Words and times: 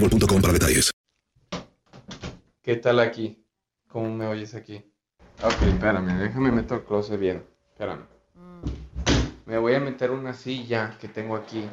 boostmobile.com 0.00 0.40
para 0.40 0.52
detalles. 0.52 0.92
¿Qué 2.62 2.76
tal 2.76 3.00
aquí? 3.00 3.44
¿Cómo 3.88 4.12
me 4.12 4.26
oyes 4.26 4.54
aquí? 4.54 4.84
Ok, 5.42 5.62
espérame, 5.62 6.18
déjame 6.18 6.50
meter 6.50 6.78
el 6.78 6.84
closet 6.84 7.18
bien. 7.18 7.44
Espérame. 7.72 8.06
Me 9.46 9.58
voy 9.58 9.74
a 9.74 9.80
meter 9.80 10.10
una 10.10 10.34
silla 10.34 10.96
que 11.00 11.08
tengo 11.08 11.36
aquí 11.36 11.64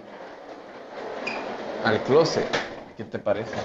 al 1.84 2.04
closet. 2.04 2.48
¿Qué 2.96 3.04
te 3.04 3.18
parece? 3.18 3.56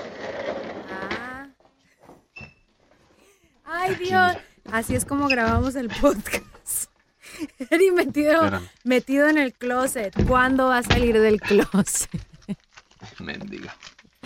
Ay, 3.65 3.95
Dios. 3.97 4.37
Así 4.73 4.95
es 4.95 5.05
como 5.05 5.29
grabamos 5.29 5.77
el 5.77 5.89
podcast. 5.89 6.91
Eri 7.71 7.91
metido, 7.91 8.33
Espérame. 8.33 8.69
metido 8.85 9.29
en 9.29 9.39
el 9.39 9.53
closet. 9.53 10.15
¿Cuándo 10.27 10.69
va 10.69 10.79
a 10.79 10.83
salir 10.83 11.21
del 11.21 11.41
closet? 11.41 12.11
Mendiga. 13.21 13.77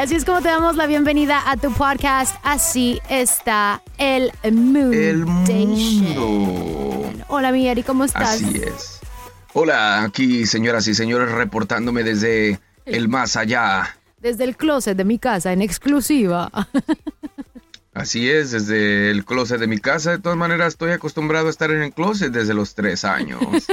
Así 0.00 0.14
es 0.14 0.24
como 0.24 0.40
te 0.40 0.48
damos 0.48 0.76
la 0.76 0.86
bienvenida 0.86 1.42
a 1.50 1.58
tu 1.58 1.70
podcast. 1.72 2.34
Así 2.42 3.00
está 3.10 3.82
el 3.98 4.32
Moon. 4.50 4.94
El 4.94 5.26
mundo. 5.26 7.12
Hola, 7.28 7.52
mi 7.52 7.68
Eri, 7.68 7.82
¿cómo 7.82 8.04
estás? 8.04 8.42
Así 8.42 8.62
es. 8.64 9.00
Hola, 9.52 10.02
aquí 10.02 10.46
señoras 10.46 10.86
y 10.86 10.94
señores 10.94 11.30
reportándome 11.30 12.02
desde 12.02 12.58
el 12.86 13.08
más 13.08 13.36
allá. 13.36 13.94
Desde 14.18 14.44
el 14.44 14.56
closet 14.56 14.96
de 14.96 15.04
mi 15.04 15.18
casa, 15.18 15.52
en 15.52 15.60
exclusiva. 15.60 16.50
Así 17.92 18.30
es, 18.30 18.52
desde 18.52 19.10
el 19.10 19.24
closet 19.24 19.58
de 19.58 19.66
mi 19.66 19.78
casa. 19.78 20.12
De 20.12 20.18
todas 20.18 20.38
maneras, 20.38 20.74
estoy 20.74 20.92
acostumbrado 20.92 21.48
a 21.48 21.50
estar 21.50 21.72
en 21.72 21.82
el 21.82 21.92
closet 21.92 22.32
desde 22.32 22.54
los 22.54 22.74
tres 22.74 23.04
años. 23.04 23.40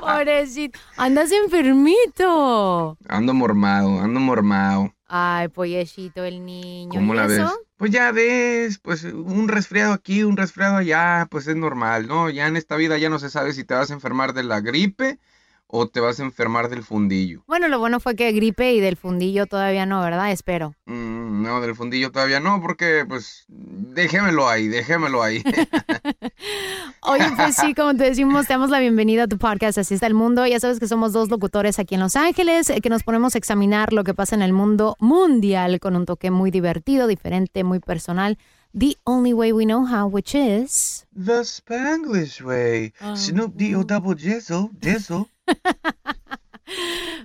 Pobrecito. 0.00 0.78
Andas 0.96 1.32
enfermito. 1.32 2.98
Ando 3.08 3.32
mormado, 3.32 4.00
ando 4.00 4.20
mormado. 4.20 4.94
Ay, 5.06 5.48
pollecito, 5.48 6.22
el 6.22 6.44
niño. 6.44 6.92
¿Cómo 6.92 7.14
¿Y 7.14 7.16
la 7.16 7.26
ves? 7.26 7.50
Pues 7.78 7.90
ya 7.90 8.12
ves, 8.12 8.78
pues 8.78 9.04
un 9.04 9.48
resfriado 9.48 9.94
aquí, 9.94 10.22
un 10.22 10.36
resfriado 10.36 10.76
allá, 10.76 11.26
pues 11.30 11.46
es 11.46 11.56
normal, 11.56 12.08
¿no? 12.08 12.28
Ya 12.28 12.46
en 12.46 12.56
esta 12.56 12.76
vida 12.76 12.98
ya 12.98 13.08
no 13.08 13.18
se 13.18 13.30
sabe 13.30 13.54
si 13.54 13.64
te 13.64 13.72
vas 13.72 13.90
a 13.90 13.94
enfermar 13.94 14.34
de 14.34 14.42
la 14.42 14.60
gripe 14.60 15.18
o 15.70 15.86
te 15.86 16.00
vas 16.00 16.18
a 16.18 16.22
enfermar 16.22 16.70
del 16.70 16.82
fundillo. 16.82 17.44
Bueno, 17.46 17.68
lo 17.68 17.78
bueno 17.78 18.00
fue 18.00 18.16
que 18.16 18.32
gripe 18.32 18.72
y 18.72 18.80
del 18.80 18.96
fundillo 18.96 19.46
todavía 19.46 19.84
no, 19.84 20.00
¿verdad? 20.00 20.32
Espero. 20.32 20.74
Mm, 20.86 21.42
no, 21.42 21.60
del 21.60 21.76
fundillo 21.76 22.10
todavía 22.10 22.40
no, 22.40 22.60
porque 22.62 23.04
pues 23.06 23.44
déjemelo 23.48 24.48
ahí, 24.48 24.68
déjemelo 24.68 25.22
ahí. 25.22 25.42
Oye, 27.02 27.24
pues 27.36 27.56
sí, 27.56 27.74
como 27.74 27.94
te 27.94 28.04
decimos, 28.04 28.46
te 28.46 28.54
damos 28.54 28.70
la 28.70 28.80
bienvenida 28.80 29.24
a 29.24 29.28
tu 29.28 29.38
podcast 29.38 29.78
Así 29.78 29.94
está 29.94 30.06
el 30.06 30.14
mundo. 30.14 30.46
Ya 30.46 30.58
sabes 30.58 30.80
que 30.80 30.88
somos 30.88 31.12
dos 31.12 31.28
locutores 31.28 31.78
aquí 31.78 31.94
en 31.94 32.00
Los 32.00 32.16
Ángeles, 32.16 32.70
eh, 32.70 32.80
que 32.80 32.88
nos 32.88 33.02
ponemos 33.02 33.34
a 33.34 33.38
examinar 33.38 33.92
lo 33.92 34.04
que 34.04 34.14
pasa 34.14 34.34
en 34.34 34.42
el 34.42 34.52
mundo 34.52 34.96
mundial 35.00 35.80
con 35.80 35.96
un 35.96 36.06
toque 36.06 36.30
muy 36.30 36.50
divertido, 36.50 37.06
diferente, 37.06 37.62
muy 37.62 37.78
personal. 37.80 38.38
The 38.78 38.96
only 39.04 39.32
way 39.32 39.52
we 39.52 39.64
know 39.64 39.86
how, 39.86 40.06
which 40.08 40.34
is... 40.34 41.06
The 41.14 41.44
Spanglish 41.44 42.42
way. 42.42 42.92
Snoop 43.14 43.54
D-O 43.54 43.82
double 43.84 44.14
jizzle, 44.14 44.70
jizzle. 44.80 45.20
Me- 45.20 45.37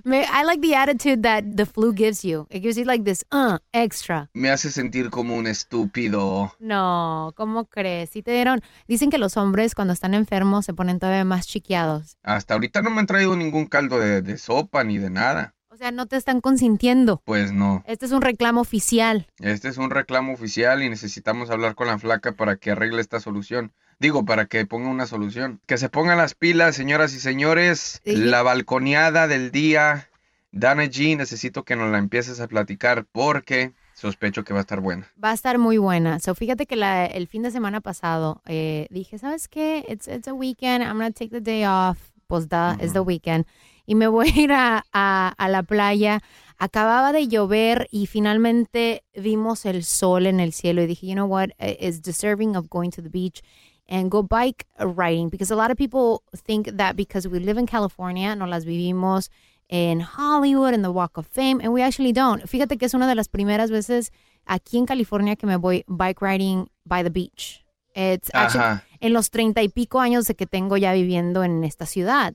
I 0.06 0.42
like 0.44 0.60
the 0.60 0.74
attitude 0.74 1.22
that 1.22 1.44
the 1.56 1.66
flu 1.66 1.92
gives 1.92 2.24
you. 2.24 2.46
It 2.50 2.60
gives 2.60 2.76
you 2.76 2.84
like 2.84 3.04
this, 3.04 3.24
uh, 3.30 3.58
extra. 3.72 4.30
Me 4.34 4.50
hace 4.50 4.70
sentir 4.70 5.10
como 5.10 5.36
un 5.36 5.46
estúpido. 5.46 6.52
No, 6.58 7.32
¿cómo 7.36 7.66
crees? 7.66 8.10
Si 8.10 8.22
te 8.22 8.32
dieron... 8.32 8.62
Dicen 8.88 9.10
que 9.10 9.18
los 9.18 9.36
hombres 9.36 9.74
cuando 9.74 9.92
están 9.92 10.14
enfermos 10.14 10.66
se 10.66 10.74
ponen 10.74 10.98
todavía 10.98 11.24
más 11.24 11.46
chiqueados. 11.46 12.16
Hasta 12.22 12.54
ahorita 12.54 12.82
no 12.82 12.90
me 12.90 13.00
han 13.00 13.06
traído 13.06 13.36
ningún 13.36 13.66
caldo 13.66 13.98
de, 13.98 14.22
de 14.22 14.38
sopa 14.38 14.84
ni 14.84 14.98
de 14.98 15.10
nada. 15.10 15.54
O 15.74 15.76
sea, 15.76 15.90
no 15.90 16.06
te 16.06 16.16
están 16.16 16.40
consintiendo. 16.40 17.20
Pues 17.24 17.52
no. 17.52 17.82
Este 17.86 18.06
es 18.06 18.12
un 18.12 18.22
reclamo 18.22 18.60
oficial. 18.60 19.26
Este 19.40 19.68
es 19.68 19.76
un 19.76 19.90
reclamo 19.90 20.32
oficial 20.32 20.82
y 20.84 20.88
necesitamos 20.88 21.50
hablar 21.50 21.74
con 21.74 21.88
la 21.88 21.98
flaca 21.98 22.32
para 22.32 22.56
que 22.56 22.70
arregle 22.70 23.00
esta 23.00 23.18
solución. 23.18 23.72
Digo, 23.98 24.24
para 24.24 24.46
que 24.46 24.66
ponga 24.66 24.88
una 24.88 25.06
solución. 25.06 25.60
Que 25.66 25.78
se 25.78 25.88
pongan 25.88 26.18
las 26.18 26.34
pilas, 26.34 26.74
señoras 26.76 27.14
y 27.14 27.20
señores. 27.20 28.00
Sí. 28.04 28.16
La 28.16 28.42
balconeada 28.42 29.26
del 29.28 29.50
día. 29.50 30.08
Dana 30.52 30.84
G, 30.84 31.16
necesito 31.16 31.64
que 31.64 31.74
nos 31.76 31.90
la 31.90 31.98
empieces 31.98 32.40
a 32.40 32.46
platicar 32.46 33.06
porque 33.10 33.72
sospecho 33.94 34.44
que 34.44 34.52
va 34.52 34.60
a 34.60 34.62
estar 34.62 34.80
buena. 34.80 35.08
Va 35.22 35.30
a 35.30 35.34
estar 35.34 35.58
muy 35.58 35.78
buena. 35.78 36.20
So, 36.20 36.34
fíjate 36.34 36.66
que 36.66 36.76
la- 36.76 37.06
el 37.06 37.26
fin 37.26 37.42
de 37.42 37.50
semana 37.50 37.80
pasado 37.80 38.40
eh, 38.46 38.86
dije, 38.90 39.18
¿sabes 39.18 39.48
qué? 39.48 39.84
It's, 39.88 40.06
it's 40.06 40.28
a 40.28 40.32
weekend. 40.32 40.84
I'm 40.84 40.96
going 40.98 41.12
to 41.12 41.18
take 41.18 41.30
the 41.30 41.40
day 41.40 41.64
off. 41.64 41.98
Pues 42.26 42.48
da, 42.48 42.76
es 42.80 42.92
the 42.92 43.00
weekend. 43.00 43.46
y 43.86 43.94
me 43.96 44.06
voy 44.06 44.30
a 44.30 44.40
ir 44.40 44.52
a, 44.52 44.84
a- 44.92 45.34
a 45.36 45.48
la 45.48 45.62
playa. 45.62 46.22
Acababa 46.56 47.12
de 47.12 47.26
llover 47.28 47.88
y 47.90 48.06
finalmente 48.06 49.04
vimos 49.14 49.66
el 49.66 49.84
sol 49.84 50.26
en 50.26 50.40
el 50.40 50.52
cielo 50.52 50.82
y 50.82 50.86
dije, 50.86 51.06
you 51.08 51.12
know 51.14 51.26
what, 51.26 51.50
it's 51.58 52.00
deserving 52.00 52.56
of 52.56 52.68
going 52.70 52.90
to 52.90 53.02
the 53.02 53.08
beach 53.10 53.42
and 53.88 54.10
go 54.10 54.22
bike 54.22 54.66
riding 54.78 55.28
because 55.28 55.50
a 55.50 55.56
lot 55.56 55.70
of 55.70 55.76
people 55.76 56.22
think 56.34 56.68
that 56.76 56.96
because 56.96 57.28
we 57.28 57.38
live 57.38 57.58
in 57.58 57.66
California, 57.66 58.34
no 58.34 58.46
las 58.46 58.64
vivimos 58.64 59.30
en 59.68 60.00
Hollywood, 60.00 60.74
in 60.74 60.82
the 60.82 60.90
Walk 60.90 61.16
of 61.16 61.26
Fame, 61.26 61.60
and 61.60 61.72
we 61.72 61.82
actually 61.82 62.12
don't. 62.12 62.42
Fíjate 62.44 62.78
que 62.78 62.86
es 62.86 62.94
una 62.94 63.08
de 63.08 63.14
las 63.14 63.28
primeras 63.28 63.70
veces 63.70 64.12
aquí 64.46 64.78
en 64.78 64.86
California 64.86 65.36
que 65.36 65.46
me 65.46 65.56
voy 65.56 65.84
bike 65.86 66.20
riding 66.20 66.68
by 66.84 67.02
the 67.02 67.10
beach. 67.10 67.64
It's 67.94 68.30
actually 68.34 68.64
Ajá. 68.64 68.84
en 69.00 69.12
los 69.12 69.30
treinta 69.30 69.62
y 69.62 69.68
pico 69.68 70.00
años 70.00 70.26
de 70.26 70.34
que 70.34 70.46
tengo 70.46 70.76
ya 70.76 70.92
viviendo 70.92 71.44
en 71.44 71.64
esta 71.64 71.86
ciudad. 71.86 72.34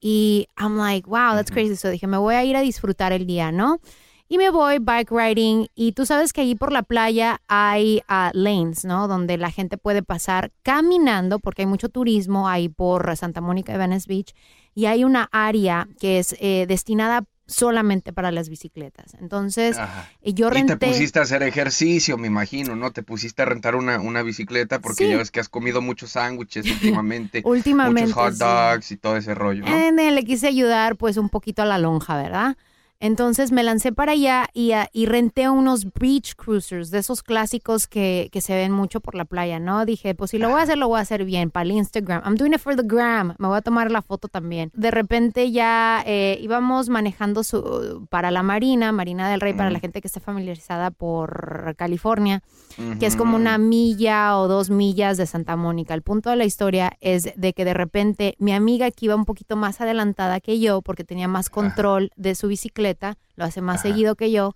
Y 0.00 0.46
I'm 0.56 0.76
like, 0.76 1.08
wow, 1.08 1.34
that's 1.34 1.50
crazy. 1.50 1.76
So 1.76 1.90
dije, 1.90 2.06
me 2.06 2.18
voy 2.18 2.34
a 2.34 2.44
ir 2.44 2.56
a 2.56 2.60
disfrutar 2.60 3.12
el 3.12 3.26
día, 3.26 3.50
¿no? 3.50 3.80
Y 4.28 4.36
me 4.38 4.50
voy 4.50 4.78
bike 4.78 5.10
riding. 5.10 5.68
Y 5.74 5.92
tú 5.92 6.04
sabes 6.04 6.32
que 6.32 6.42
allí 6.42 6.54
por 6.54 6.70
la 6.72 6.82
playa 6.82 7.40
hay 7.48 8.02
ah, 8.08 8.30
lanes, 8.34 8.84
¿no? 8.84 9.08
Donde 9.08 9.38
la 9.38 9.50
gente 9.50 9.78
puede 9.78 10.02
pasar 10.02 10.52
caminando, 10.62 11.38
porque 11.38 11.62
hay 11.62 11.66
mucho 11.66 11.88
turismo 11.88 12.48
ahí 12.48 12.68
por 12.68 13.16
Santa 13.16 13.40
Mónica 13.40 13.74
y 13.74 13.78
Venice 13.78 14.06
Beach. 14.08 14.34
Y 14.74 14.86
hay 14.86 15.04
una 15.04 15.28
área 15.32 15.88
que 15.98 16.18
es 16.18 16.36
eh, 16.40 16.66
destinada 16.68 17.24
solamente 17.46 18.12
para 18.12 18.30
las 18.30 18.50
bicicletas. 18.50 19.14
Entonces, 19.18 19.78
Ajá. 19.78 20.06
eh, 20.20 20.34
yo 20.34 20.48
Y 20.48 20.50
renté. 20.50 20.76
te 20.76 20.86
pusiste 20.88 21.18
a 21.18 21.22
hacer 21.22 21.42
ejercicio, 21.42 22.18
me 22.18 22.26
imagino, 22.26 22.76
¿no? 22.76 22.90
Te 22.90 23.02
pusiste 23.02 23.40
a 23.40 23.46
rentar 23.46 23.74
una, 23.74 23.98
una 24.00 24.22
bicicleta 24.22 24.80
porque 24.80 25.04
Sí. 25.04 25.10
ya 25.10 25.16
ves 25.16 25.30
que 25.30 25.40
has 25.40 25.48
comido 25.48 25.80
muchos 25.80 26.10
sándwiches 26.10 26.70
últimamente. 26.70 27.40
Últimamente, 27.46 28.02
Muchos 28.02 28.14
hot 28.14 28.32
sí. 28.34 28.38
dogs 28.40 28.92
y 28.92 28.96
todo 28.98 29.16
ese 29.16 29.34
rollo, 29.34 29.64
¿no? 29.64 29.74
Eh, 29.74 30.10
le 30.12 30.24
quise 30.24 30.46
ayudar 30.48 30.96
pues 30.96 31.16
un 31.16 31.30
poquito 31.30 31.62
a 31.62 31.64
la 31.64 31.78
lonja, 31.78 32.16
¿verdad? 32.22 32.58
Entonces 33.00 33.52
me 33.52 33.62
lancé 33.62 33.92
para 33.92 34.12
allá 34.12 34.48
y, 34.52 34.72
ah, 34.72 34.88
y 34.92 35.06
renté 35.06 35.48
unos 35.48 35.86
beach 35.94 36.34
cruisers, 36.34 36.90
de 36.90 36.98
esos 36.98 37.22
clásicos 37.22 37.86
que, 37.86 38.28
que 38.32 38.40
se 38.40 38.54
ven 38.56 38.72
mucho 38.72 39.00
por 39.00 39.14
la 39.14 39.24
playa, 39.24 39.60
¿no? 39.60 39.84
Dije, 39.84 40.16
pues 40.16 40.32
si 40.32 40.38
lo 40.38 40.48
voy 40.50 40.58
a 40.58 40.64
hacer, 40.64 40.78
lo 40.78 40.88
voy 40.88 40.98
a 40.98 41.02
hacer 41.02 41.24
bien, 41.24 41.50
para 41.50 41.62
el 41.62 41.72
Instagram. 41.72 42.22
I'm 42.24 42.34
doing 42.34 42.54
it 42.54 42.58
for 42.58 42.74
the 42.74 42.82
gram. 42.84 43.36
Me 43.38 43.46
voy 43.46 43.56
a 43.56 43.62
tomar 43.62 43.92
la 43.92 44.02
foto 44.02 44.26
también. 44.26 44.72
De 44.74 44.90
repente 44.90 45.52
ya 45.52 46.02
eh, 46.06 46.38
íbamos 46.42 46.88
manejando 46.88 47.44
su, 47.44 48.06
para 48.10 48.32
la 48.32 48.42
Marina, 48.42 48.90
Marina 48.90 49.30
del 49.30 49.40
Rey, 49.40 49.52
para 49.52 49.70
la 49.70 49.78
gente 49.78 50.00
que 50.00 50.08
está 50.08 50.18
familiarizada 50.18 50.90
por 50.90 51.74
California, 51.76 52.42
que 52.98 53.06
es 53.06 53.14
como 53.14 53.36
una 53.36 53.58
milla 53.58 54.38
o 54.38 54.48
dos 54.48 54.70
millas 54.70 55.16
de 55.16 55.26
Santa 55.26 55.54
Mónica. 55.54 55.94
El 55.94 56.02
punto 56.02 56.30
de 56.30 56.36
la 56.36 56.44
historia 56.44 56.92
es 57.00 57.32
de 57.36 57.52
que 57.52 57.64
de 57.64 57.74
repente 57.74 58.34
mi 58.38 58.52
amiga 58.52 58.90
que 58.90 59.06
iba 59.06 59.14
un 59.14 59.24
poquito 59.24 59.54
más 59.54 59.80
adelantada 59.80 60.40
que 60.40 60.58
yo, 60.58 60.82
porque 60.82 61.04
tenía 61.04 61.28
más 61.28 61.48
control 61.48 62.10
de 62.16 62.34
su 62.34 62.48
bicicleta, 62.48 62.87
lo 63.36 63.44
hace 63.44 63.60
más 63.60 63.82
seguido 63.82 64.14
que 64.14 64.30
yo, 64.30 64.54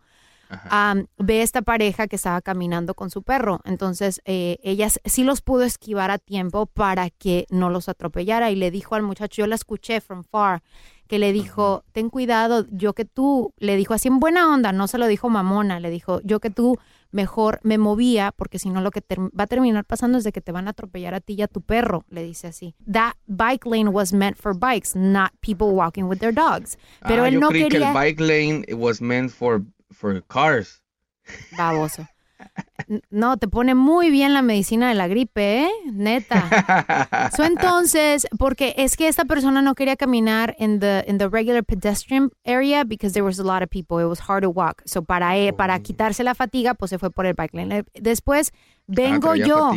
am, 0.70 1.06
ve 1.19 1.43
esta 1.43 1.62
pareja 1.62 2.06
que 2.06 2.17
estaba 2.17 2.40
caminando 2.43 2.94
con 2.94 3.11
su 3.11 3.23
perro. 3.23 3.61
Entonces, 3.64 4.20
eh, 4.25 4.58
ella 4.62 4.88
sí 5.05 5.25
los 5.25 5.40
pudo 5.40 5.62
esquivar 5.62 6.11
a 6.11 6.19
tiempo 6.19 6.67
para 6.67 7.11
que 7.11 7.46
no 7.50 7.70
los 7.70 7.88
atropellara 7.88 8.50
y 8.50 8.56
le 8.56 8.70
dijo 8.70 8.94
al 8.94 9.02
muchacho, 9.02 9.43
yo 9.43 9.46
la 9.46 9.55
escuché 9.55 10.00
from 10.00 10.25
far, 10.25 10.62
que 11.08 11.19
le 11.19 11.32
dijo, 11.32 11.84
ten 11.93 12.11
cuidado, 12.11 12.67
yo 12.70 12.94
que 12.94 13.05
tú, 13.05 13.52
le 13.58 13.76
dijo 13.76 13.94
así 13.94 14.08
en 14.08 14.20
buena 14.20 14.52
onda, 14.52 14.73
no 14.73 14.88
se 14.88 14.99
lo 14.99 15.06
dijo 15.06 15.29
mamona, 15.29 15.81
le 15.81 15.90
dijo, 15.90 16.20
yo 16.23 16.40
que 16.40 16.50
tú 16.50 16.79
mejor 17.12 17.61
me 17.62 17.79
movía 17.79 18.32
porque 18.37 18.59
si 18.59 18.69
no 18.70 18.81
lo 18.81 18.91
que 18.91 19.00
ter- 19.00 19.20
va 19.20 19.44
a 19.44 19.47
terminar 19.47 19.85
pasando 19.85 20.19
es 20.19 20.25
de 20.25 20.32
que 20.32 20.41
te 20.41 20.50
van 20.53 20.67
a 20.67 20.70
atropellar 20.70 21.14
a 21.14 21.20
ti 21.20 21.35
y 21.35 21.43
a 21.43 21.49
tu 21.49 21.61
perro, 21.61 22.05
le 22.09 22.23
dice 22.25 22.49
así. 22.49 22.75
That 22.91 23.14
bike 23.26 23.64
lane 23.67 23.88
was 23.91 24.12
meant 24.12 24.37
for 24.37 24.55
bikes, 24.59 24.97
not 24.97 25.31
people 25.41 25.69
walking 25.69 26.05
with 26.05 26.19
their 26.19 26.35
dogs. 26.35 26.76
Pero 27.06 27.23
Ah, 27.25 27.29
él 27.29 27.35
yo 27.35 27.41
no 27.41 27.49
creí 27.50 27.62
que 27.64 27.69
quería... 27.69 27.88
el 27.88 27.94
bike 27.94 28.20
lane 28.20 28.64
was 28.75 29.00
meant 29.00 29.31
for, 29.31 29.62
for 29.91 30.20
cars. 30.26 30.82
Baboso. 31.56 32.06
No, 33.11 33.37
te 33.39 33.49
pone 33.49 33.75
muy 33.75 34.11
bien 34.11 34.35
la 34.35 34.43
medicina 34.43 34.89
de 34.89 34.94
la 34.94 35.09
gripe, 35.09 35.62
¿eh? 35.65 35.71
Neta. 35.93 37.31
So, 37.35 37.44
entonces, 37.44 38.27
porque 38.39 38.75
es 38.77 38.97
que 38.97 39.09
esta 39.09 39.25
persona 39.25 39.62
no 39.62 39.75
quería 39.75 39.97
caminar 39.97 40.55
en 40.59 40.79
the, 40.81 41.05
in 41.09 41.17
the 41.19 41.29
regular 41.29 41.65
pedestrian 41.65 42.31
area 42.44 42.85
because 42.85 43.12
there 43.15 43.23
was 43.25 43.39
a 43.39 43.44
lot 43.44 43.62
of 43.62 43.69
people. 43.71 43.99
It 44.03 44.06
was 44.09 44.21
hard 44.29 44.43
to 44.43 44.50
walk. 44.50 44.83
So, 44.85 45.03
para, 45.03 45.39
e- 45.39 45.53
para 45.53 45.77
Oh. 45.77 45.83
quitarse 45.83 46.23
la 46.25 46.35
fatiga, 46.35 46.75
pues 46.75 46.91
se 46.91 46.99
fue 46.99 47.11
por 47.11 47.25
el 47.25 47.35
bike 47.35 47.55
lane. 47.55 47.85
Después, 47.94 48.50
Ah, 48.53 48.85
vengo 48.89 49.29
traía 49.31 49.47
yo. 49.47 49.73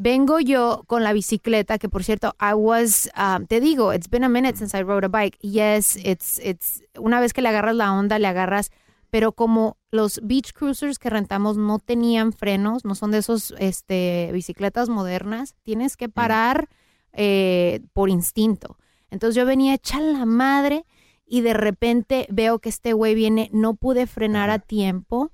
Vengo 0.00 0.40
yo 0.40 0.82
con 0.88 1.04
la 1.04 1.12
bicicleta, 1.12 1.78
que 1.78 1.88
por 1.88 2.02
cierto, 2.02 2.34
I 2.40 2.54
was, 2.54 3.08
um, 3.16 3.46
te 3.46 3.60
digo, 3.60 3.92
it's 3.94 4.08
been 4.10 4.24
a 4.24 4.28
minute 4.28 4.56
since 4.58 4.76
I 4.76 4.82
rode 4.82 5.04
a 5.04 5.08
bike. 5.08 5.38
Yes, 5.42 5.94
it's, 5.96 6.40
it's, 6.42 6.82
una 6.98 7.20
vez 7.20 7.32
que 7.32 7.40
le 7.40 7.50
agarras 7.50 7.76
la 7.76 7.92
onda, 7.92 8.18
le 8.18 8.26
agarras, 8.26 8.72
pero 9.10 9.32
como 9.32 9.76
los 9.90 10.20
beach 10.22 10.52
cruisers 10.52 10.98
que 10.98 11.10
rentamos 11.10 11.56
no 11.56 11.78
tenían 11.78 12.32
frenos, 12.32 12.84
no 12.84 12.94
son 12.94 13.10
de 13.10 13.18
esos, 13.18 13.54
este, 13.58 14.30
bicicletas 14.32 14.88
modernas, 14.88 15.56
tienes 15.62 15.96
que 15.96 16.08
parar 16.08 16.68
eh, 17.12 17.80
por 17.92 18.08
instinto. 18.08 18.78
Entonces 19.10 19.34
yo 19.34 19.44
venía 19.44 19.74
hecha 19.74 20.00
la 20.00 20.24
madre 20.24 20.84
y 21.26 21.40
de 21.42 21.54
repente 21.54 22.26
veo 22.30 22.58
que 22.58 22.68
este 22.68 22.92
güey 22.92 23.14
viene, 23.14 23.50
no 23.52 23.74
pude 23.74 24.06
frenar 24.06 24.50
a 24.50 24.58
tiempo. 24.58 25.32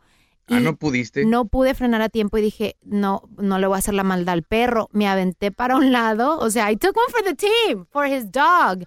Ah, 0.48 0.60
no 0.60 0.76
pudiste. 0.76 1.24
No 1.24 1.46
pude 1.46 1.74
frenar 1.74 2.02
a 2.02 2.08
tiempo 2.08 2.38
y 2.38 2.42
dije, 2.42 2.76
no, 2.82 3.22
no 3.36 3.58
le 3.58 3.66
voy 3.66 3.76
a 3.76 3.78
hacer 3.78 3.94
la 3.94 4.04
maldad 4.04 4.34
al 4.34 4.42
perro. 4.42 4.88
Me 4.92 5.08
aventé 5.08 5.50
para 5.50 5.76
un 5.76 5.92
lado, 5.92 6.38
o 6.38 6.50
sea, 6.50 6.70
I 6.70 6.76
took 6.76 6.96
one 6.96 7.10
for 7.10 7.22
the 7.24 7.34
team, 7.34 7.86
for 7.90 8.06
his 8.06 8.30
dog. 8.30 8.84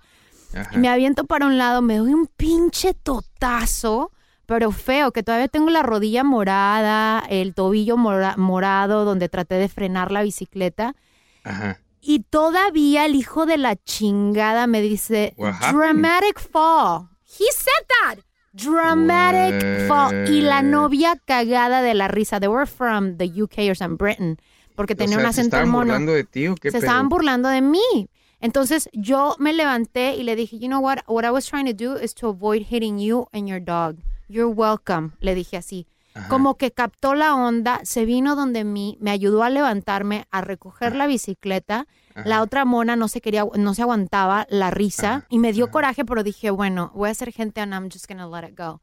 Ajá. 0.53 0.77
Me 0.77 0.87
aviento 0.87 1.25
para 1.25 1.45
un 1.45 1.57
lado, 1.57 1.81
me 1.81 1.97
doy 1.97 2.13
un 2.13 2.27
pinche 2.27 2.93
totazo, 2.93 4.11
pero 4.49 4.71
feo, 4.71 5.11
que 5.11 5.21
todavía 5.21 5.47
tengo 5.47 5.69
la 5.69 5.83
rodilla 5.83 6.23
morada, 6.23 7.23
el 7.29 7.53
tobillo 7.53 7.97
mora- 7.97 8.35
morado, 8.35 9.05
donde 9.05 9.29
traté 9.29 9.55
de 9.55 9.69
frenar 9.69 10.11
la 10.11 10.23
bicicleta. 10.23 10.95
Ajá. 11.43 11.79
Y 12.01 12.23
todavía 12.23 13.05
el 13.05 13.13
hijo 13.13 13.45
de 13.45 13.57
la 13.57 13.75
chingada 13.75 14.65
me 14.65 14.81
dice, 14.81 15.35
dramatic 15.71 16.39
fall. 16.39 17.09
He 17.27 17.45
said 17.53 17.85
that. 18.01 18.19
Dramatic 18.53 19.87
fall. 19.87 20.27
Y 20.29 20.41
la 20.41 20.61
novia 20.61 21.15
cagada 21.25 21.81
de 21.81 21.93
la 21.93 22.07
risa. 22.07 22.39
They 22.39 22.49
were 22.49 22.65
from 22.65 23.17
the 23.17 23.25
UK 23.43 23.69
or 23.69 23.75
some 23.75 23.95
Britain. 23.97 24.37
Porque 24.75 24.93
O 24.93 24.97
tenía 24.97 25.17
sea, 25.17 25.27
un 25.27 25.33
¿se 25.33 25.41
acento 25.41 25.57
estaban 25.57 25.69
mono. 25.69 25.85
burlando 25.85 26.13
de 26.13 26.23
ti 26.23 26.47
o 26.47 26.55
qué 26.55 26.71
Se 26.71 26.77
pedo? 26.79 26.85
estaban 26.87 27.09
burlando 27.09 27.49
de 27.49 27.61
mí. 27.61 28.09
Entonces 28.41 28.89
yo 28.93 29.35
me 29.37 29.53
levanté 29.53 30.15
y 30.15 30.23
le 30.23 30.35
dije, 30.35 30.57
you 30.57 30.67
know 30.67 30.79
what, 30.81 30.99
what 31.07 31.25
I 31.25 31.29
was 31.29 31.45
trying 31.45 31.65
to 31.65 31.73
do 31.73 31.97
is 32.01 32.15
to 32.15 32.29
avoid 32.29 32.63
hitting 32.69 32.97
you 32.97 33.27
and 33.33 33.47
your 33.47 33.59
dog. 33.59 33.97
You're 34.29 34.53
welcome, 34.53 35.11
le 35.19 35.33
dije 35.33 35.57
así. 35.57 35.87
Como 36.27 36.55
que 36.55 36.71
captó 36.71 37.15
la 37.15 37.35
onda, 37.35 37.79
se 37.83 38.05
vino 38.05 38.35
donde 38.35 38.63
mí, 38.63 38.97
me 38.99 39.09
ayudó 39.09 39.41
a 39.41 39.49
levantarme, 39.49 40.25
a 40.31 40.41
recoger 40.41 40.95
la 40.95 41.07
bicicleta. 41.07 41.87
La 42.25 42.41
otra 42.41 42.65
mona 42.65 42.95
no 42.95 43.07
se 43.07 43.21
quería, 43.21 43.45
no 43.57 43.73
se 43.73 43.81
aguantaba 43.81 44.45
la 44.49 44.69
risa 44.69 45.25
y 45.29 45.39
me 45.39 45.53
dio 45.53 45.71
coraje, 45.71 46.05
pero 46.05 46.23
dije, 46.23 46.51
bueno, 46.51 46.91
voy 46.93 47.09
a 47.09 47.13
ser 47.13 47.31
gente 47.31 47.61
and 47.61 47.73
I'm 47.73 47.89
just 47.89 48.07
gonna 48.07 48.27
let 48.27 48.47
it 48.47 48.57
go. 48.57 48.81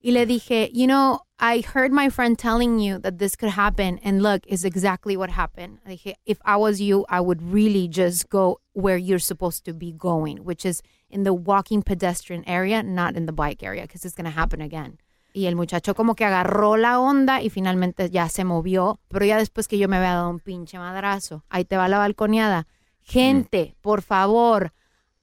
Y 0.00 0.10
le 0.10 0.26
dije, 0.26 0.70
you 0.72 0.86
know, 0.86 1.20
I 1.38 1.62
heard 1.62 1.92
my 1.92 2.10
friend 2.10 2.36
telling 2.36 2.80
you 2.80 2.98
that 3.00 3.18
this 3.18 3.36
could 3.36 3.52
happen, 3.52 4.00
and 4.02 4.20
look, 4.20 4.42
is 4.48 4.64
exactly 4.64 5.16
what 5.16 5.30
happened. 5.30 5.78
Le 5.84 5.92
dije, 5.92 6.14
if 6.26 6.38
I 6.44 6.56
was 6.56 6.80
you, 6.80 7.04
I 7.08 7.20
would 7.20 7.40
really 7.40 7.86
just 7.88 8.28
go 8.28 8.60
where 8.72 8.96
you're 8.96 9.20
supposed 9.20 9.64
to 9.66 9.72
be 9.72 9.92
going, 9.92 10.38
which 10.38 10.64
is 10.64 10.82
in 11.12 11.24
the 11.24 11.32
walking 11.32 11.82
pedestrian 11.82 12.42
area, 12.48 12.82
not 12.82 13.16
in 13.16 13.26
the 13.26 13.32
bike 13.32 13.62
area, 13.62 13.82
because 13.82 14.04
it's 14.04 14.14
going 14.16 14.24
to 14.24 14.36
happen 14.36 14.60
again. 14.60 14.98
Y 15.34 15.46
el 15.46 15.54
muchacho 15.54 15.94
como 15.94 16.14
que 16.14 16.26
agarró 16.26 16.76
la 16.76 17.00
onda 17.00 17.40
y 17.40 17.48
finalmente 17.48 18.10
ya 18.10 18.28
se 18.28 18.44
movió, 18.44 19.00
pero 19.08 19.24
ya 19.24 19.38
después 19.38 19.66
que 19.66 19.78
yo 19.78 19.88
me 19.88 19.96
había 19.96 20.14
dado 20.14 20.28
un 20.30 20.40
pinche 20.40 20.78
madrazo. 20.78 21.42
Ahí 21.48 21.64
te 21.64 21.76
va 21.76 21.88
la 21.88 21.98
balconeada. 21.98 22.66
Gente, 23.02 23.74
por 23.80 24.02
favor, 24.02 24.72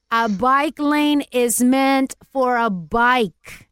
a 0.09 0.27
bike 0.27 0.79
lane 0.79 1.25
is 1.31 1.61
meant 1.61 2.15
for 2.31 2.57
a 2.57 2.69
bike. 2.69 3.69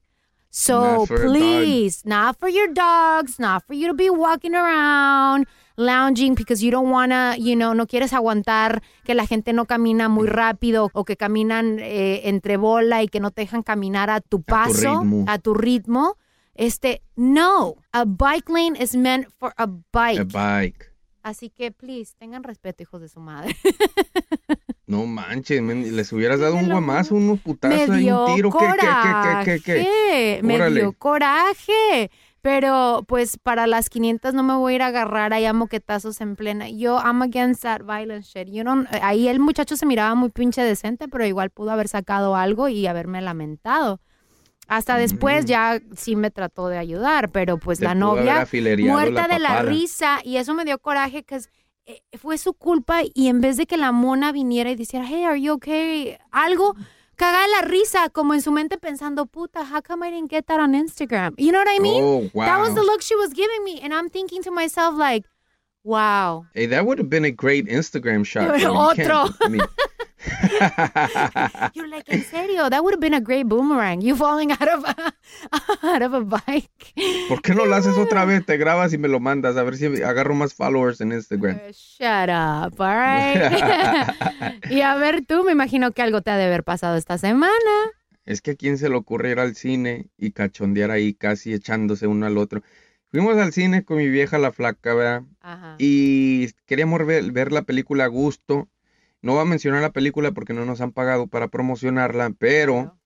So 0.49 1.05
Not 1.05 1.07
please, 1.07 2.03
not 2.05 2.39
for 2.39 2.49
your 2.49 2.67
dogs, 2.67 3.39
not 3.39 3.63
for 3.65 3.73
you 3.73 3.87
to 3.87 3.93
be 3.93 4.09
walking 4.09 4.55
around, 4.55 5.45
lounging 5.77 6.35
because 6.35 6.61
you 6.61 6.71
don't 6.71 6.91
wanna, 6.91 7.35
you 7.37 7.55
know, 7.55 7.73
no 7.73 7.87
quieres 7.87 8.11
aguantar 8.11 8.81
que 9.05 9.15
la 9.15 9.25
gente 9.25 9.53
no 9.53 9.65
camina 9.65 10.09
muy 10.09 10.27
rápido 10.27 10.89
o 10.93 11.05
que 11.05 11.15
caminan 11.15 11.79
eh, 11.79 12.21
entre 12.25 12.57
bola 12.57 13.03
y 13.03 13.07
que 13.07 13.19
no 13.19 13.31
te 13.31 13.41
dejan 13.41 13.63
caminar 13.63 14.09
a 14.09 14.19
tu 14.19 14.41
paso, 14.41 15.01
ritmo. 15.01 15.25
a 15.27 15.37
tu 15.37 15.53
ritmo. 15.53 16.17
Este, 16.55 17.03
no, 17.15 17.75
a 17.91 18.05
bike 18.05 18.49
lane 18.49 18.81
is 18.81 18.95
meant 18.95 19.27
for 19.37 19.53
a 19.57 19.67
bike. 19.67 20.19
A 20.19 20.23
bike. 20.23 20.91
Así 21.21 21.49
que, 21.49 21.71
please, 21.71 22.13
tengan 22.17 22.43
respeto, 22.43 22.83
hijos 22.83 23.01
de 23.01 23.09
su 23.09 23.19
madre. 23.19 23.55
No 24.87 25.05
manches, 25.05 25.61
men, 25.61 25.97
les 25.97 26.13
hubieras 26.13 26.39
dado 26.39 26.55
un 26.55 26.69
guamazo, 26.69 27.15
unos 27.15 27.41
putazos 27.41 27.99
y 27.99 28.09
un 28.09 28.33
tiro. 28.33 28.49
¿Qué, 28.51 28.65
qué, 28.79 28.87
qué, 28.87 29.43
qué, 29.43 29.61
qué, 29.61 29.61
qué? 29.61 30.39
Me 30.43 30.69
dio 30.71 30.93
coraje. 30.93 32.09
Pero 32.47 33.03
pues 33.09 33.37
para 33.37 33.67
las 33.67 33.89
500 33.89 34.33
no 34.33 34.41
me 34.41 34.53
voy 34.53 34.71
a 34.71 34.75
ir 34.77 34.81
a 34.81 34.85
agarrar 34.85 35.33
ahí 35.33 35.43
a 35.43 35.51
moquetazos 35.51 36.21
en 36.21 36.37
plena. 36.37 36.69
Yo 36.69 36.97
I'm 36.97 37.21
against 37.21 37.63
that 37.63 37.81
violent 37.81 38.23
shit. 38.23 38.47
You 38.47 38.61
know, 38.63 38.85
ahí 39.01 39.27
el 39.27 39.41
muchacho 39.41 39.75
se 39.75 39.85
miraba 39.85 40.15
muy 40.15 40.29
pinche 40.29 40.61
decente, 40.61 41.09
pero 41.09 41.25
igual 41.25 41.49
pudo 41.49 41.71
haber 41.71 41.89
sacado 41.89 42.37
algo 42.37 42.69
y 42.69 42.87
haberme 42.87 43.21
lamentado. 43.21 43.99
Hasta 44.69 44.97
después 44.97 45.43
ya 45.43 45.81
sí 45.97 46.15
me 46.15 46.31
trató 46.31 46.69
de 46.69 46.77
ayudar, 46.77 47.31
pero 47.33 47.57
pues 47.57 47.79
Te 47.79 47.83
la 47.83 47.95
novia 47.95 48.47
muerta 48.79 49.27
la 49.27 49.33
de 49.33 49.39
la 49.39 49.61
risa 49.63 50.19
y 50.23 50.37
eso 50.37 50.53
me 50.53 50.63
dio 50.63 50.79
coraje 50.79 51.23
que 51.23 51.41
fue 52.17 52.37
su 52.37 52.53
culpa 52.53 53.01
y 53.13 53.27
en 53.27 53.41
vez 53.41 53.57
de 53.57 53.65
que 53.65 53.75
la 53.75 53.91
mona 53.91 54.31
viniera 54.31 54.71
y 54.71 54.77
dijera, 54.77 55.05
hey, 55.05 55.25
are 55.25 55.41
you 55.41 55.51
okay? 55.55 56.15
Algo, 56.31 56.77
cagada 57.17 57.47
la 57.47 57.61
risa, 57.61 58.09
como 58.09 58.33
en 58.33 58.41
su 58.41 58.51
mente 58.51 58.77
pensando, 58.77 59.25
puta, 59.25 59.65
how 59.65 59.81
come 59.81 60.07
I 60.07 60.11
didn't 60.11 60.29
get 60.29 60.45
that 60.47 60.59
on 60.59 60.73
Instagram? 60.73 61.33
You 61.37 61.51
know 61.51 61.59
what 61.59 61.67
I 61.69 61.79
mean? 61.79 62.03
Oh, 62.03 62.29
wow. 62.33 62.45
That 62.45 62.59
was 62.59 62.75
the 62.75 62.83
look 62.83 63.01
she 63.01 63.15
was 63.15 63.33
giving 63.33 63.63
me. 63.63 63.81
And 63.81 63.93
I'm 63.93 64.09
thinking 64.09 64.41
to 64.43 64.51
myself, 64.51 64.95
like, 64.95 65.25
wow. 65.87 66.45
Hey, 66.53 66.67
that 66.67 66.85
would 66.85 66.99
have 66.99 67.09
been 67.09 67.25
a 67.25 67.31
great 67.31 67.65
Instagram 67.67 68.25
shot. 68.25 68.59
You 68.59 68.67
Otro. 68.69 68.95
can't- 69.29 69.35
I 69.41 69.47
mean- 69.49 69.61
You're 71.73 71.87
like, 71.87 72.05
en 72.11 72.23
serio, 72.23 72.69
that 72.69 72.83
would 72.83 72.93
have 72.93 72.99
been 72.99 73.13
a 73.13 73.21
great 73.21 73.45
boomerang. 73.47 74.01
You 74.01 74.15
falling 74.15 74.51
out 74.51 74.67
of 74.67 74.83
a, 74.83 75.13
out 75.83 76.01
of 76.01 76.13
a 76.13 76.21
bike. 76.21 76.93
¿Por 77.29 77.41
qué 77.41 77.53
no 77.55 77.65
lo 77.65 77.75
haces 77.75 77.97
otra 77.97 78.25
vez? 78.31 78.45
Te 78.45 78.57
grabas 78.57 78.93
y 78.93 78.97
me 78.97 79.07
lo 79.07 79.19
mandas 79.19 79.55
a 79.57 79.63
ver 79.63 79.77
si 79.77 79.85
agarro 80.03 80.35
más 80.35 80.53
followers 80.53 80.99
en 81.01 81.11
Instagram. 81.13 81.59
Shut 81.71 82.29
up, 82.29 82.79
all 82.81 82.97
right? 82.97 84.61
y 84.69 84.81
a 84.81 84.95
ver 84.95 85.25
tú, 85.25 85.43
me 85.43 85.51
imagino 85.53 85.91
que 85.91 86.01
algo 86.01 86.21
te 86.21 86.31
ha 86.31 86.37
de 86.37 86.45
haber 86.45 86.63
pasado 86.63 86.97
esta 86.97 87.17
semana. 87.17 87.53
Es 88.25 88.41
que 88.41 88.51
a 88.51 88.55
quién 88.55 88.77
se 88.77 88.89
le 88.89 88.95
ocurre 88.95 89.31
ir 89.31 89.39
al 89.39 89.55
cine 89.55 90.09
y 90.17 90.31
cachondear 90.31 90.91
ahí 90.91 91.13
casi 91.13 91.53
echándose 91.53 92.07
uno 92.07 92.25
al 92.25 92.37
otro. 92.37 92.61
Fuimos 93.09 93.37
al 93.37 93.53
cine 93.53 93.83
con 93.85 93.97
mi 93.97 94.09
vieja 94.09 94.37
la 94.37 94.51
flaca, 94.51 94.93
¿verdad? 94.93 95.23
Y 95.77 96.51
queríamos 96.65 97.05
ver, 97.05 97.31
ver 97.31 97.51
la 97.51 97.61
película 97.61 98.03
a 98.05 98.07
gusto. 98.07 98.67
No 99.21 99.33
voy 99.33 99.41
a 99.41 99.45
mencionar 99.45 99.81
la 99.81 99.91
película 99.91 100.31
porque 100.31 100.53
no 100.53 100.65
nos 100.65 100.81
han 100.81 100.91
pagado 100.91 101.27
para 101.27 101.47
promocionarla, 101.47 102.31
pero 102.37 102.97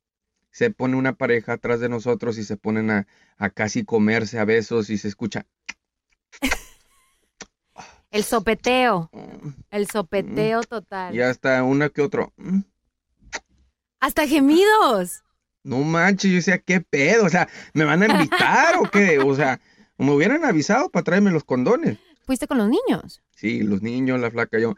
se 0.49 0.69
pone 0.71 0.97
una 0.97 1.13
pareja 1.13 1.53
atrás 1.53 1.79
de 1.79 1.87
nosotros 1.89 2.37
y 2.37 2.43
se 2.43 2.57
ponen 2.57 2.89
a, 2.91 3.07
a 3.37 3.49
casi 3.49 3.85
comerse 3.85 4.39
a 4.39 4.45
besos 4.45 4.89
y 4.89 4.97
se 4.97 5.07
escucha. 5.07 5.45
El 8.11 8.23
sopeteo. 8.23 9.09
El 9.69 9.87
sopeteo 9.89 10.61
total. 10.63 11.15
Y 11.15 11.21
hasta 11.21 11.63
una 11.63 11.87
que 11.89 12.01
otro. 12.01 12.33
"Mm, 12.35 12.59
Hasta 14.01 14.27
gemidos. 14.27 15.23
No 15.63 15.77
manches, 15.79 16.29
yo 16.31 16.35
decía, 16.37 16.57
¿qué 16.57 16.81
pedo? 16.81 17.25
O 17.25 17.29
sea, 17.29 17.47
¿me 17.73 17.85
van 17.85 18.01
a 18.03 18.07
invitar 18.07 18.75
o 18.79 18.89
qué? 18.89 19.19
O 19.19 19.33
sea, 19.35 19.61
me 20.03 20.11
hubieran 20.13 20.45
avisado 20.45 20.89
para 20.89 21.03
traerme 21.03 21.31
los 21.31 21.43
condones. 21.43 21.97
¿Fuiste 22.25 22.47
con 22.47 22.57
los 22.57 22.69
niños? 22.69 23.21
Sí, 23.35 23.61
los 23.61 23.81
niños, 23.81 24.19
la 24.19 24.31
flaca, 24.31 24.59
yo. 24.59 24.75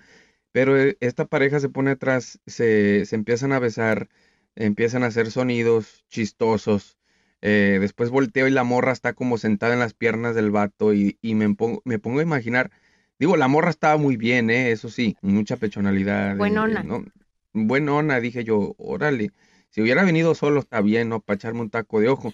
Pero 0.52 0.78
eh, 0.80 0.98
esta 1.02 1.26
pareja 1.26 1.60
se 1.60 1.70
pone 1.70 1.92
atrás, 1.92 2.40
se, 2.46 3.06
se 3.06 3.16
empiezan 3.16 3.52
a 3.54 3.60
besar, 3.60 4.10
empiezan 4.56 5.04
a 5.04 5.08
hacer 5.08 5.32
sonidos 5.32 6.06
chistosos. 6.10 6.98
eh, 7.42 7.78
después 7.82 8.10
volteo 8.10 8.48
y 8.48 8.52
la 8.52 8.64
morra 8.64 8.92
está 8.94 9.14
como 9.14 9.38
sentada 9.38 9.74
en 9.74 9.80
las 9.80 9.94
piernas 9.94 10.36
del 10.36 10.52
vato 10.52 10.94
y, 10.94 11.18
y 11.22 11.36
me, 11.36 11.54
pongo, 11.56 11.82
me 11.86 12.00
pongo 12.00 12.20
a 12.20 12.24
imaginar. 12.24 12.72
Digo, 13.20 13.36
la 13.38 13.48
morra 13.48 13.70
estaba 13.70 13.98
muy 13.98 14.16
bien, 14.18 14.50
¿eh? 14.50 14.72
Eso 14.72 14.90
sí, 14.90 15.18
mucha 15.22 15.58
pechonalidad. 15.58 16.34
eh, 16.34 16.38
Buenona. 16.38 16.82
eh, 16.82 16.84
¿no? 16.86 17.04
Buenona, 17.54 18.20
dije 18.20 18.44
yo, 18.44 18.76
órale. 18.78 19.32
Si 19.70 19.82
hubiera 19.82 20.04
venido 20.04 20.36
solo 20.36 20.60
está 20.60 20.82
bien, 20.82 21.10
¿no? 21.10 21.20
Para 21.20 21.36
echarme 21.36 21.62
un 21.62 21.70
taco 21.70 22.00
de 22.00 22.10
ojo. 22.10 22.34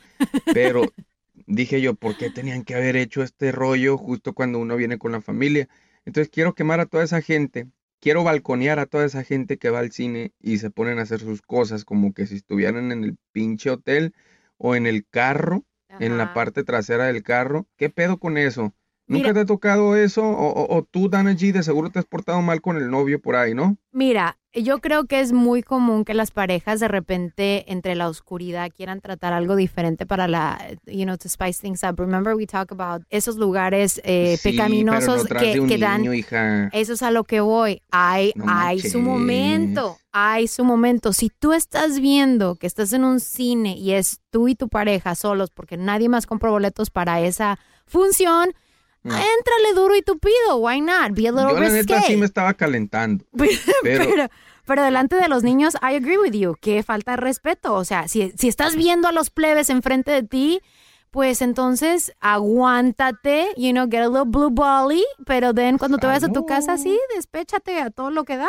Pero 0.53 0.84
dije 1.49 1.81
yo, 1.81 1.95
¿por 1.95 2.15
qué 2.17 2.29
tenían 2.29 2.63
que 2.63 2.75
haber 2.75 2.95
hecho 2.95 3.23
este 3.23 3.51
rollo 3.51 3.97
justo 3.97 4.33
cuando 4.33 4.59
uno 4.59 4.75
viene 4.77 4.97
con 4.97 5.11
la 5.11 5.21
familia? 5.21 5.67
Entonces 6.05 6.29
quiero 6.31 6.53
quemar 6.55 6.79
a 6.79 6.85
toda 6.85 7.03
esa 7.03 7.21
gente, 7.21 7.67
quiero 7.99 8.23
balconear 8.23 8.79
a 8.79 8.85
toda 8.85 9.05
esa 9.05 9.23
gente 9.23 9.57
que 9.57 9.69
va 9.69 9.79
al 9.79 9.91
cine 9.91 10.33
y 10.39 10.59
se 10.59 10.69
ponen 10.71 10.99
a 10.99 11.03
hacer 11.03 11.19
sus 11.19 11.41
cosas 11.41 11.85
como 11.85 12.13
que 12.13 12.27
si 12.27 12.35
estuvieran 12.35 12.91
en 12.91 13.03
el 13.03 13.17
pinche 13.31 13.69
hotel 13.71 14.13
o 14.57 14.75
en 14.75 14.87
el 14.87 15.05
carro, 15.07 15.65
en 15.97 16.17
la 16.17 16.27
parte 16.27 16.63
trasera 16.63 17.05
del 17.07 17.23
carro. 17.23 17.67
¿Qué 17.77 17.89
pedo 17.89 18.19
con 18.19 18.37
eso? 18.37 18.73
¿Nunca 19.09 19.23
Mira- 19.29 19.33
te 19.33 19.39
ha 19.41 19.45
tocado 19.45 19.95
eso? 19.95 20.23
O, 20.23 20.47
o- 20.51 20.77
o 20.77 20.83
tú, 20.83 21.09
Dana 21.09 21.31
G, 21.33 21.51
de 21.51 21.63
seguro 21.63 21.89
te 21.89 21.97
has 21.99 22.05
portado 22.05 22.41
mal 22.43 22.61
con 22.61 22.77
el 22.77 22.89
novio 22.91 23.19
por 23.19 23.35
ahí, 23.35 23.55
¿no? 23.55 23.75
Mira, 23.91 24.37
yo 24.53 24.79
creo 24.79 25.05
que 25.05 25.19
es 25.19 25.31
muy 25.33 25.63
común 25.63 26.05
que 26.05 26.13
las 26.13 26.29
parejas 26.29 26.79
de 26.79 26.87
repente 26.87 27.71
entre 27.71 27.95
la 27.95 28.07
oscuridad 28.07 28.69
quieran 28.75 29.01
tratar 29.01 29.33
algo 29.33 29.55
diferente 29.55 30.05
para 30.05 30.27
la, 30.27 30.59
you 30.85 31.03
know, 31.05 31.17
to 31.17 31.27
spice 31.27 31.59
things 31.59 31.83
up. 31.83 31.99
Remember 31.99 32.35
we 32.35 32.45
talk 32.45 32.71
about 32.71 33.01
esos 33.09 33.35
lugares 33.37 33.99
eh, 34.03 34.37
Sí, 34.37 34.51
pecaminosos 34.51 35.05
pero 35.05 35.17
no 35.17 35.23
tras 35.25 35.41
de 35.43 35.51
que, 35.53 35.59
un 35.59 35.67
que 35.67 35.77
dan 35.79 36.01
niño, 36.01 36.13
hija. 36.13 36.67
Eso 36.71 36.93
es 36.93 37.01
a 37.01 37.09
lo 37.09 37.23
que 37.23 37.41
voy. 37.41 37.81
Hay, 37.91 38.31
No 38.35 38.45
hay 38.47 38.79
su 38.79 39.01
momento, 39.01 39.97
hay 40.11 40.47
su 40.47 40.63
momento. 40.63 41.13
Si 41.13 41.29
tú 41.29 41.53
estás 41.53 41.99
viendo 41.99 42.55
que 42.55 42.67
estás 42.67 42.93
en 42.93 43.03
un 43.03 43.19
cine 43.19 43.75
y 43.75 43.93
es 43.93 44.19
tú 44.29 44.47
y 44.47 44.53
tu 44.55 44.69
pareja 44.69 45.15
solos 45.15 45.49
porque 45.49 45.77
nadie 45.77 46.09
más 46.09 46.27
compró 46.27 46.51
boletos 46.51 46.91
para 46.91 47.21
esa 47.21 47.57
función, 47.87 48.51
éntrale 49.03 49.73
duro 49.75 49.95
y 49.95 50.01
tupido. 50.01 50.57
Why 50.57 50.81
not? 50.81 51.11
Be 51.13 51.27
a 51.27 51.31
little 51.31 51.45
Mm. 51.45 51.55
Yo 51.55 51.59
la 51.59 51.69
neta 51.69 52.01
sí 52.01 52.15
me 52.17 52.25
estaba 52.25 52.53
calentando. 52.53 53.25
Pero, 53.33 54.05
Pero, 54.05 54.29
pero, 54.65 54.83
delante 54.83 55.15
de 55.15 55.27
los 55.27 55.41
niños, 55.43 55.75
I 55.81 55.95
agree 55.95 56.17
with 56.17 56.33
you, 56.33 56.55
que 56.61 56.83
falta 56.83 57.11
de 57.11 57.17
respeto. 57.17 57.73
O 57.73 57.85
sea, 57.85 58.07
si, 58.07 58.31
si 58.37 58.47
estás 58.47 58.75
viendo 58.75 59.07
a 59.07 59.11
los 59.11 59.29
plebes 59.31 59.69
enfrente 59.71 60.11
de 60.11 60.23
ti, 60.23 60.61
pues 61.11 61.41
entonces 61.41 62.13
aguántate, 62.19 63.47
you 63.57 63.71
know, 63.71 63.87
get 63.89 64.01
a 64.01 64.07
little 64.07 64.25
blue 64.27 64.51
bally, 64.51 65.03
pero 65.25 65.53
then 65.55 65.77
cuando 65.79 65.97
te 65.97 66.05
vayas 66.05 66.23
a 66.25 66.31
tu 66.31 66.45
casa, 66.45 66.77
sí, 66.77 66.99
despéchate 67.15 67.79
a 67.81 67.89
todo 67.89 68.11
lo 68.11 68.25
que 68.25 68.37
da. 68.37 68.47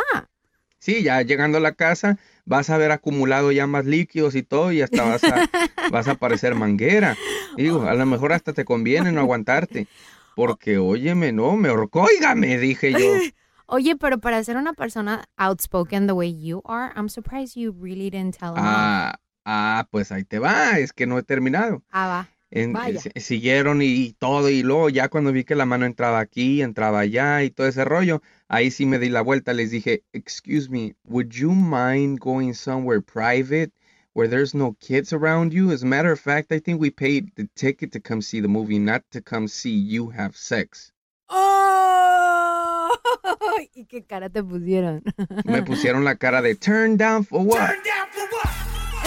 sí, 0.77 1.01
ya 1.03 1.21
llegando 1.23 1.57
a 1.57 1.61
la 1.61 1.73
casa 1.73 2.19
vas 2.45 2.69
a 2.69 2.75
haber 2.75 2.91
acumulado 2.91 3.51
ya 3.51 3.65
más 3.67 3.85
líquidos 3.85 4.35
y 4.35 4.43
todo 4.43 4.71
y 4.71 4.81
hasta 4.81 5.03
vas 5.03 5.23
a, 5.23 5.49
vas 5.91 6.07
a 6.07 6.15
parecer 6.15 6.53
manguera. 6.55 7.15
Digo, 7.57 7.83
a 7.83 7.93
lo 7.95 8.05
mejor 8.05 8.33
hasta 8.33 8.53
te 8.53 8.65
conviene 8.65 9.11
no 9.11 9.21
aguantarte. 9.21 9.87
Porque, 10.35 10.77
óyeme, 10.77 11.31
no, 11.31 11.55
me 11.57 11.69
ahorcó, 11.69 12.03
óigame, 12.03 12.57
dije 12.57 12.91
yo. 12.91 12.97
Oye, 13.67 13.95
pero 13.95 14.19
para 14.19 14.43
ser 14.43 14.57
una 14.57 14.73
persona 14.73 15.23
outspoken 15.37 16.05
the 16.07 16.13
way 16.13 16.33
you 16.37 16.61
are, 16.65 16.91
I'm 16.95 17.07
surprised 17.07 17.55
you 17.55 17.71
really 17.79 18.09
didn't 18.09 18.37
tell 18.37 18.49
him. 18.55 18.63
Ah, 18.65 19.15
ah, 19.45 19.87
pues 19.91 20.11
ahí 20.11 20.25
te 20.25 20.39
va, 20.39 20.77
es 20.79 20.91
que 20.91 21.07
no 21.07 21.17
he 21.17 21.23
terminado. 21.23 21.81
Ah, 21.91 22.07
va. 22.07 22.29
En- 22.53 22.73
Vaya. 22.73 22.99
si- 22.99 23.11
siguieron 23.15 23.81
y, 23.81 23.85
y 23.85 24.11
todo, 24.13 24.49
y 24.49 24.61
luego 24.61 24.89
ya 24.89 25.07
cuando 25.07 25.31
vi 25.31 25.45
que 25.45 25.55
la 25.55 25.65
mano 25.65 25.85
entraba 25.85 26.19
aquí, 26.19 26.61
entraba 26.61 26.99
allá 26.99 27.43
y 27.43 27.49
todo 27.49 27.65
ese 27.65 27.85
rollo, 27.85 28.21
ahí 28.49 28.71
sí 28.71 28.85
me 28.85 28.99
di 28.99 29.07
la 29.07 29.21
vuelta, 29.21 29.53
les 29.53 29.71
dije, 29.71 30.03
excuse 30.11 30.69
me, 30.69 30.93
would 31.05 31.29
you 31.29 31.51
mind 31.53 32.19
going 32.19 32.51
somewhere 32.53 33.01
private 33.01 33.71
where 34.13 34.27
there's 34.27 34.53
no 34.53 34.75
kids 34.79 35.13
around 35.13 35.53
you? 35.53 35.71
As 35.71 35.83
a 35.83 35.85
matter 35.85 36.11
of 36.11 36.19
fact, 36.19 36.51
I 36.51 36.59
think 36.59 36.79
we 36.79 36.89
paid 36.89 37.31
the 37.35 37.47
ticket 37.55 37.91
to 37.93 37.99
come 37.99 38.21
see 38.21 38.39
the 38.39 38.47
movie, 38.47 38.79
not 38.79 39.03
to 39.11 39.21
come 39.21 39.47
see 39.47 39.71
you 39.73 40.09
have 40.09 40.35
sex. 40.35 40.91
¡Oh! 41.29 42.97
¿Y 43.75 43.85
qué 43.85 44.05
cara 44.07 44.29
te 44.29 44.43
pusieron? 44.43 45.03
Me 45.45 45.61
pusieron 45.63 46.03
la 46.03 46.15
cara 46.15 46.41
de 46.41 46.55
turn 46.55 46.97
down 46.97 47.23
for 47.23 47.41
what? 47.43 47.67
Turn 47.67 47.83
down 47.83 48.07
for 48.11 48.27
what? 48.31 48.49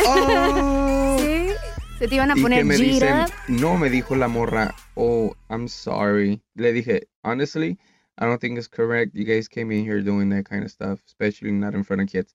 Oh. 0.07 1.17
¿Sí? 1.21 1.55
Se 1.99 2.09
te 2.09 2.17
iban 2.17 2.31
a 2.31 2.35
Y 2.35 2.37
que 2.37 2.43
poner 2.43 2.65
me 2.65 2.77
dicen, 2.77 3.27
gira. 3.27 3.27
no, 3.49 3.77
me 3.79 3.89
dijo 3.89 4.17
la 4.17 4.27
morra, 4.29 4.75
oh, 4.97 5.35
I'm 5.49 5.69
sorry. 5.69 6.41
Le 6.57 6.73
dije, 6.73 7.05
honestly, 7.23 7.79
I 8.19 8.27
don't 8.27 8.41
think 8.41 8.59
it's 8.59 8.69
correct. 8.69 9.15
You 9.15 9.25
guys 9.25 9.49
came 9.49 9.71
in 9.71 9.85
here 9.85 10.01
doing 10.01 10.29
that 10.31 10.45
kind 10.45 10.65
of 10.65 10.71
stuff, 10.71 11.01
especially 11.07 11.53
not 11.53 11.75
in 11.75 11.85
front 11.85 12.03
of 12.03 12.09
kids. 12.09 12.35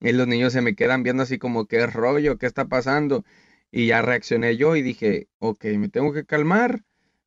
Y 0.00 0.12
los 0.12 0.26
niños 0.26 0.52
se 0.52 0.62
me 0.62 0.74
quedan 0.74 1.02
viendo 1.02 1.22
así 1.22 1.38
como, 1.38 1.66
¿qué 1.66 1.86
rollo? 1.86 2.38
¿Qué 2.38 2.46
está 2.46 2.66
pasando? 2.66 3.24
Y 3.70 3.86
ya 3.86 4.02
reaccioné 4.02 4.56
yo 4.56 4.74
y 4.76 4.82
dije, 4.82 5.28
ok, 5.38 5.64
me 5.76 5.88
tengo 5.88 6.12
que 6.12 6.24
calmar 6.24 6.82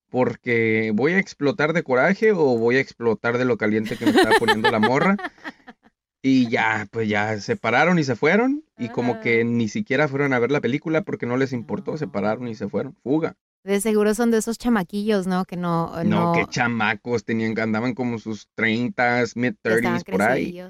porque 0.09 0.91
voy 0.93 1.13
a 1.13 1.19
explotar 1.19 1.73
de 1.73 1.83
coraje 1.83 2.31
o 2.31 2.57
voy 2.57 2.77
a 2.77 2.79
explotar 2.79 3.37
de 3.37 3.45
lo 3.45 3.57
caliente 3.57 3.97
que 3.97 4.05
me 4.05 4.11
está 4.11 4.29
poniendo 4.39 4.69
la 4.69 4.79
morra. 4.79 5.17
Y 6.21 6.49
ya, 6.49 6.87
pues 6.91 7.09
ya 7.09 7.39
se 7.39 7.55
pararon 7.55 7.99
y 7.99 8.03
se 8.03 8.15
fueron. 8.15 8.63
Y 8.77 8.89
como 8.89 9.19
que 9.19 9.43
ni 9.43 9.67
siquiera 9.67 10.07
fueron 10.07 10.31
a 10.33 10.39
ver 10.39 10.51
la 10.51 10.61
película 10.61 11.01
porque 11.01 11.25
no 11.25 11.35
les 11.35 11.51
importó, 11.51 11.97
se 11.97 12.07
pararon 12.07 12.47
y 12.47 12.55
se 12.55 12.69
fueron. 12.69 12.95
Fuga. 13.03 13.35
De 13.63 13.81
seguro 13.81 14.13
son 14.13 14.29
de 14.31 14.37
esos 14.37 14.57
chamaquillos, 14.57 15.25
¿no? 15.25 15.45
Que 15.45 15.57
no, 15.57 16.03
No, 16.03 16.03
no, 16.03 16.33
qué 16.33 16.45
chamacos, 16.47 17.25
tenían, 17.25 17.57
andaban 17.59 17.93
como 17.93 18.19
sus 18.19 18.49
30, 18.55 19.23
mid 19.35 19.53
ya 19.63 19.75
estaban 19.75 19.99
30s 19.99 20.11
por 20.11 20.21
ahí. 20.21 20.61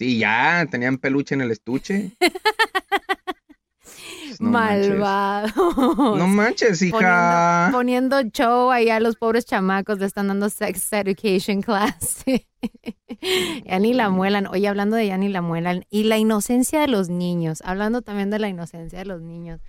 Sí, 0.00 0.16
ya, 0.16 0.66
tenían 0.70 0.96
peluche 0.96 1.34
en 1.34 1.42
el 1.42 1.50
estuche. 1.50 2.12
No 4.38 4.48
manches. 4.48 4.88
Malvados. 4.88 6.18
No 6.18 6.26
manches, 6.26 6.80
hija. 6.80 7.68
Poniendo, 7.72 8.18
poniendo 8.18 8.30
show 8.30 8.70
ahí 8.70 8.88
a 8.88 8.98
los 8.98 9.16
pobres 9.16 9.44
chamacos, 9.44 9.98
le 9.98 10.06
están 10.06 10.28
dando 10.28 10.48
sex 10.48 10.90
education 10.94 11.60
class. 11.60 12.24
ya 13.66 13.78
ni 13.78 13.92
la 13.92 14.08
muelan. 14.08 14.46
Oye, 14.46 14.66
hablando 14.66 14.96
de 14.96 15.08
ya 15.08 15.18
ni 15.18 15.28
la 15.28 15.42
muelan. 15.42 15.84
Y 15.90 16.04
la 16.04 16.16
inocencia 16.16 16.80
de 16.80 16.88
los 16.88 17.10
niños. 17.10 17.60
Hablando 17.66 18.00
también 18.00 18.30
de 18.30 18.38
la 18.38 18.48
inocencia 18.48 19.00
de 19.00 19.04
los 19.04 19.20
niños. 19.20 19.60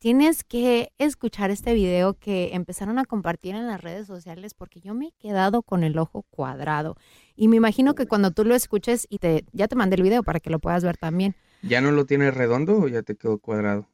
Tienes 0.00 0.44
que 0.44 0.92
escuchar 0.98 1.50
este 1.50 1.74
video 1.74 2.14
que 2.14 2.50
empezaron 2.54 2.98
a 2.98 3.04
compartir 3.04 3.54
en 3.54 3.68
las 3.68 3.80
redes 3.80 4.06
sociales 4.06 4.54
porque 4.54 4.80
yo 4.80 4.94
me 4.94 5.08
he 5.08 5.12
quedado 5.12 5.62
con 5.62 5.84
el 5.84 5.98
ojo 5.98 6.24
cuadrado. 6.30 6.96
Y 7.36 7.48
me 7.48 7.56
imagino 7.56 7.94
que 7.94 8.06
cuando 8.06 8.32
tú 8.32 8.44
lo 8.44 8.54
escuches 8.54 9.06
y 9.08 9.18
te 9.18 9.44
ya 9.52 9.68
te 9.68 9.76
mandé 9.76 9.96
el 9.96 10.02
video 10.02 10.24
para 10.24 10.40
que 10.40 10.50
lo 10.50 10.58
puedas 10.58 10.82
ver 10.82 10.96
también. 10.96 11.36
¿Ya 11.62 11.82
no 11.82 11.92
lo 11.92 12.06
tienes 12.06 12.34
redondo 12.34 12.78
o 12.78 12.88
ya 12.88 13.02
te 13.02 13.14
quedó 13.14 13.38
cuadrado? 13.38 13.86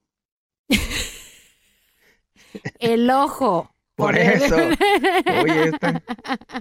El 2.79 3.11
ojo. 3.11 3.75
Por 3.97 4.17
eso. 4.17 4.57
Oye, 5.43 5.69
esta 5.69 6.03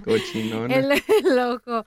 cochinona. 0.04 0.74
El, 0.74 0.92
el 0.92 1.38
ojo. 1.38 1.86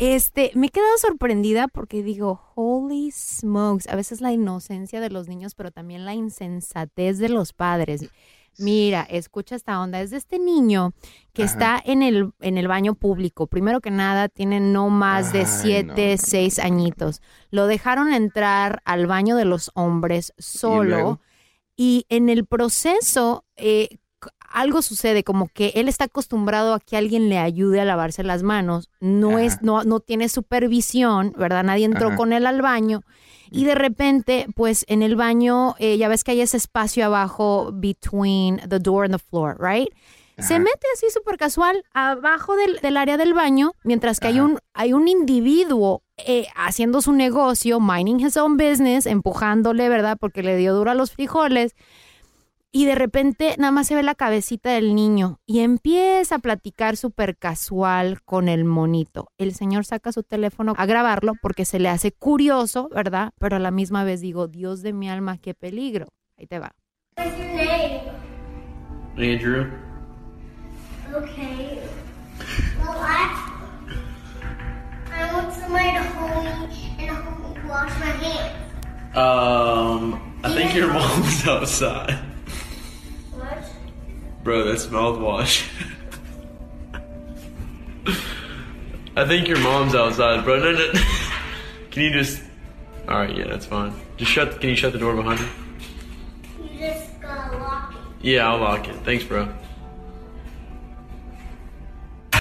Este, 0.00 0.50
me 0.54 0.68
he 0.68 0.70
quedado 0.70 0.96
sorprendida 0.96 1.68
porque 1.68 2.02
digo, 2.02 2.40
holy 2.54 3.10
smokes, 3.10 3.86
a 3.86 3.96
veces 3.96 4.22
la 4.22 4.32
inocencia 4.32 4.98
de 4.98 5.10
los 5.10 5.28
niños, 5.28 5.54
pero 5.54 5.72
también 5.72 6.06
la 6.06 6.14
insensatez 6.14 7.18
de 7.18 7.28
los 7.28 7.52
padres. 7.52 8.08
Mira, 8.56 9.02
escucha 9.02 9.56
esta 9.56 9.78
onda. 9.78 10.00
Es 10.00 10.10
de 10.10 10.16
este 10.16 10.38
niño 10.38 10.94
que 11.34 11.42
Ajá. 11.42 11.52
está 11.52 11.82
en 11.84 12.02
el, 12.02 12.32
en 12.40 12.56
el 12.56 12.66
baño 12.66 12.94
público. 12.94 13.46
Primero 13.46 13.82
que 13.82 13.90
nada, 13.90 14.30
tiene 14.30 14.58
no 14.58 14.88
más 14.88 15.34
de 15.34 15.40
Ay, 15.40 15.46
siete, 15.46 16.16
seis 16.16 16.58
añitos. 16.58 17.20
Lo 17.50 17.66
dejaron 17.66 18.14
entrar 18.14 18.80
al 18.86 19.06
baño 19.06 19.36
de 19.36 19.44
los 19.44 19.70
hombres 19.74 20.32
solo. 20.38 21.20
Y 21.76 22.06
en 22.08 22.30
el 22.30 22.46
proceso, 22.46 23.44
eh, 23.56 23.98
algo 24.50 24.82
sucede, 24.82 25.24
como 25.24 25.48
que 25.48 25.72
él 25.76 25.88
está 25.88 26.04
acostumbrado 26.04 26.74
a 26.74 26.80
que 26.80 26.96
alguien 26.96 27.28
le 27.28 27.38
ayude 27.38 27.80
a 27.80 27.84
lavarse 27.84 28.22
las 28.22 28.42
manos. 28.42 28.90
No 29.00 29.38
es, 29.38 29.62
no, 29.62 29.84
no 29.84 30.00
tiene 30.00 30.28
supervisión, 30.28 31.32
¿verdad? 31.38 31.64
Nadie 31.64 31.84
entró 31.84 32.08
Ajá. 32.08 32.16
con 32.16 32.32
él 32.32 32.46
al 32.46 32.60
baño. 32.60 33.02
Y 33.50 33.64
de 33.64 33.74
repente, 33.74 34.46
pues 34.54 34.84
en 34.88 35.02
el 35.02 35.16
baño, 35.16 35.74
eh, 35.78 35.96
ya 35.96 36.08
ves 36.08 36.22
que 36.22 36.32
hay 36.32 36.40
ese 36.40 36.56
espacio 36.56 37.04
abajo 37.04 37.70
between 37.72 38.58
the 38.68 38.78
door 38.78 39.04
and 39.04 39.14
the 39.14 39.18
floor, 39.18 39.56
right? 39.60 39.88
Se 40.38 40.58
mete 40.58 40.86
así 40.94 41.06
súper 41.10 41.36
casual 41.36 41.84
abajo 41.92 42.56
del, 42.56 42.78
del 42.80 42.96
área 42.96 43.18
del 43.18 43.34
baño, 43.34 43.72
mientras 43.84 44.20
que 44.20 44.28
hay 44.28 44.40
un, 44.40 44.58
hay 44.72 44.94
un 44.94 45.06
individuo 45.06 46.02
eh, 46.16 46.46
haciendo 46.56 47.02
su 47.02 47.12
negocio, 47.12 47.78
minding 47.78 48.20
his 48.20 48.38
own 48.38 48.56
business, 48.56 49.04
empujándole, 49.04 49.90
¿verdad? 49.90 50.16
Porque 50.18 50.42
le 50.42 50.56
dio 50.56 50.74
duro 50.74 50.90
a 50.90 50.94
los 50.94 51.12
frijoles. 51.12 51.74
Y 52.72 52.84
de 52.84 52.94
repente 52.94 53.56
nada 53.58 53.72
más 53.72 53.88
se 53.88 53.96
ve 53.96 54.04
la 54.04 54.14
cabecita 54.14 54.70
del 54.70 54.94
niño 54.94 55.40
y 55.44 55.58
empieza 55.58 56.36
a 56.36 56.38
platicar 56.38 56.96
súper 56.96 57.36
casual 57.36 58.22
con 58.22 58.48
el 58.48 58.64
monito. 58.64 59.32
El 59.38 59.54
señor 59.54 59.84
saca 59.84 60.12
su 60.12 60.22
teléfono 60.22 60.74
a 60.76 60.86
grabarlo 60.86 61.32
porque 61.42 61.64
se 61.64 61.80
le 61.80 61.88
hace 61.88 62.12
curioso, 62.12 62.88
¿verdad? 62.94 63.32
Pero 63.40 63.56
a 63.56 63.58
la 63.58 63.72
misma 63.72 64.04
vez 64.04 64.20
digo, 64.20 64.46
Dios 64.46 64.82
de 64.82 64.92
mi 64.92 65.10
alma, 65.10 65.38
qué 65.38 65.52
peligro. 65.52 66.06
Ahí 66.38 66.46
te 66.46 66.60
va. 66.60 66.72
What's 67.16 67.36
your 67.36 67.46
name? 67.48 68.02
Andrew. 69.16 69.66
Okay. 71.12 71.80
Well, 72.78 73.00
I 73.00 73.34
I 75.12 75.34
want 75.34 75.52
somebody 75.54 75.90
to 75.90 76.04
hold 76.14 76.44
me 76.44 77.08
and 77.08 77.10
hold 77.10 77.56
me 77.56 77.68
wash 77.68 77.90
my 77.98 78.12
hands. 78.22 79.16
Um, 79.16 80.20
I 80.44 80.54
think 80.54 80.72
your 80.72 80.92
mom's 80.92 81.44
outside. 81.48 82.30
Bro, 84.42 84.64
that's 84.64 84.86
mouthwash. 84.86 85.68
I 89.16 89.26
think 89.26 89.48
your 89.48 89.58
mom's 89.58 89.94
outside, 89.94 90.44
bro. 90.44 90.58
No, 90.58 90.72
no. 90.72 90.92
Can 91.90 92.04
you 92.04 92.10
just? 92.10 92.42
All 93.06 93.18
right, 93.18 93.36
yeah, 93.36 93.46
that's 93.48 93.66
fine. 93.66 93.92
Just 94.16 94.30
shut. 94.30 94.60
Can 94.60 94.70
you 94.70 94.76
shut 94.76 94.92
the 94.92 94.98
door 94.98 95.14
behind 95.14 95.40
you? 95.40 95.46
You 96.62 96.78
just 96.78 97.20
gotta 97.20 97.58
lock 97.58 97.92
it. 97.92 98.24
Yeah, 98.24 98.48
I'll 98.50 98.58
lock 98.60 98.88
it. 98.88 98.94
Thanks, 99.04 99.24
bro. 99.24 99.48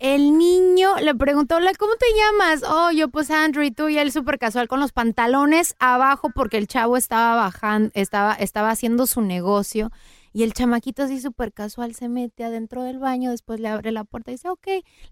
El 0.02 0.38
niño 0.38 0.96
le 1.02 1.14
preguntó, 1.16 1.58
"Hola, 1.58 1.74
¿cómo 1.78 1.96
te 1.98 2.06
llamas? 2.16 2.64
Oh, 2.66 2.92
yo 2.92 3.10
pues 3.10 3.30
Andrew 3.30 3.64
y 3.64 3.72
tú 3.72 3.90
y 3.90 3.98
él 3.98 4.14
súper 4.14 4.40
casual 4.40 4.70
con 4.70 4.80
los 4.80 4.94
pantalones 4.94 5.76
abajo 5.80 6.30
porque 6.34 6.58
el 6.58 6.68
chavo 6.68 6.96
estaba 6.96 7.36
bajando, 7.36 7.92
estaba, 7.94 8.34
estaba 8.36 8.70
haciendo 8.70 9.08
su 9.08 9.20
negocio 9.22 9.92
y 10.34 10.44
el 10.44 10.54
chamaquito 10.54 11.04
así 11.04 11.20
súper 11.20 11.54
casual 11.54 11.96
se 11.96 12.10
mete 12.10 12.44
adentro 12.44 12.84
del 12.84 13.00
baño, 13.00 13.32
después 13.32 13.60
le 13.60 13.68
abre 13.68 13.92
la 13.92 14.04
puerta 14.04 14.32
y 14.32 14.36
dice, 14.36 14.50
ok, 14.50 14.68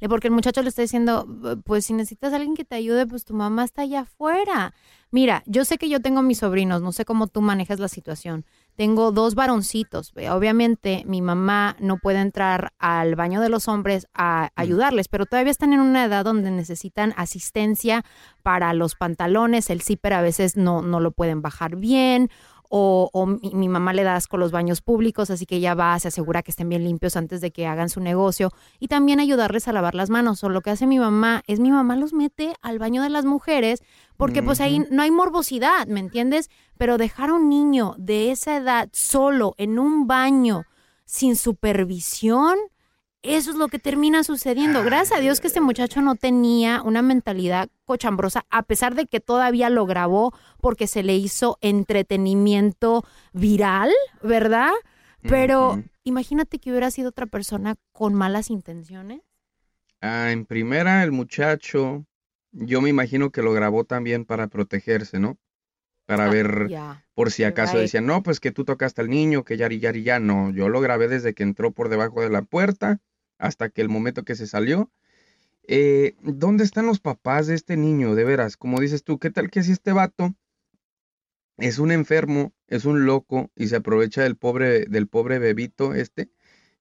porque 0.09 0.27
el 0.27 0.33
muchacho 0.33 0.61
le 0.61 0.69
está 0.69 0.81
diciendo, 0.81 1.27
pues 1.65 1.85
si 1.85 1.93
necesitas 1.93 2.33
a 2.33 2.35
alguien 2.37 2.55
que 2.55 2.65
te 2.65 2.75
ayude, 2.75 3.07
pues 3.07 3.25
tu 3.25 3.33
mamá 3.33 3.63
está 3.63 3.83
allá 3.83 4.01
afuera. 4.01 4.73
Mira, 5.09 5.41
yo 5.45 5.63
sé 5.63 5.77
que 5.77 5.87
yo 5.87 6.01
tengo 6.01 6.21
mis 6.21 6.39
sobrinos, 6.39 6.81
no 6.81 6.91
sé 6.91 7.05
cómo 7.05 7.27
tú 7.27 7.41
manejas 7.41 7.79
la 7.79 7.87
situación. 7.87 8.45
Tengo 8.75 9.13
dos 9.13 9.35
varoncitos. 9.35 10.11
eh, 10.17 10.29
Obviamente 10.29 11.03
mi 11.07 11.21
mamá 11.21 11.77
no 11.79 11.97
puede 11.97 12.19
entrar 12.19 12.73
al 12.77 13.15
baño 13.15 13.39
de 13.39 13.47
los 13.47 13.69
hombres 13.69 14.07
a 14.13 14.51
ayudarles, 14.55 15.07
pero 15.07 15.25
todavía 15.25 15.51
están 15.51 15.71
en 15.71 15.79
una 15.79 16.03
edad 16.03 16.25
donde 16.25 16.51
necesitan 16.51 17.13
asistencia 17.15 18.03
para 18.43 18.73
los 18.73 18.95
pantalones, 18.95 19.69
el 19.69 19.81
zipper 19.81 20.13
a 20.13 20.21
veces 20.21 20.57
no, 20.57 20.81
no 20.81 20.99
lo 20.99 21.11
pueden 21.11 21.41
bajar 21.41 21.77
bien. 21.77 22.29
O, 22.69 23.09
o 23.13 23.25
mi, 23.25 23.51
mi 23.53 23.69
mamá 23.69 23.93
le 23.93 24.03
da 24.03 24.15
asco 24.15 24.37
los 24.37 24.51
baños 24.51 24.81
públicos, 24.81 25.29
así 25.29 25.45
que 25.45 25.57
ella 25.57 25.73
va, 25.73 25.97
se 25.99 26.09
asegura 26.09 26.43
que 26.43 26.51
estén 26.51 26.69
bien 26.69 26.83
limpios 26.83 27.15
antes 27.15 27.41
de 27.41 27.51
que 27.51 27.67
hagan 27.67 27.89
su 27.89 27.99
negocio 27.99 28.51
y 28.79 28.87
también 28.87 29.19
ayudarles 29.19 29.67
a 29.67 29.73
lavar 29.73 29.95
las 29.95 30.09
manos. 30.09 30.43
O 30.43 30.49
lo 30.49 30.61
que 30.61 30.69
hace 30.69 30.87
mi 30.87 30.99
mamá 30.99 31.43
es 31.47 31.59
mi 31.59 31.71
mamá 31.71 31.95
los 31.95 32.13
mete 32.13 32.55
al 32.61 32.79
baño 32.79 33.01
de 33.01 33.09
las 33.09 33.25
mujeres 33.25 33.83
porque 34.17 34.41
pues 34.41 34.61
ahí 34.61 34.83
no 34.89 35.03
hay 35.03 35.11
morbosidad, 35.11 35.85
¿me 35.87 35.99
entiendes? 35.99 36.49
Pero 36.77 36.97
dejar 36.97 37.29
a 37.29 37.33
un 37.33 37.49
niño 37.49 37.93
de 37.97 38.31
esa 38.31 38.57
edad 38.57 38.89
solo 38.91 39.53
en 39.57 39.77
un 39.77 40.07
baño 40.07 40.65
sin 41.05 41.35
supervisión, 41.35 42.57
eso 43.23 43.51
es 43.51 43.57
lo 43.57 43.67
que 43.67 43.79
termina 43.79 44.23
sucediendo. 44.23 44.83
Gracias 44.83 45.17
a 45.17 45.21
Dios 45.21 45.41
que 45.41 45.47
este 45.47 45.61
muchacho 45.61 46.01
no 46.01 46.15
tenía 46.15 46.81
una 46.81 47.01
mentalidad 47.01 47.69
cochambrosa, 47.85 48.45
a 48.49 48.63
pesar 48.63 48.95
de 48.95 49.05
que 49.05 49.19
todavía 49.19 49.69
lo 49.69 49.85
grabó 49.85 50.33
porque 50.61 50.87
se 50.87 51.03
le 51.03 51.15
hizo 51.15 51.57
entretenimiento 51.61 53.03
viral, 53.33 53.91
¿verdad? 54.21 54.71
Pero 55.21 55.83
imagínate 56.03 56.59
que 56.59 56.69
hubiera 56.69 56.91
sido 56.91 57.09
otra 57.09 57.25
persona 57.25 57.75
con 57.91 58.13
malas 58.13 58.49
intenciones. 58.49 59.21
Ah, 59.99 60.31
en 60.31 60.45
primera, 60.45 61.03
el 61.03 61.11
muchacho, 61.11 62.05
yo 62.51 62.81
me 62.81 62.89
imagino 62.89 63.31
que 63.31 63.41
lo 63.41 63.51
grabó 63.51 63.83
también 63.83 64.25
para 64.25 64.47
protegerse, 64.47 65.19
¿no? 65.19 65.37
Para 66.07 66.25
Ah, 66.25 66.31
ver 66.31 66.71
por 67.13 67.31
si 67.31 67.43
acaso 67.43 67.73
right. 67.73 67.83
decían, 67.83 68.07
no, 68.07 68.23
pues 68.23 68.39
que 68.39 68.51
tú 68.51 68.65
tocaste 68.65 69.01
al 69.01 69.09
niño, 69.09 69.43
que 69.43 69.57
yari 69.57 69.79
yari 69.79 70.03
ya. 70.03 70.19
No, 70.19 70.51
yo 70.51 70.69
lo 70.69 70.81
grabé 70.81 71.07
desde 71.07 71.35
que 71.35 71.43
entró 71.43 71.71
por 71.71 71.89
debajo 71.89 72.21
de 72.21 72.29
la 72.31 72.41
puerta 72.41 72.99
hasta 73.37 73.69
que 73.69 73.81
el 73.81 73.89
momento 73.89 74.23
que 74.23 74.35
se 74.35 74.47
salió. 74.47 74.91
Eh, 75.67 76.15
¿dónde 76.23 76.63
están 76.63 76.85
los 76.87 76.99
papás 76.99 77.47
de 77.47 77.55
este 77.55 77.77
niño? 77.77 78.15
De 78.15 78.23
veras, 78.23 78.57
como 78.57 78.79
dices 78.79 79.03
tú, 79.03 79.19
¿qué 79.19 79.29
tal 79.31 79.51
que 79.51 79.63
si 79.63 79.73
este 79.73 79.91
vato 79.93 80.33
es 81.57 81.79
un 81.79 81.91
enfermo, 81.91 82.53
es 82.67 82.85
un 82.85 83.05
loco 83.05 83.51
y 83.55 83.67
se 83.67 83.75
aprovecha 83.77 84.23
del 84.23 84.37
pobre, 84.37 84.85
del 84.85 85.07
pobre 85.07 85.39
bebito 85.39 85.93
este? 85.93 86.29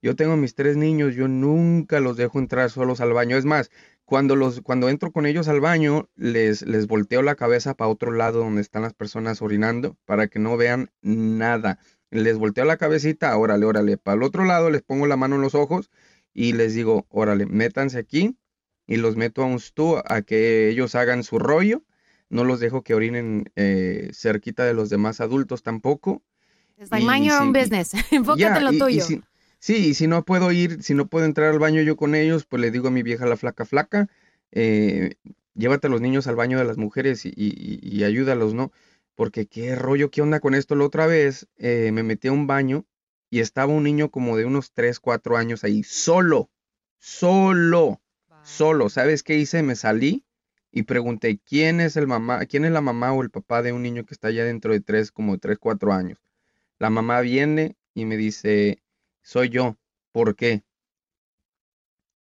Yo 0.02 0.14
tengo 0.14 0.36
mis 0.36 0.54
tres 0.54 0.76
niños, 0.76 1.14
yo 1.16 1.26
nunca 1.28 2.00
los 2.00 2.16
dejo 2.16 2.38
entrar 2.38 2.70
solos 2.70 3.00
al 3.00 3.12
baño. 3.12 3.36
Es 3.36 3.44
más, 3.44 3.70
cuando 4.06 4.36
los, 4.36 4.60
cuando 4.62 4.88
entro 4.88 5.10
con 5.12 5.26
ellos 5.26 5.48
al 5.48 5.60
baño, 5.60 6.08
les, 6.14 6.62
les 6.62 6.86
volteo 6.86 7.22
la 7.22 7.34
cabeza 7.34 7.74
para 7.74 7.90
otro 7.90 8.12
lado 8.12 8.38
donde 8.38 8.60
están 8.62 8.82
las 8.82 8.94
personas 8.94 9.42
orinando, 9.42 9.96
para 10.06 10.28
que 10.28 10.38
no 10.38 10.56
vean 10.56 10.90
nada. 11.02 11.78
Les 12.10 12.38
volteo 12.38 12.64
la 12.64 12.76
cabecita, 12.76 13.36
órale, 13.36 13.66
órale, 13.66 13.98
para 13.98 14.16
el 14.16 14.22
otro 14.22 14.44
lado 14.44 14.70
les 14.70 14.82
pongo 14.82 15.06
la 15.06 15.16
mano 15.16 15.34
en 15.36 15.42
los 15.42 15.56
ojos 15.56 15.90
y 16.32 16.52
les 16.52 16.72
digo, 16.72 17.06
órale, 17.10 17.46
métanse 17.46 17.98
aquí 17.98 18.36
y 18.86 18.96
los 18.96 19.16
meto 19.16 19.42
a 19.42 19.46
un 19.46 19.58
stool 19.58 20.00
a 20.06 20.22
que 20.22 20.68
ellos 20.68 20.94
hagan 20.94 21.24
su 21.24 21.38
rollo. 21.40 21.82
No 22.28 22.44
los 22.44 22.60
dejo 22.60 22.82
que 22.82 22.94
orinen 22.94 23.50
eh, 23.56 24.10
cerquita 24.12 24.64
de 24.64 24.74
los 24.74 24.88
demás 24.88 25.20
adultos 25.20 25.62
tampoco. 25.62 26.22
It's 26.78 26.90
like 26.92 27.04
mind 27.04 27.26
your 27.26 27.40
own 27.40 27.52
si- 27.52 27.60
business. 27.60 27.92
Enfócate 28.12 28.40
ya, 28.40 28.56
en 28.56 28.64
lo 28.64 28.72
y 28.72 28.78
tuyo. 28.78 29.04
Sí, 29.66 29.88
y 29.88 29.94
si 29.94 30.06
no 30.06 30.24
puedo 30.24 30.52
ir, 30.52 30.82
si 30.82 30.94
no 30.94 31.06
puedo 31.08 31.24
entrar 31.26 31.50
al 31.52 31.58
baño 31.58 31.82
yo 31.82 31.96
con 31.96 32.14
ellos, 32.14 32.44
pues 32.46 32.60
le 32.60 32.70
digo 32.70 32.88
a 32.88 32.90
mi 32.90 33.02
vieja 33.02 33.26
la 33.26 33.36
flaca 33.36 33.64
flaca, 33.64 34.08
eh, 34.52 35.14
llévate 35.54 35.86
a 35.88 35.90
los 35.90 36.00
niños 36.00 36.26
al 36.26 36.36
baño 36.36 36.58
de 36.58 36.64
las 36.64 36.78
mujeres 36.78 37.24
y, 37.26 37.30
y- 37.36 37.80
y 37.82 38.04
ayúdalos, 38.04 38.54
¿no? 38.54 38.72
Porque 39.14 39.46
qué 39.46 39.74
rollo, 39.74 40.10
qué 40.10 40.22
onda 40.22 40.40
con 40.40 40.54
esto. 40.54 40.74
La 40.76 40.84
otra 40.84 41.06
vez 41.06 41.48
eh, 41.58 41.90
me 41.92 42.02
metí 42.02 42.28
a 42.28 42.32
un 42.32 42.46
baño 42.46 42.86
y 43.30 43.40
estaba 43.40 43.72
un 43.72 43.84
niño 43.84 44.10
como 44.10 44.36
de 44.36 44.44
unos 44.44 44.72
3, 44.72 45.00
4 45.00 45.36
años 45.36 45.64
ahí, 45.64 45.82
solo, 45.82 46.50
solo, 46.98 48.00
solo. 48.42 48.88
¿Sabes 48.90 49.22
qué 49.22 49.36
hice? 49.36 49.62
Me 49.62 49.76
salí 49.76 50.24
y 50.72 50.82
pregunté, 50.84 51.38
¿quién 51.44 51.80
es 51.80 51.96
el 51.96 52.06
mamá, 52.06 52.44
quién 52.46 52.64
es 52.64 52.72
la 52.72 52.80
mamá 52.82 53.12
o 53.12 53.22
el 53.22 53.30
papá 53.30 53.62
de 53.62 53.72
un 53.72 53.82
niño 53.82 54.04
que 54.04 54.14
está 54.14 54.28
allá 54.28 54.44
dentro 54.44 54.72
de 54.72 54.80
3, 54.80 55.10
como 55.12 55.38
3, 55.38 55.58
4 55.58 55.92
años? 55.92 56.18
La 56.78 56.90
mamá 56.90 57.20
viene 57.20 57.76
y 57.94 58.04
me 58.06 58.16
dice, 58.16 58.82
soy 59.26 59.48
yo, 59.48 59.76
¿por 60.12 60.36
qué? 60.36 60.62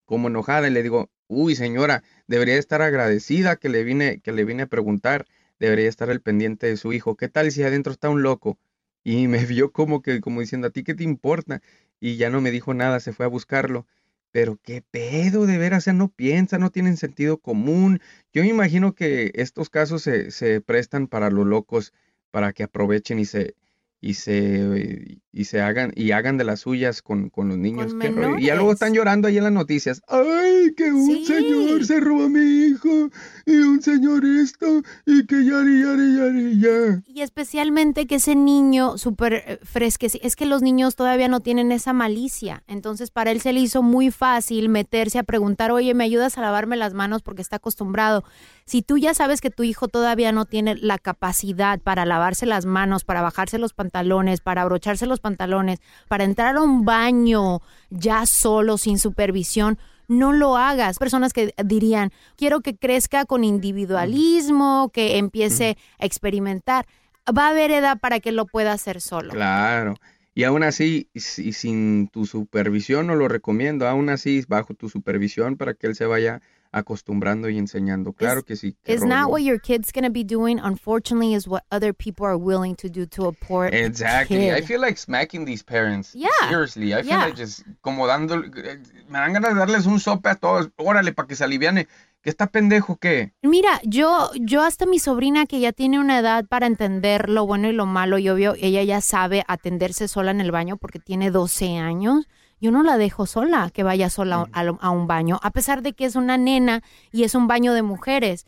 Como 0.05 0.29
enojada 0.29 0.69
y 0.69 0.71
le 0.71 0.83
digo, 0.83 1.09
uy 1.27 1.55
señora, 1.55 2.01
debería 2.27 2.57
estar 2.57 2.81
agradecida 2.81 3.57
que 3.57 3.67
le 3.67 3.83
vine, 3.83 4.21
que 4.21 4.31
le 4.31 4.45
vine 4.45 4.63
a 4.63 4.67
preguntar, 4.67 5.27
debería 5.59 5.89
estar 5.89 6.09
al 6.09 6.21
pendiente 6.21 6.67
de 6.67 6.77
su 6.77 6.93
hijo. 6.93 7.17
¿Qué 7.17 7.27
tal 7.27 7.51
si 7.51 7.61
adentro 7.63 7.91
está 7.91 8.09
un 8.09 8.23
loco? 8.23 8.57
y 9.03 9.27
me 9.27 9.45
vio 9.45 9.73
como 9.73 10.01
que, 10.01 10.21
como 10.21 10.39
diciendo, 10.39 10.67
¿a 10.67 10.71
ti 10.71 10.83
qué 10.83 10.95
te 10.95 11.03
importa? 11.03 11.61
Y 11.99 12.15
ya 12.15 12.29
no 12.29 12.39
me 12.39 12.51
dijo 12.51 12.73
nada, 12.73 13.01
se 13.01 13.11
fue 13.11 13.25
a 13.25 13.29
buscarlo. 13.29 13.85
Pero 14.31 14.57
qué 14.63 14.81
pedo, 14.81 15.45
de 15.45 15.57
veras, 15.57 15.83
o 15.83 15.85
sea, 15.85 15.93
no 15.93 16.09
piensa, 16.09 16.57
no 16.57 16.71
tienen 16.71 16.97
sentido 16.97 17.37
común. 17.37 17.99
Yo 18.31 18.43
me 18.43 18.49
imagino 18.49 18.95
que 18.95 19.31
estos 19.35 19.69
casos 19.69 20.03
se, 20.03 20.31
se 20.31 20.61
prestan 20.61 21.07
para 21.07 21.29
los 21.29 21.45
locos, 21.45 21.93
para 22.31 22.53
que 22.53 22.63
aprovechen 22.63 23.19
y 23.19 23.25
se, 23.25 23.55
y 24.01 24.13
se, 24.15 25.21
y 25.33 25.45
se 25.45 25.61
hagan, 25.61 25.91
y 25.95 26.11
hagan 26.11 26.37
de 26.37 26.43
las 26.43 26.61
suyas 26.61 27.01
con, 27.01 27.29
con 27.29 27.49
los 27.49 27.57
niños. 27.57 27.93
Con. 27.95 28.39
Y 28.39 28.45
ya 28.45 28.55
luego 28.55 28.71
están 28.71 28.93
llorando 28.93 29.27
ahí 29.27 29.37
en 29.37 29.43
las 29.43 29.51
noticias. 29.51 30.01
Ay, 30.07 30.73
que 30.77 30.93
un 30.93 31.25
señor 31.25 31.83
se 31.85 31.99
robó 31.99 32.25
a 32.25 32.29
mi 32.29 32.67
hijo, 32.67 33.09
y 33.45 33.55
un 33.57 33.81
señor 33.81 34.23
esto, 34.23 34.83
y 35.05 35.25
que 35.25 35.43
yari, 35.43 35.81
yari, 35.81 36.15
yari, 36.17 36.59
ya. 36.61 37.01
Y 37.07 37.21
especialmente 37.21 38.05
que 38.05 38.15
ese 38.15 38.35
niño 38.35 38.97
súper 38.97 39.33
eh, 39.33 39.59
fresqueci- 39.61 40.19
es 40.21 40.35
que 40.35 40.45
los 40.45 40.61
niños 40.61 40.95
todavía 40.95 41.27
no 41.27 41.39
tienen 41.39 41.71
esa 41.71 41.93
malicia. 41.93 42.61
Entonces 42.67 43.09
para 43.09 43.31
él 43.31 43.41
se 43.41 43.53
le 43.53 43.59
hizo 43.59 43.81
muy 43.81 44.11
fácil 44.11 44.69
meterse 44.69 45.17
a 45.17 45.23
preguntar, 45.23 45.71
oye, 45.71 45.95
¿me 45.95 46.03
ayudas 46.03 46.37
a 46.37 46.41
lavarme 46.41 46.77
las 46.77 46.93
manos? 46.93 47.23
Porque 47.23 47.41
está 47.41 47.55
acostumbrado. 47.55 48.23
Si 48.65 48.81
tú 48.81 48.97
ya 48.97 49.13
sabes 49.13 49.41
que 49.41 49.49
tu 49.49 49.63
hijo 49.63 49.87
todavía 49.87 50.31
no 50.31 50.45
tiene 50.45 50.75
la 50.75 50.97
capacidad 50.97 51.79
para 51.79 52.05
lavarse 52.05 52.45
las 52.45 52.65
manos, 52.65 53.03
para 53.03 53.21
bajarse 53.21 53.57
los 53.57 53.73
pantalones, 53.73 54.39
para 54.39 54.61
abrocharse 54.61 55.05
los 55.05 55.19
pantalones, 55.23 55.79
para 56.07 56.23
entrar 56.25 56.57
a 56.57 56.61
un 56.61 56.83
baño 56.85 57.61
ya 57.89 58.27
solo, 58.27 58.77
sin 58.77 58.99
supervisión, 58.99 59.79
no 60.07 60.33
lo 60.33 60.57
hagas. 60.57 60.99
Personas 60.99 61.31
que 61.33 61.55
dirían, 61.65 62.11
quiero 62.35 62.59
que 62.59 62.75
crezca 62.75 63.25
con 63.25 63.43
individualismo, 63.43 64.91
que 64.93 65.17
empiece 65.17 65.77
a 65.97 66.05
experimentar. 66.05 66.85
Va 67.25 67.47
a 67.47 67.49
haber 67.51 67.71
edad 67.71 67.97
para 67.99 68.19
que 68.19 68.31
lo 68.33 68.45
pueda 68.45 68.73
hacer 68.73 68.99
solo. 69.01 69.33
Claro. 69.33 69.95
Y 70.35 70.43
aún 70.43 70.63
así, 70.63 71.07
y 71.13 71.19
si- 71.21 71.53
sin 71.53 72.09
tu 72.09 72.25
supervisión, 72.25 73.07
no 73.07 73.15
lo 73.15 73.27
recomiendo. 73.27 73.87
Aún 73.87 74.09
así, 74.09 74.43
bajo 74.47 74.73
tu 74.73 74.89
supervisión 74.89 75.55
para 75.55 75.73
que 75.73 75.87
él 75.87 75.95
se 75.95 76.05
vaya 76.05 76.41
acostumbrando 76.73 77.47
y 77.49 77.57
enseñando. 77.57 78.11
Claro 78.11 78.43
que 78.43 78.55
sí. 78.55 78.75
It's 78.85 79.05
not 79.05 79.29
what 79.29 79.41
your 79.41 79.59
kid's 79.61 79.91
to 79.93 80.09
be 80.09 80.23
doing, 80.25 80.59
unfortunately, 80.59 81.33
is 81.35 81.47
what 81.47 81.63
other 81.71 81.93
people 81.93 82.25
are 82.25 82.35
willing 82.37 82.75
to 82.75 82.89
do 82.89 83.05
to 83.05 83.27
a 83.27 83.31
poor 83.31 83.67
Exactly. 83.73 84.37
kid. 84.39 84.53
I 84.57 84.61
feel 84.61 84.81
like 84.81 84.97
smacking 84.97 85.45
these 85.45 85.63
parents. 85.63 86.13
Yeah. 86.13 86.29
Seriously. 86.49 86.93
I 86.93 87.03
feel 87.03 87.11
Yeah. 87.11 87.25
like 87.27 87.35
just 87.37 87.61
como 87.81 88.07
dando. 88.07 88.37
Me 88.37 89.19
dan 89.19 89.33
ganas 89.33 89.53
de 89.53 89.59
darles 89.59 89.85
un 89.85 89.99
sope 89.99 90.27
a 90.29 90.35
todos. 90.35 90.69
Órale, 90.77 91.13
para 91.13 91.27
que 91.27 91.35
se 91.35 91.43
aliviane. 91.43 91.87
¿Qué 92.21 92.29
está 92.29 92.47
pendejo 92.47 92.95
qué? 92.97 93.33
Mira, 93.41 93.81
yo, 93.83 94.31
yo 94.39 94.63
hasta 94.63 94.85
mi 94.85 94.97
sobrina 94.97 95.45
que 95.45 95.59
ya 95.59 95.73
tiene 95.73 95.99
una 95.99 96.19
edad 96.19 96.45
para 96.47 96.67
entender 96.67 97.29
lo 97.29 97.45
bueno 97.45 97.67
y 97.69 97.73
lo 97.73 97.85
malo, 97.85 98.17
y 98.17 98.29
obvio, 98.29 98.55
ella 98.61 98.81
ya 98.83 99.01
sabe 99.01 99.43
atenderse 99.45 100.07
sola 100.07 100.31
en 100.31 100.39
el 100.39 100.51
baño 100.51 100.77
porque 100.77 100.99
tiene 100.99 101.31
12 101.31 101.77
años. 101.77 102.25
Yo 102.63 102.71
no 102.71 102.81
la 102.81 102.97
dejo 102.97 103.25
sola, 103.25 103.69
que 103.73 103.83
vaya 103.83 104.09
sola 104.09 104.47
a, 104.53 104.61
a 104.61 104.89
un 104.89 105.05
baño, 105.05 105.37
a 105.43 105.51
pesar 105.51 105.81
de 105.81 105.91
que 105.91 106.05
es 106.05 106.15
una 106.15 106.37
nena 106.37 106.81
y 107.11 107.23
es 107.23 107.35
un 107.35 107.45
baño 107.45 107.73
de 107.73 107.81
mujeres. 107.81 108.45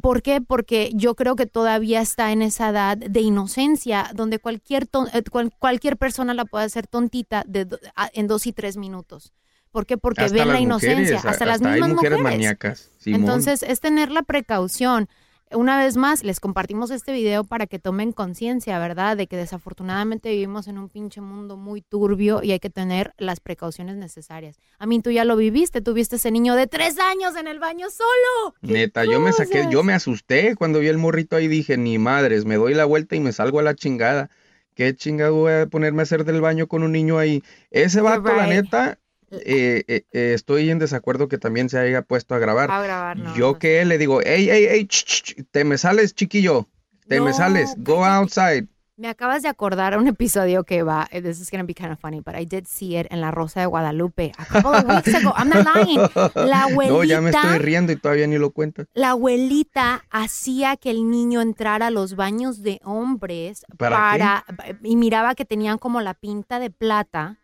¿Por 0.00 0.22
qué? 0.22 0.40
Porque 0.40 0.90
yo 0.94 1.14
creo 1.14 1.36
que 1.36 1.44
todavía 1.44 2.00
está 2.00 2.32
en 2.32 2.40
esa 2.40 2.70
edad 2.70 2.96
de 2.96 3.20
inocencia, 3.20 4.10
donde 4.14 4.38
cualquier, 4.38 4.86
ton- 4.86 5.08
eh, 5.12 5.22
cual- 5.30 5.52
cualquier 5.58 5.98
persona 5.98 6.32
la 6.32 6.46
puede 6.46 6.64
hacer 6.64 6.86
tontita 6.86 7.44
de 7.46 7.66
a- 7.94 8.08
en 8.14 8.26
dos 8.26 8.46
y 8.46 8.54
tres 8.54 8.78
minutos. 8.78 9.34
¿Por 9.70 9.84
qué? 9.84 9.98
Porque 9.98 10.22
Hasta 10.22 10.34
ven 10.34 10.48
la 10.48 10.60
inocencia, 10.60 11.16
mujeres, 11.16 11.24
hasta, 11.26 11.44
las 11.44 11.60
hay 11.60 11.72
mismas 11.72 11.90
mujeres 11.90 12.18
mujeres. 12.20 12.36
maníacas. 12.38 12.90
Entonces, 13.04 13.62
es 13.62 13.80
tener 13.80 14.10
la 14.10 14.22
precaución. 14.22 15.10
Una 15.52 15.78
vez 15.78 15.96
más, 15.96 16.24
les 16.24 16.40
compartimos 16.40 16.90
este 16.90 17.12
video 17.12 17.44
para 17.44 17.66
que 17.66 17.78
tomen 17.78 18.12
conciencia, 18.12 18.78
¿verdad? 18.78 19.16
De 19.16 19.26
que 19.26 19.36
desafortunadamente 19.36 20.30
vivimos 20.30 20.68
en 20.68 20.78
un 20.78 20.88
pinche 20.88 21.20
mundo 21.20 21.56
muy 21.56 21.80
turbio 21.80 22.42
y 22.42 22.52
hay 22.52 22.60
que 22.60 22.68
tener 22.70 23.14
las 23.16 23.40
precauciones 23.40 23.96
necesarias. 23.96 24.58
A 24.78 24.86
mí 24.86 25.00
tú 25.00 25.10
ya 25.10 25.24
lo 25.24 25.36
viviste, 25.36 25.80
tuviste 25.80 26.16
ese 26.16 26.30
niño 26.30 26.54
de 26.54 26.66
tres 26.66 26.98
años 26.98 27.34
en 27.36 27.46
el 27.46 27.58
baño 27.58 27.88
solo. 27.90 28.54
Neta, 28.60 29.04
yo 29.04 29.20
me 29.20 29.32
saqué, 29.32 29.66
yo 29.70 29.82
me 29.82 29.94
asusté 29.94 30.54
cuando 30.54 30.80
vi 30.80 30.88
el 30.88 30.98
morrito 30.98 31.36
ahí. 31.36 31.48
Dije, 31.48 31.78
ni 31.78 31.98
madres, 31.98 32.44
me 32.44 32.56
doy 32.56 32.74
la 32.74 32.84
vuelta 32.84 33.16
y 33.16 33.20
me 33.20 33.32
salgo 33.32 33.58
a 33.60 33.62
la 33.62 33.74
chingada. 33.74 34.28
¿Qué 34.74 34.94
chingado 34.94 35.34
voy 35.34 35.52
a 35.52 35.66
ponerme 35.66 36.02
a 36.02 36.04
hacer 36.04 36.24
del 36.24 36.40
baño 36.40 36.68
con 36.68 36.82
un 36.82 36.92
niño 36.92 37.18
ahí? 37.18 37.42
Ese 37.70 38.00
vato, 38.00 38.32
la 38.34 38.46
neta, 38.46 38.98
eh, 39.30 39.84
eh, 39.88 40.04
eh, 40.12 40.32
estoy 40.34 40.70
en 40.70 40.78
desacuerdo 40.78 41.28
que 41.28 41.38
también 41.38 41.68
se 41.68 41.78
haya 41.78 42.02
puesto 42.02 42.34
a 42.34 42.38
grabar. 42.38 42.70
A 42.70 42.82
grabar, 42.82 43.16
no. 43.16 43.36
Yo 43.36 43.58
que 43.58 43.84
le 43.84 43.98
digo, 43.98 44.20
hey, 44.24 44.48
hey, 44.50 44.66
hey, 44.70 44.86
ch, 44.86 45.04
ch, 45.04 45.22
ch, 45.22 45.44
te 45.50 45.64
me 45.64 45.78
sales, 45.78 46.14
chiquillo, 46.14 46.66
te 47.08 47.20
me 47.20 47.30
No, 47.30 47.36
sales, 47.36 47.74
go 47.78 48.04
outside. 48.04 48.66
Me 48.96 49.06
acabas 49.08 49.42
de 49.42 49.48
acordar 49.48 49.96
un 49.96 50.08
episodio 50.08 50.64
que 50.64 50.82
va, 50.82 51.06
eh, 51.12 51.22
this 51.22 51.40
is 51.40 51.52
going 51.52 51.60
to 51.60 51.66
be 51.66 51.72
kind 51.72 51.92
of 51.92 52.00
funny, 52.00 52.20
but 52.20 52.34
I 52.34 52.44
did 52.44 52.66
see 52.66 52.98
it 52.98 53.06
en 53.10 53.20
La 53.20 53.30
Rosa 53.30 53.60
de 53.60 53.66
Guadalupe 53.66 54.32
a 54.36 54.44
couple 54.44 54.74
of 54.74 54.84
weeks 54.88 55.14
ago. 55.14 55.32
I'm 55.36 55.48
not 55.48 55.64
lying. 55.64 56.00
La 56.34 56.64
abuelita, 56.64 56.94
No, 56.96 57.04
ya 57.04 57.20
me 57.20 57.30
estoy 57.30 57.58
riendo 57.58 57.92
y 57.92 57.96
todavía 57.96 58.26
ni 58.26 58.38
lo 58.38 58.50
cuentas. 58.50 58.88
la 58.94 59.10
abuelita 59.10 60.04
hacía 60.10 60.76
que 60.76 60.90
el 60.90 61.08
niño 61.08 61.40
entrara 61.42 61.86
a 61.86 61.90
los 61.90 62.16
baños 62.16 62.60
de 62.64 62.80
hombres 62.82 63.64
¿Para 63.76 64.44
y 64.82 64.96
miraba 64.96 65.36
que 65.36 65.44
tenían 65.44 65.78
como 65.78 66.00
la 66.00 66.14
pinta 66.14 66.58
de 66.58 66.70
plata 66.70 67.36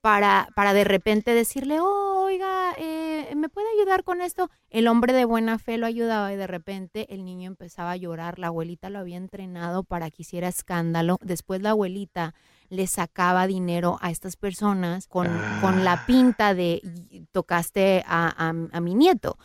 para, 0.00 0.48
para 0.54 0.72
de 0.72 0.84
repente 0.84 1.34
decirle, 1.34 1.78
"Oh, 1.80 2.22
oiga, 2.24 2.72
eh, 2.78 3.32
¿me 3.36 3.48
puede 3.48 3.66
ayudar 3.78 4.02
con 4.04 4.20
esto? 4.22 4.50
El 4.70 4.88
hombre 4.88 5.12
de 5.12 5.24
buena 5.24 5.58
fe 5.58 5.76
lo 5.76 5.86
ayudaba 5.86 6.32
y 6.32 6.36
de 6.36 6.46
repente 6.46 7.12
el 7.12 7.24
niño 7.24 7.46
empezaba 7.48 7.90
a 7.92 7.96
llorar. 7.96 8.38
La 8.38 8.46
abuelita 8.48 8.88
lo 8.88 8.98
había 8.98 9.16
entrenado 9.18 9.82
para 9.82 10.10
que 10.10 10.22
hiciera 10.22 10.48
escándalo. 10.48 11.18
Después 11.22 11.60
la 11.60 11.70
abuelita 11.70 12.34
le 12.70 12.86
sacaba 12.86 13.46
dinero 13.46 13.98
a 14.00 14.10
estas 14.10 14.36
personas 14.36 15.06
con, 15.06 15.28
con 15.60 15.84
la 15.84 16.06
pinta 16.06 16.54
de 16.54 16.80
"Y- 17.10 17.26
tocaste 17.32 18.02
a, 18.06 18.28
a- 18.28 18.54
a 18.76 18.80
mi 18.80 18.94
nieto. 18.94 19.36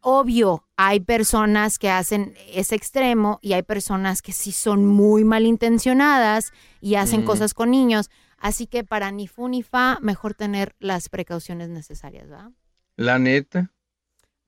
Obvio, 0.00 0.64
hay 0.76 1.00
personas 1.00 1.78
que 1.78 1.90
hacen 1.90 2.34
ese 2.52 2.76
extremo 2.76 3.38
y 3.42 3.54
hay 3.54 3.62
personas 3.62 4.22
que 4.22 4.32
sí 4.32 4.52
son 4.52 4.86
muy 4.86 5.24
malintencionadas 5.24 6.52
y 6.80 6.94
hacen 6.94 7.22
Mm. 7.22 7.24
cosas 7.24 7.52
con 7.54 7.70
niños. 7.72 8.08
Así 8.38 8.66
que 8.66 8.84
para 8.84 9.10
ni 9.10 9.26
fu 9.26 9.48
ni 9.48 9.62
fa, 9.62 9.98
mejor 10.00 10.34
tener 10.34 10.74
las 10.78 11.08
precauciones 11.08 11.68
necesarias, 11.68 12.30
¿va? 12.30 12.50
La 12.96 13.18
neta, 13.18 13.70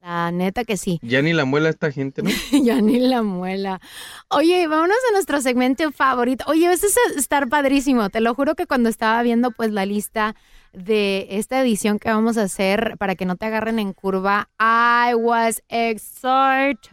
La 0.01 0.31
neta 0.33 0.65
que 0.65 0.77
sí. 0.77 0.99
ya 1.03 1.21
ni 1.23 1.33
la 1.33 1.45
muela 1.45 1.69
esta 1.69 1.91
gente, 1.93 2.23
¿no? 2.23 2.31
ya 2.65 2.81
ni 2.81 2.99
la 3.01 3.23
muela. 3.23 3.81
Oye, 4.29 4.67
vámonos 4.67 4.97
a 5.11 5.13
nuestro 5.13 5.41
segmento 5.41 5.91
favorito. 5.93 6.45
Oye, 6.49 6.73
este 6.73 6.87
es 6.87 6.97
estar 7.17 7.49
padrísimo. 7.49 8.09
Te 8.11 8.21
lo 8.21 8.35
juro 8.35 8.55
que 8.55 8.67
cuando 8.67 8.89
estaba 8.89 9.23
viendo 9.23 9.51
pues 9.51 9.71
la 9.73 9.85
lista 9.87 10.35
de 10.73 11.27
esta 11.31 11.61
edición 11.61 11.99
que 11.99 12.09
vamos 12.11 12.39
a 12.39 12.43
hacer 12.45 12.95
para 12.99 13.15
que 13.17 13.27
no 13.27 13.37
te 13.37 13.47
agarren 13.47 13.79
en 13.81 13.93
curva, 13.93 14.49
I 14.61 15.15
was 15.15 15.63
excited. 15.69 16.91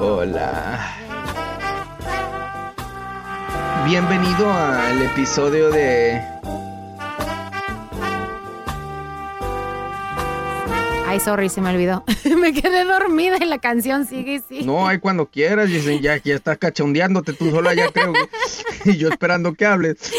Hola. 0.00 0.97
Bienvenido 3.88 4.52
al 4.52 5.00
episodio 5.00 5.70
de 5.70 6.20
Ay, 11.06 11.20
sorry, 11.20 11.48
se 11.48 11.62
me 11.62 11.70
olvidó. 11.70 12.04
me 12.38 12.52
quedé 12.52 12.84
dormida 12.84 13.38
y 13.40 13.46
la 13.46 13.56
canción 13.56 14.04
sigue 14.04 14.34
y 14.34 14.40
sigue. 14.40 14.66
No, 14.66 14.86
hay 14.86 14.98
cuando 14.98 15.30
quieras, 15.30 15.70
dicen, 15.70 16.02
ya, 16.02 16.18
ya 16.18 16.34
estás 16.34 16.58
cachondeándote 16.58 17.32
tú 17.32 17.50
sola, 17.50 17.72
ya 17.72 17.90
creo. 17.90 18.12
y 18.84 18.98
yo 18.98 19.08
esperando 19.08 19.54
que 19.54 19.64
hables. 19.64 19.96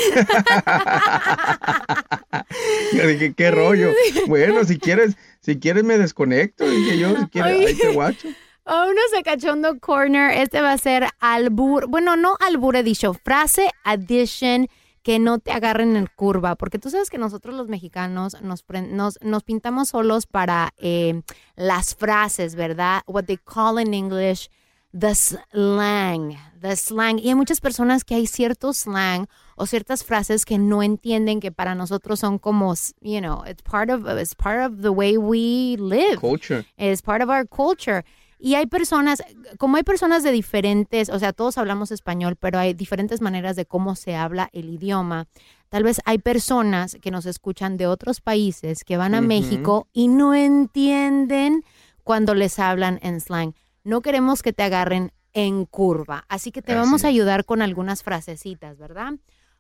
yo 2.93 3.08
dije, 3.08 3.36
qué 3.36 3.51
rollo. 3.51 3.91
Bueno, 4.25 4.63
si 4.63 4.79
quieres, 4.79 5.15
si 5.41 5.60
quieres 5.60 5.84
me 5.84 5.99
desconecto, 5.99 6.67
dije 6.67 6.97
yo, 6.97 7.15
si 7.19 7.27
quieres, 7.27 7.67
ahí 7.67 7.75
te 7.75 7.93
guacho. 7.93 8.29
Vámonos 8.65 9.13
a 9.17 9.24
Cachondo 9.24 9.80
Corner. 9.80 10.32
Este 10.32 10.62
va 10.62 10.74
a 10.74 10.78
ser 10.78 11.08
albur. 11.19 11.88
Bueno, 11.88 12.15
no 12.15 12.36
albur 12.39 12.76
he 12.76 12.84
dicho, 12.84 13.13
frase 13.13 13.69
addition 13.84 14.67
que 15.02 15.17
no 15.17 15.39
te 15.39 15.52
agarren 15.52 15.95
en 15.95 16.08
curva. 16.15 16.56
Porque 16.56 16.78
tú 16.78 16.89
sabes 16.89 17.10
que 17.10 17.17
nosotros 17.17 17.56
los 17.56 17.67
mexicanos 17.67 18.39
nos, 18.41 18.63
nos, 18.89 19.19
nos 19.22 19.43
pintamos 19.43 19.89
solos 19.89 20.28
para 20.28 20.74
eh, 20.78 21.22
las 21.56 21.95
frases, 21.95 22.56
¿verdad? 22.56 23.02
What 23.08 23.26
they 23.26 23.38
call 23.38 23.80
in 23.80 23.93
English 23.93 24.50
the 24.91 25.15
slang. 25.15 26.38
The 26.62 26.76
slang. 26.76 27.19
Y 27.19 27.30
hay 27.30 27.36
muchas 27.36 27.62
personas 27.62 28.04
que 28.04 28.15
hay 28.15 28.28
cierto 28.28 28.74
slang 28.74 29.28
o 29.56 29.65
ciertas 29.65 30.04
frases 30.04 30.45
que 30.45 30.58
no 30.58 30.84
entienden 30.84 31.39
que 31.39 31.52
para 31.52 31.76
nosotros 31.76 32.19
son 32.19 32.39
como, 32.39 32.74
you 33.02 33.19
know, 33.19 33.43
it's 33.45 33.62
part 33.62 33.89
of, 33.89 34.08
it's 34.19 34.36
part 34.36 34.60
of 34.60 34.82
the 34.82 34.89
way 34.89 35.17
we 35.17 35.78
live. 35.78 36.17
Culture. 36.19 36.65
Es 36.78 37.02
part 37.02 37.22
of 37.22 37.30
our 37.30 37.48
culture. 37.48 38.04
Y 38.41 38.56
hay 38.56 38.67
personas, 38.67 39.21
como 39.58 39.75
hay 39.75 39.84
personas 39.84 40.23
de 40.23 40.32
diferentes, 40.32 41.10
o 41.10 41.19
sea, 41.19 41.34
todos 41.34 41.58
hablamos 41.58 41.91
español, 41.91 42.38
pero 42.38 42.58
hay 42.58 42.73
diferentes 42.73 43.19
maneras 43.19 43.58
de 43.58 43.65
cómo 43.65 43.95
se 43.97 44.15
habla 44.15 44.49
el 44.54 44.69
idioma. 44.69 45.28
Tal 45.67 45.84
vez 45.84 45.99
hay 46.06 46.19
personas 46.19 46.97
que 47.02 47.12
nos 47.12 47.25
escuchan 47.25 47.75
de 47.75 47.86
otros 47.86 48.21
países 48.21 48.84
que 48.86 48.95
van 48.97 49.13
a. 49.13 49.21
México 49.21 49.88
y 49.91 50.08
no 50.08 50.34
entienden 50.34 51.63
cuando 52.04 52.34
les 52.34 52.60
hablan 52.60 52.99
en 53.04 53.19
slang. 53.19 53.54
No 53.84 54.02
queremos 54.02 54.41
que 54.41 54.54
te 54.54 54.63
agarren 54.63 55.12
en 55.34 55.65
curva. 55.65 56.25
Así 56.30 56.52
que 56.52 56.62
te 56.62 56.73
Así 56.73 56.80
vamos 56.80 57.04
a 57.04 57.10
ayudar 57.10 57.45
con 57.45 57.62
algunas 57.62 58.04
frasecitas, 58.04 58.78
¿verdad? 58.78 59.13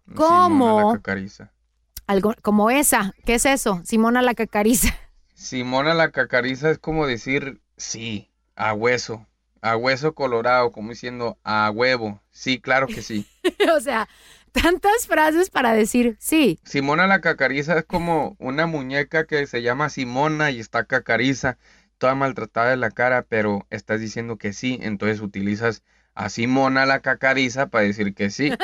Simona 0.07 0.15
Como, 0.15 0.91
la 0.93 0.97
cacariza. 0.97 1.51
algo, 2.07 2.33
como 2.41 2.71
esa. 2.71 3.13
¿Qué 3.25 3.35
es 3.35 3.45
eso? 3.45 3.81
Simona 3.83 4.21
la 4.21 4.33
cacariza. 4.35 4.89
Simona 5.33 5.93
la 5.93 6.11
cacariza 6.11 6.69
es 6.71 6.79
como 6.79 7.07
decir 7.07 7.61
sí, 7.77 8.28
a 8.59 8.73
hueso, 8.73 9.25
a 9.61 9.77
hueso 9.77 10.13
colorado, 10.13 10.71
como 10.71 10.89
diciendo 10.89 11.39
a 11.43 11.71
huevo. 11.71 12.21
Sí, 12.29 12.59
claro 12.59 12.87
que 12.87 13.01
sí. 13.01 13.25
o 13.73 13.79
sea, 13.79 14.07
tantas 14.51 15.07
frases 15.07 15.49
para 15.49 15.73
decir 15.73 16.17
sí. 16.19 16.59
Simona 16.65 17.07
la 17.07 17.21
cacariza 17.21 17.79
es 17.79 17.85
como 17.85 18.35
una 18.37 18.67
muñeca 18.67 19.25
que 19.25 19.47
se 19.47 19.61
llama 19.61 19.89
Simona 19.89 20.51
y 20.51 20.59
está 20.59 20.83
cacariza, 20.83 21.57
toda 21.97 22.15
maltratada 22.15 22.71
de 22.71 22.77
la 22.77 22.91
cara, 22.91 23.25
pero 23.27 23.65
estás 23.69 24.01
diciendo 24.01 24.37
que 24.37 24.51
sí, 24.51 24.77
entonces 24.81 25.21
utilizas 25.21 25.83
a 26.13 26.29
Simona 26.29 26.85
la 26.85 26.99
cacariza 26.99 27.67
para 27.67 27.85
decir 27.85 28.13
que 28.13 28.29
sí. 28.29 28.51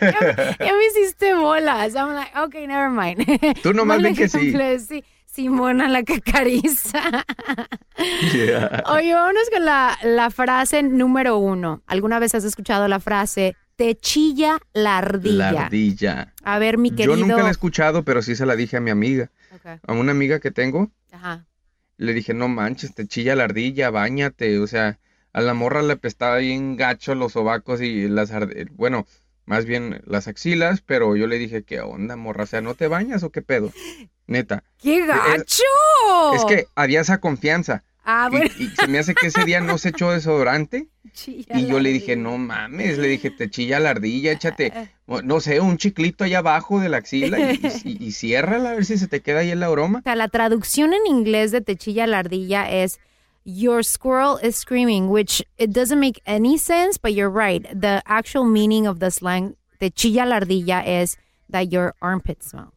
Ya 0.00 0.72
me 0.72 0.86
hiciste 0.86 1.34
bolas. 1.34 1.94
I'm 1.94 2.14
like, 2.14 2.36
okay, 2.36 2.66
never 2.66 2.90
mind. 2.90 3.24
Tú 3.62 3.72
nomás 3.72 4.02
di 4.02 4.14
que 4.14 4.28
sí. 4.28 4.52
sí. 4.80 5.04
Simona 5.36 5.86
la 5.88 6.02
cacariza. 6.02 7.02
Oye, 8.86 9.12
vámonos 9.14 9.50
con 9.52 9.64
la, 9.66 9.98
la 10.02 10.30
frase 10.30 10.82
número 10.82 11.36
uno. 11.36 11.82
¿Alguna 11.86 12.18
vez 12.18 12.34
has 12.34 12.44
escuchado 12.44 12.88
la 12.88 13.00
frase 13.00 13.54
te 13.76 13.94
chilla 13.96 14.58
la 14.72 14.96
ardilla? 14.96 15.52
La 15.52 15.60
ardilla. 15.66 16.32
A 16.42 16.58
ver, 16.58 16.78
mi 16.78 16.90
querido. 16.90 17.14
Yo 17.16 17.20
nunca 17.20 17.42
la 17.42 17.48
he 17.48 17.50
escuchado, 17.50 18.02
pero 18.02 18.22
sí 18.22 18.34
se 18.34 18.46
la 18.46 18.56
dije 18.56 18.78
a 18.78 18.80
mi 18.80 18.90
amiga. 18.90 19.30
A 19.86 19.92
una 19.92 20.12
amiga 20.12 20.40
que 20.40 20.50
tengo, 20.50 20.90
Ajá. 21.12 21.44
le 21.98 22.14
dije, 22.14 22.32
no 22.32 22.48
manches, 22.48 22.94
te 22.94 23.06
chilla 23.06 23.36
la 23.36 23.44
ardilla, 23.44 23.90
bañate. 23.90 24.58
O 24.58 24.66
sea, 24.66 24.98
a 25.34 25.40
la 25.42 25.52
morra 25.52 25.82
le 25.82 25.92
apestaba 25.92 26.38
bien 26.38 26.76
gacho 26.76 27.14
los 27.14 27.32
sobacos 27.32 27.82
y 27.82 28.08
las 28.08 28.32
ard- 28.32 28.70
bueno, 28.72 29.06
más 29.44 29.66
bien 29.66 30.00
las 30.06 30.28
axilas, 30.28 30.80
pero 30.80 31.14
yo 31.14 31.26
le 31.26 31.36
dije, 31.38 31.62
¿qué 31.62 31.80
onda, 31.80 32.16
morra? 32.16 32.44
O 32.44 32.46
sea, 32.46 32.62
¿no 32.62 32.74
te 32.74 32.88
bañas 32.88 33.22
o 33.22 33.30
qué 33.30 33.42
pedo? 33.42 33.70
Neta. 34.26 34.64
¡Qué 34.78 35.06
gacho! 35.06 35.62
Es 36.34 36.44
que 36.44 36.66
había 36.74 37.00
esa 37.00 37.18
confianza. 37.18 37.84
Ah, 38.04 38.28
bueno. 38.30 38.50
Y, 38.58 38.68
se 38.68 38.86
me 38.86 38.98
hace 38.98 39.14
que 39.14 39.26
ese 39.26 39.44
día 39.44 39.60
no 39.60 39.78
se 39.78 39.88
echó 39.88 40.12
desodorante. 40.12 40.88
Chilla 41.12 41.58
Y 41.58 41.66
yo 41.66 41.80
le 41.80 41.92
dije, 41.92 42.14
no 42.14 42.38
mames, 42.38 42.98
le 42.98 43.08
dije, 43.08 43.30
te 43.30 43.48
chilla 43.48 43.80
la 43.80 43.90
ardilla, 43.90 44.32
échate, 44.32 44.72
no 45.24 45.40
sé, 45.40 45.60
un 45.60 45.78
chiclito 45.78 46.24
allá 46.24 46.38
abajo 46.38 46.78
de 46.78 46.88
la 46.88 46.98
axila 46.98 47.52
y, 47.52 47.60
y, 47.84 48.04
y 48.04 48.12
ciérrala 48.12 48.70
a 48.70 48.74
ver 48.74 48.84
si 48.84 48.98
se 48.98 49.08
te 49.08 49.22
queda 49.22 49.40
ahí 49.40 49.50
el 49.50 49.62
aroma. 49.62 50.00
O 50.00 50.02
sea, 50.02 50.14
la 50.14 50.28
traducción 50.28 50.92
en 50.92 51.06
inglés 51.06 51.52
de 51.52 51.62
te 51.62 51.76
chilla 51.76 52.06
la 52.06 52.18
ardilla 52.18 52.70
es 52.70 53.00
Your 53.48 53.84
squirrel 53.84 54.38
is 54.42 54.56
screaming, 54.56 55.08
which 55.08 55.40
it 55.56 55.70
doesn't 55.70 56.00
make 56.00 56.20
any 56.26 56.58
sense, 56.58 56.98
but 56.98 57.12
you're 57.12 57.30
right. 57.30 57.62
The 57.72 58.02
actual 58.04 58.44
meaning 58.44 58.88
of 58.88 58.98
the 58.98 59.10
slang 59.10 59.56
te 59.78 59.90
chilla 59.90 60.26
la 60.26 60.40
ardilla 60.40 60.84
is 60.84 61.16
that 61.48 61.70
your 61.70 61.94
armpits 62.02 62.48
smell. 62.48 62.75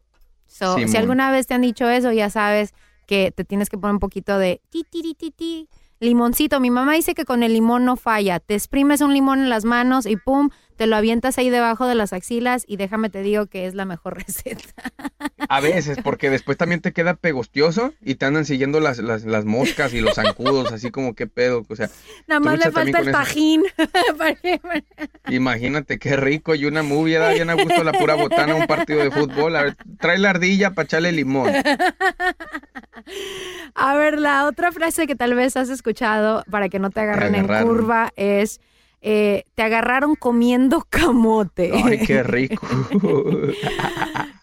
So, 0.50 0.76
si 0.76 0.96
alguna 0.96 1.30
vez 1.30 1.46
te 1.46 1.54
han 1.54 1.62
dicho 1.62 1.88
eso, 1.88 2.10
ya 2.10 2.28
sabes 2.28 2.74
que 3.06 3.30
te 3.30 3.44
tienes 3.44 3.70
que 3.70 3.78
poner 3.78 3.94
un 3.94 4.00
poquito 4.00 4.36
de 4.36 4.60
ti, 4.68 4.84
ti, 4.90 5.02
ti, 5.02 5.14
ti, 5.14 5.30
ti. 5.30 5.68
Limoncito, 6.00 6.60
mi 6.60 6.70
mamá 6.70 6.94
dice 6.94 7.14
que 7.14 7.24
con 7.24 7.42
el 7.42 7.52
limón 7.52 7.84
no 7.84 7.96
falla. 7.96 8.40
Te 8.40 8.54
exprimes 8.54 9.00
un 9.00 9.14
limón 9.14 9.40
en 9.40 9.48
las 9.48 9.64
manos 9.64 10.06
y 10.06 10.16
pum, 10.16 10.50
te 10.80 10.86
lo 10.86 10.96
avientas 10.96 11.36
ahí 11.36 11.50
debajo 11.50 11.86
de 11.86 11.94
las 11.94 12.14
axilas 12.14 12.64
y 12.66 12.78
déjame 12.78 13.10
te 13.10 13.20
digo 13.20 13.44
que 13.44 13.66
es 13.66 13.74
la 13.74 13.84
mejor 13.84 14.16
receta. 14.26 14.64
A 15.46 15.60
veces, 15.60 15.98
porque 16.02 16.30
después 16.30 16.56
también 16.56 16.80
te 16.80 16.94
queda 16.94 17.16
pegostioso 17.16 17.92
y 18.02 18.14
te 18.14 18.24
andan 18.24 18.46
siguiendo 18.46 18.80
las, 18.80 18.96
las, 18.96 19.26
las 19.26 19.44
moscas 19.44 19.92
y 19.92 20.00
los 20.00 20.14
zancudos, 20.14 20.72
así 20.72 20.90
como 20.90 21.14
qué 21.14 21.26
pedo, 21.26 21.66
o 21.68 21.76
sea, 21.76 21.90
Nada 22.26 22.40
más 22.40 22.58
le 22.58 22.70
falta 22.70 23.00
el 23.00 23.12
tajín. 23.12 23.62
Que- 24.42 24.60
Imagínate 25.34 25.98
qué 25.98 26.16
rico 26.16 26.54
y 26.54 26.64
una 26.64 26.82
movie, 26.82 27.18
da 27.18 27.34
bien 27.34 27.50
a 27.50 27.54
gusto 27.54 27.84
la 27.84 27.92
pura 27.92 28.14
botana, 28.14 28.54
un 28.54 28.66
partido 28.66 29.00
de 29.00 29.10
fútbol. 29.10 29.56
A 29.56 29.64
ver, 29.64 29.76
trae 29.98 30.16
la 30.16 30.30
ardilla 30.30 30.70
para 30.70 30.86
echarle 30.86 31.12
limón. 31.12 31.52
A 33.74 33.94
ver, 33.96 34.18
la 34.18 34.46
otra 34.46 34.72
frase 34.72 35.06
que 35.06 35.14
tal 35.14 35.34
vez 35.34 35.58
has 35.58 35.68
escuchado 35.68 36.42
para 36.50 36.70
que 36.70 36.78
no 36.78 36.88
te 36.90 37.00
agarren 37.00 37.34
en 37.34 37.46
curva 37.46 38.12
es 38.16 38.60
eh, 39.00 39.44
te 39.54 39.62
agarraron 39.62 40.14
comiendo 40.14 40.86
camote. 40.90 41.72
Ay, 41.72 42.00
qué 42.06 42.22
rico. 42.22 42.66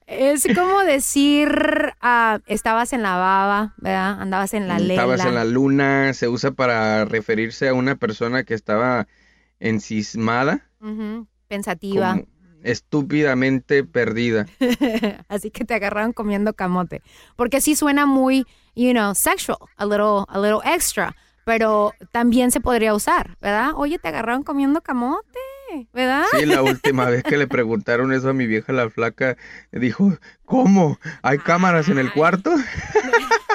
Es 0.07 0.47
como 0.55 0.79
decir 0.81 1.49
ah, 2.01 2.39
estabas 2.47 2.93
en 2.93 3.03
la 3.03 3.17
baba, 3.17 3.73
¿verdad? 3.77 4.21
Andabas 4.21 4.53
en 4.53 4.67
la 4.67 4.79
lela. 4.79 4.93
Estabas 4.93 5.25
en 5.25 5.35
la 5.35 5.45
luna, 5.45 6.13
se 6.13 6.27
usa 6.27 6.51
para 6.51 7.05
referirse 7.05 7.67
a 7.67 7.73
una 7.73 7.95
persona 7.95 8.43
que 8.43 8.53
estaba 8.53 9.07
encismada, 9.59 10.69
Pensativa. 11.47 12.11
como 12.11 12.25
estúpidamente 12.63 13.83
perdida. 13.83 14.45
Así 15.29 15.51
que 15.51 15.65
te 15.65 15.73
agarraron 15.73 16.13
comiendo 16.13 16.53
camote. 16.53 17.01
Porque 17.35 17.61
sí 17.61 17.75
suena 17.75 18.05
muy, 18.05 18.45
you 18.75 18.91
know, 18.91 19.13
sexual, 19.15 19.57
a 19.77 19.85
little, 19.85 20.25
a 20.27 20.39
little 20.39 20.61
extra. 20.65 21.15
Pero 21.47 21.93
también 22.11 22.51
se 22.51 22.59
podría 22.59 22.93
usar, 22.93 23.37
¿verdad? 23.39 23.71
Oye, 23.77 23.99
te 23.99 24.09
agarraron 24.09 24.43
comiendo 24.43 24.81
camote, 24.81 25.39
¿verdad? 25.93 26.25
Sí, 26.37 26.45
la 26.45 26.61
última 26.61 27.05
vez 27.05 27.23
que 27.23 27.37
le 27.37 27.47
preguntaron 27.47 28.11
eso 28.11 28.27
a 28.27 28.33
mi 28.33 28.45
vieja 28.47 28.73
la 28.73 28.89
flaca, 28.89 29.37
dijo, 29.71 30.11
¿cómo? 30.43 30.99
¿Hay 31.21 31.37
cámaras 31.37 31.87
en 31.87 31.99
el 31.99 32.11
cuarto? 32.11 32.53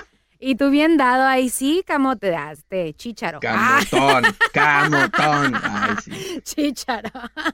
Y 0.45 0.57
tú 0.57 0.71
bien 0.71 0.97
dado 0.97 1.25
ahí, 1.25 1.51
sí, 1.51 1.85
camote, 1.87 2.31
daste, 2.31 2.95
chícharo. 2.95 3.39
Camotón, 3.39 4.25
camotón. 4.53 5.55
Ay, 5.63 5.95
sí. 6.03 6.41
Chícharo. 6.43 7.11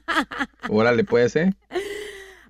Órale, 0.69 1.03
puede 1.03 1.29
ser. 1.29 1.55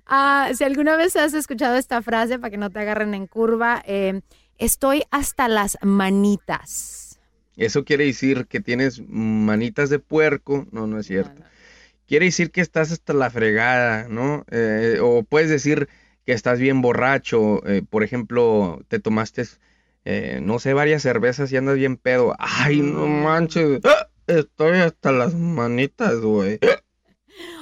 Ah, 0.06 0.48
si 0.54 0.64
alguna 0.64 0.96
vez 0.96 1.14
has 1.16 1.34
escuchado 1.34 1.74
esta 1.74 2.00
frase 2.00 2.38
para 2.38 2.50
que 2.50 2.56
no 2.56 2.70
te 2.70 2.78
agarren 2.78 3.12
en 3.12 3.26
curva, 3.26 3.82
eh, 3.84 4.22
estoy 4.56 5.02
hasta 5.10 5.46
las 5.46 5.76
manitas. 5.82 7.09
Eso 7.56 7.84
quiere 7.84 8.04
decir 8.06 8.46
que 8.46 8.60
tienes 8.60 9.02
manitas 9.06 9.90
de 9.90 9.98
puerco. 9.98 10.66
No, 10.70 10.86
no 10.86 10.98
es 10.98 11.06
cierto. 11.06 11.42
Quiere 12.06 12.26
decir 12.26 12.50
que 12.50 12.60
estás 12.60 12.90
hasta 12.90 13.12
la 13.12 13.30
fregada, 13.30 14.08
¿no? 14.08 14.44
Eh, 14.50 14.98
o 15.00 15.22
puedes 15.22 15.50
decir 15.50 15.88
que 16.26 16.32
estás 16.32 16.58
bien 16.58 16.82
borracho. 16.82 17.64
eh, 17.66 17.82
por 17.88 18.02
ejemplo, 18.02 18.82
te 18.88 18.98
tomaste, 18.98 19.44
eh, 20.04 20.40
no 20.42 20.58
sé, 20.58 20.72
varias 20.74 21.02
cervezas 21.02 21.52
y 21.52 21.56
andas 21.56 21.76
bien 21.76 21.96
pedo. 21.96 22.34
Ay, 22.38 22.80
no 22.80 23.06
manches. 23.06 23.80
¡Ah! 23.84 24.08
Estoy 24.26 24.78
hasta 24.78 25.12
las 25.12 25.34
manitas, 25.34 26.20
güey. 26.20 26.60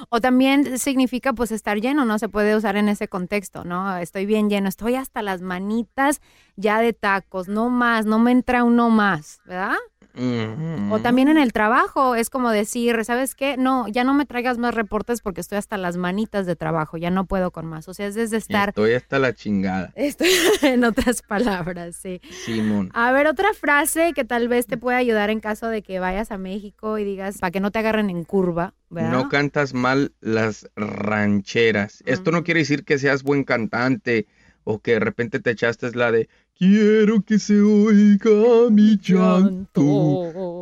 O 0.09 0.21
también 0.21 0.79
significa 0.79 1.33
pues 1.33 1.51
estar 1.51 1.79
lleno, 1.79 2.05
no 2.05 2.19
se 2.19 2.29
puede 2.29 2.55
usar 2.55 2.77
en 2.77 2.89
ese 2.89 3.07
contexto, 3.07 3.63
¿no? 3.63 3.97
Estoy 3.97 4.25
bien 4.25 4.49
lleno, 4.49 4.69
estoy 4.69 4.95
hasta 4.95 5.21
las 5.21 5.41
manitas 5.41 6.21
ya 6.55 6.79
de 6.79 6.93
tacos, 6.93 7.47
no 7.47 7.69
más, 7.69 8.05
no 8.05 8.19
me 8.19 8.31
entra 8.31 8.63
uno 8.63 8.89
más, 8.89 9.39
¿verdad? 9.45 9.77
O 10.91 10.99
también 10.99 11.29
en 11.29 11.37
el 11.37 11.53
trabajo, 11.53 12.15
es 12.15 12.29
como 12.29 12.51
decir, 12.51 13.03
¿sabes 13.05 13.35
qué? 13.35 13.57
No, 13.57 13.87
ya 13.87 14.03
no 14.03 14.13
me 14.13 14.25
traigas 14.25 14.57
más 14.57 14.73
reportes 14.75 15.21
porque 15.21 15.41
estoy 15.41 15.57
hasta 15.57 15.77
las 15.77 15.97
manitas 15.97 16.45
de 16.45 16.55
trabajo, 16.55 16.97
ya 16.97 17.09
no 17.09 17.25
puedo 17.25 17.51
con 17.51 17.65
más. 17.65 17.87
O 17.87 17.93
sea, 17.93 18.07
es 18.07 18.15
desde 18.15 18.37
estar, 18.37 18.69
Estoy 18.69 18.93
hasta 18.93 19.19
la 19.19 19.33
chingada. 19.33 19.91
estoy 19.95 20.29
en 20.61 20.83
otras 20.83 21.21
palabras, 21.21 21.95
sí. 21.95 22.21
Simón. 22.45 22.89
A 22.93 23.11
ver, 23.11 23.27
otra 23.27 23.53
frase 23.53 24.13
que 24.13 24.25
tal 24.25 24.47
vez 24.47 24.67
te 24.67 24.77
pueda 24.77 24.97
ayudar 24.97 25.29
en 25.29 25.39
caso 25.39 25.67
de 25.67 25.81
que 25.81 25.99
vayas 25.99 26.31
a 26.31 26.37
México 26.37 26.97
y 26.97 27.03
digas, 27.03 27.37
para 27.37 27.51
que 27.51 27.59
no 27.59 27.71
te 27.71 27.79
agarren 27.79 28.09
en 28.09 28.23
curva, 28.23 28.73
¿verdad? 28.89 29.11
No 29.11 29.29
cantas 29.29 29.73
mal 29.73 30.13
las 30.19 30.69
rancheras. 30.75 32.03
Esto 32.05 32.31
no 32.31 32.43
quiere 32.43 32.61
decir 32.61 32.83
que 32.83 32.97
seas 32.99 33.23
buen 33.23 33.43
cantante 33.43 34.27
o 34.63 34.79
que 34.79 34.93
de 34.93 34.99
repente 34.99 35.39
te 35.39 35.51
echaste 35.51 35.91
la 35.95 36.11
de 36.11 36.29
Quiero 36.59 37.21
que 37.21 37.39
se 37.39 37.61
oiga 37.61 38.69
mi 38.69 38.97
llanto, 38.97 39.81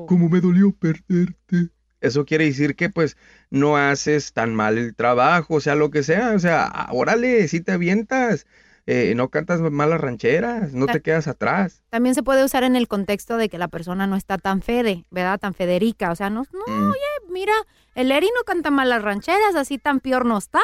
como 0.07 0.29
me 0.29 0.39
dolió 0.41 0.71
perderte. 0.71 1.69
Eso 2.01 2.23
quiere 2.23 2.45
decir 2.45 2.75
que 2.75 2.91
pues 2.91 3.17
no 3.49 3.77
haces 3.77 4.31
tan 4.31 4.53
mal 4.53 4.77
el 4.77 4.93
trabajo, 4.95 5.55
o 5.55 5.59
sea, 5.59 5.73
lo 5.73 5.89
que 5.89 6.03
sea, 6.03 6.33
o 6.35 6.39
sea, 6.39 6.65
ah, 6.71 6.89
órale, 6.93 7.47
si 7.47 7.61
te 7.61 7.71
avientas, 7.71 8.45
eh, 8.85 9.13
no 9.15 9.29
cantas 9.29 9.59
malas 9.59 9.99
rancheras, 9.99 10.73
no 10.73 10.85
te 10.85 11.01
quedas 11.01 11.27
atrás. 11.27 11.81
También 11.89 12.13
se 12.13 12.21
puede 12.21 12.45
usar 12.45 12.63
en 12.63 12.75
el 12.75 12.87
contexto 12.87 13.35
de 13.37 13.49
que 13.49 13.57
la 13.57 13.67
persona 13.67 14.05
no 14.05 14.15
está 14.15 14.37
tan 14.37 14.61
fede, 14.61 15.05
¿verdad? 15.09 15.39
Tan 15.39 15.55
federica. 15.55 16.11
O 16.11 16.15
sea, 16.15 16.29
no, 16.29 16.45
no 16.53 16.59
Mm. 16.67 16.89
oye, 16.91 17.31
mira, 17.33 17.53
el 17.95 18.11
Eri 18.11 18.27
no 18.27 18.43
canta 18.45 18.69
mal 18.69 18.89
las 18.89 19.01
rancheras, 19.01 19.55
así 19.55 19.79
tan 19.79 19.99
peor 19.99 20.25
no 20.27 20.37
está. 20.37 20.61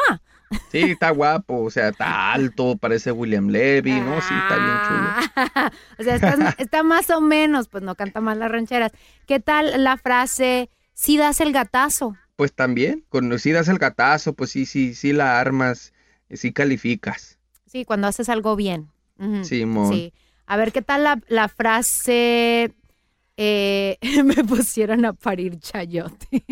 Sí, 0.72 0.80
está 0.92 1.12
guapo, 1.12 1.62
o 1.64 1.70
sea, 1.70 1.90
está 1.90 2.34
alto, 2.34 2.78
parece 2.78 3.12
William 3.12 3.50
Levy, 3.50 3.92
¿no? 3.92 4.22
Sí, 4.22 4.34
está 4.34 4.58
bien 4.58 4.78
chulo. 4.88 5.72
o 6.00 6.04
sea, 6.04 6.56
está 6.58 6.84
más 6.84 7.10
o 7.10 7.22
menos, 7.22 7.68
pues 7.68 7.84
no 7.84 7.96
canta 7.96 8.22
mal 8.22 8.40
las 8.40 8.52
rancheras. 8.52 8.92
¿Qué 9.28 9.40
tal 9.40 9.84
la 9.84 9.98
frase, 9.98 10.70
si 10.94 11.18
das 11.18 11.42
el 11.42 11.52
gatazo? 11.52 12.16
Pues 12.36 12.54
también, 12.54 13.06
cuando 13.10 13.38
si 13.38 13.52
das 13.52 13.68
el 13.68 13.78
gatazo, 13.78 14.34
pues 14.34 14.50
sí, 14.52 14.66
sí, 14.66 14.96
sí 14.96 15.14
la 15.14 15.40
armas, 15.40 15.94
sí 16.32 16.52
calificas. 16.52 17.38
Sí, 17.66 17.86
cuando 17.86 18.08
haces 18.08 18.30
algo 18.30 18.56
bien. 18.56 18.90
Ujú, 19.18 19.44
Simón. 19.44 19.94
Sí. 19.94 20.14
A 20.46 20.58
ver, 20.58 20.72
¿qué 20.72 20.82
tal 20.82 21.04
la, 21.04 21.22
la 21.28 21.48
frase, 21.48 22.74
eh, 23.38 23.98
me 24.24 24.44
pusieron 24.44 25.06
a 25.06 25.14
parir 25.14 25.60
chayote. 25.60 26.44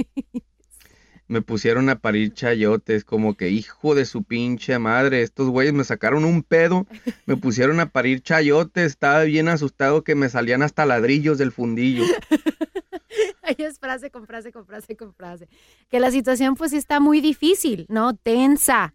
Me 1.31 1.41
pusieron 1.41 1.87
a 1.87 1.97
parir 1.97 2.33
chayotes, 2.33 3.05
como 3.05 3.35
que 3.35 3.51
hijo 3.51 3.95
de 3.95 4.03
su 4.03 4.23
pinche 4.23 4.77
madre, 4.79 5.21
estos 5.21 5.47
güeyes 5.47 5.73
me 5.73 5.85
sacaron 5.85 6.25
un 6.25 6.43
pedo, 6.43 6.85
me 7.25 7.37
pusieron 7.37 7.79
a 7.79 7.85
parir 7.85 8.21
chayotes, 8.21 8.87
estaba 8.87 9.23
bien 9.23 9.47
asustado 9.47 10.03
que 10.03 10.13
me 10.13 10.27
salían 10.27 10.61
hasta 10.61 10.85
ladrillos 10.85 11.37
del 11.37 11.53
fundillo. 11.53 12.03
Ahí 13.43 13.55
es 13.59 13.79
frase 13.79 14.11
con 14.11 14.27
frase 14.27 14.51
con 14.51 14.65
frase 14.65 14.97
con 14.97 15.13
frase. 15.13 15.47
Que 15.89 16.01
la 16.01 16.11
situación 16.11 16.55
pues 16.55 16.71
sí 16.71 16.77
está 16.77 16.99
muy 16.99 17.21
difícil, 17.21 17.85
¿no? 17.87 18.13
Tensa, 18.13 18.93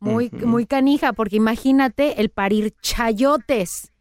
muy, 0.00 0.28
muy 0.30 0.66
canija, 0.66 1.12
porque 1.12 1.36
imagínate 1.36 2.20
el 2.20 2.30
parir 2.30 2.74
chayotes. 2.82 3.92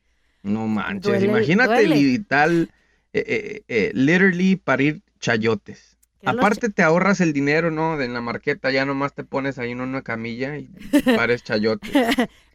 No 0.41 0.65
manches, 0.65 1.19
Duele, 1.19 1.27
imagínate 1.27 1.85
duele. 1.85 1.99
eh, 1.99 2.67
eh, 3.13 3.63
eh, 3.67 3.91
literally 3.93 4.55
parir 4.55 5.03
chayotes. 5.19 5.94
Aparte 6.23 6.69
te 6.69 6.81
ahorras 6.81 7.21
el 7.21 7.33
dinero, 7.33 7.71
¿no? 7.71 7.97
De 7.97 8.07
la 8.07 8.21
marqueta, 8.21 8.71
ya 8.71 8.85
nomás 8.85 9.13
te 9.13 9.23
pones 9.23 9.59
ahí 9.59 9.71
en 9.71 9.81
una 9.81 10.01
camilla 10.01 10.57
y 10.57 10.67
pares 11.15 11.43
chayotes. 11.43 11.91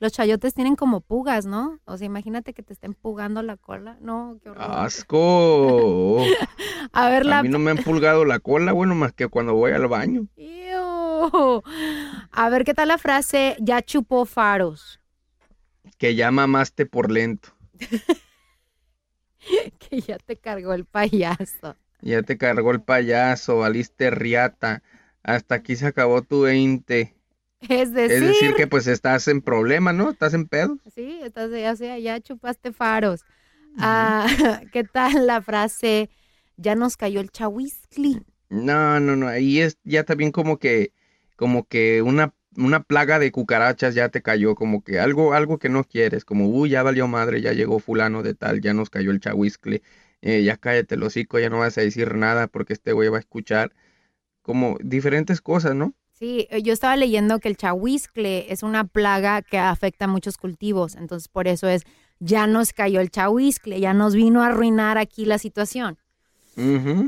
Los 0.01 0.13
chayotes 0.13 0.55
tienen 0.55 0.77
como 0.77 1.01
pugas, 1.01 1.47
¿no? 1.47 1.81
O 1.85 1.97
sea, 1.97 2.07
imagínate 2.07 2.53
que 2.53 2.63
te 2.63 2.73
estén 2.73 2.95
pugando 2.95 3.43
la 3.43 3.57
cola. 3.57 3.97
No, 4.01 4.39
qué 4.43 4.51
horror. 4.51 4.65
¡Asco! 4.69 6.25
A 6.93 7.11
ver, 7.11 7.27
la... 7.27 7.41
A 7.41 7.43
mí 7.43 7.49
no 7.49 7.59
me 7.59 7.71
han 7.71 7.79
pulgado 7.79 8.25
la 8.25 8.41
cola, 8.41 8.73
bueno, 8.73 8.95
más 8.95 9.13
que 9.13 9.29
cuando 9.29 9.55
voy 9.55 9.73
al 9.73 9.87
baño. 9.87 10.27
Ew. 10.37 11.63
A 12.33 12.49
ver, 12.49 12.65
¿qué 12.65 12.75
tal 12.75 12.89
la 12.89 12.99
frase? 12.99 13.57
Ya 13.61 13.83
chupó 13.83 14.25
faros. 14.25 15.01
Que 15.99 16.15
ya 16.15 16.31
mamaste 16.31 16.87
por 16.87 17.11
lento. 17.11 17.51
que 19.79 20.01
ya 20.01 20.19
te 20.19 20.37
cargó 20.37 20.73
el 20.73 20.87
payaso. 20.87 21.77
Ya 22.03 22.23
te 22.23 22.39
cargó 22.39 22.71
el 22.73 22.83
payaso, 22.83 23.59
valiste 23.59 24.11
riata. 24.11 24.83
Hasta 25.23 25.57
aquí 25.57 25.77
se 25.77 25.87
acabó 25.87 26.23
tu 26.23 26.43
20. 26.43 27.15
Es 27.69 27.93
decir, 27.93 28.17
Es 28.17 28.21
decir, 28.23 28.55
que 28.55 28.67
pues 28.67 28.87
estás 28.87 29.29
en 29.29 29.43
problema, 29.43 29.93
¿no? 29.93 30.11
Estás 30.11 30.35
en 30.35 30.47
pedo. 30.49 30.79
sí, 30.95 31.21
estás 31.23 31.51
ya, 31.51 31.77
sea, 31.77 31.99
ya 31.99 32.21
chupaste 32.21 32.73
faros. 32.73 33.25
Ah, 33.79 34.27
¿Qué 34.73 34.85
tal 34.85 35.27
la 35.27 35.43
frase? 35.43 36.11
Ya 36.57 36.75
nos 36.75 36.97
cayó 36.97 37.21
el 37.21 37.31
chahuizcli. 37.31 38.23
No, 38.49 38.99
no, 39.01 39.17
no. 39.17 39.29
Ahí 39.29 39.61
es 39.61 39.79
ya 39.85 40.05
también 40.05 40.33
como 40.33 40.59
que, 40.59 40.93
como 41.37 41.67
que 41.69 42.03
una, 42.03 42.35
una 42.57 42.83
plaga 42.83 43.19
de 43.19 43.31
cucarachas 43.31 43.95
ya 43.95 44.09
te 44.09 44.23
cayó, 44.23 44.55
como 44.57 44.83
que 44.83 44.99
algo, 44.99 45.35
algo 45.35 45.59
que 45.59 45.69
no 45.69 45.85
quieres, 45.85 46.25
como, 46.25 46.49
uy, 46.49 46.71
ya 46.71 46.83
valió 46.83 47.07
madre, 47.07 47.41
ya 47.43 47.53
llegó 47.53 47.79
fulano 47.79 48.23
de 48.23 48.35
tal, 48.35 48.61
ya 48.61 48.75
nos 48.75 48.91
cayó 48.91 49.13
el 49.13 49.21
chahuizcle, 49.21 49.83
eh, 50.23 50.43
ya 50.43 50.57
cállate 50.57 50.95
el 50.95 51.03
hocico, 51.03 51.39
ya 51.39 51.51
no 51.51 51.59
vas 51.59 51.79
a 51.79 51.81
decir 51.81 52.15
nada 52.15 52.47
porque 52.47 52.73
este 52.73 52.93
güey 52.93 53.09
va 53.09 53.19
a 53.19 53.21
escuchar. 53.21 53.73
Como 54.43 54.79
diferentes 54.83 55.41
cosas, 55.41 55.75
¿no? 55.75 55.95
Sí, 56.13 56.47
eh, 56.51 56.63
yo 56.63 56.73
estaba 56.73 56.97
leyendo 56.97 57.39
que 57.39 57.49
el 57.49 57.57
chahuizcle 57.57 58.53
es 58.53 58.63
una 58.63 58.85
plaga 58.85 59.43
que 59.43 59.59
afecta 59.59 60.05
a 60.05 60.09
muchos 60.09 60.37
cultivos, 60.37 60.97
entonces 60.97 61.29
por 61.29 61.49
eso 61.49 61.69
es, 61.69 61.85
ya 62.19 62.47
nos 62.47 62.73
cayó 62.73 63.01
el 63.01 63.11
chahuizcle, 63.11 63.81
ya 63.81 63.95
nos 63.95 64.15
vino 64.15 64.43
a 64.43 64.49
arruinar 64.49 64.99
aquí 64.99 65.25
la 65.25 65.39
situación. 65.39 65.99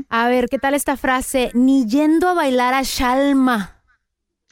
A 0.09 0.29
ver, 0.29 0.49
¿qué 0.49 0.57
tal 0.57 0.73
esta 0.73 0.97
frase? 0.97 1.51
Ni 1.53 1.85
yendo 1.85 2.27
a 2.27 2.33
bailar 2.33 2.73
a 2.73 2.81
Shalma. 2.83 3.82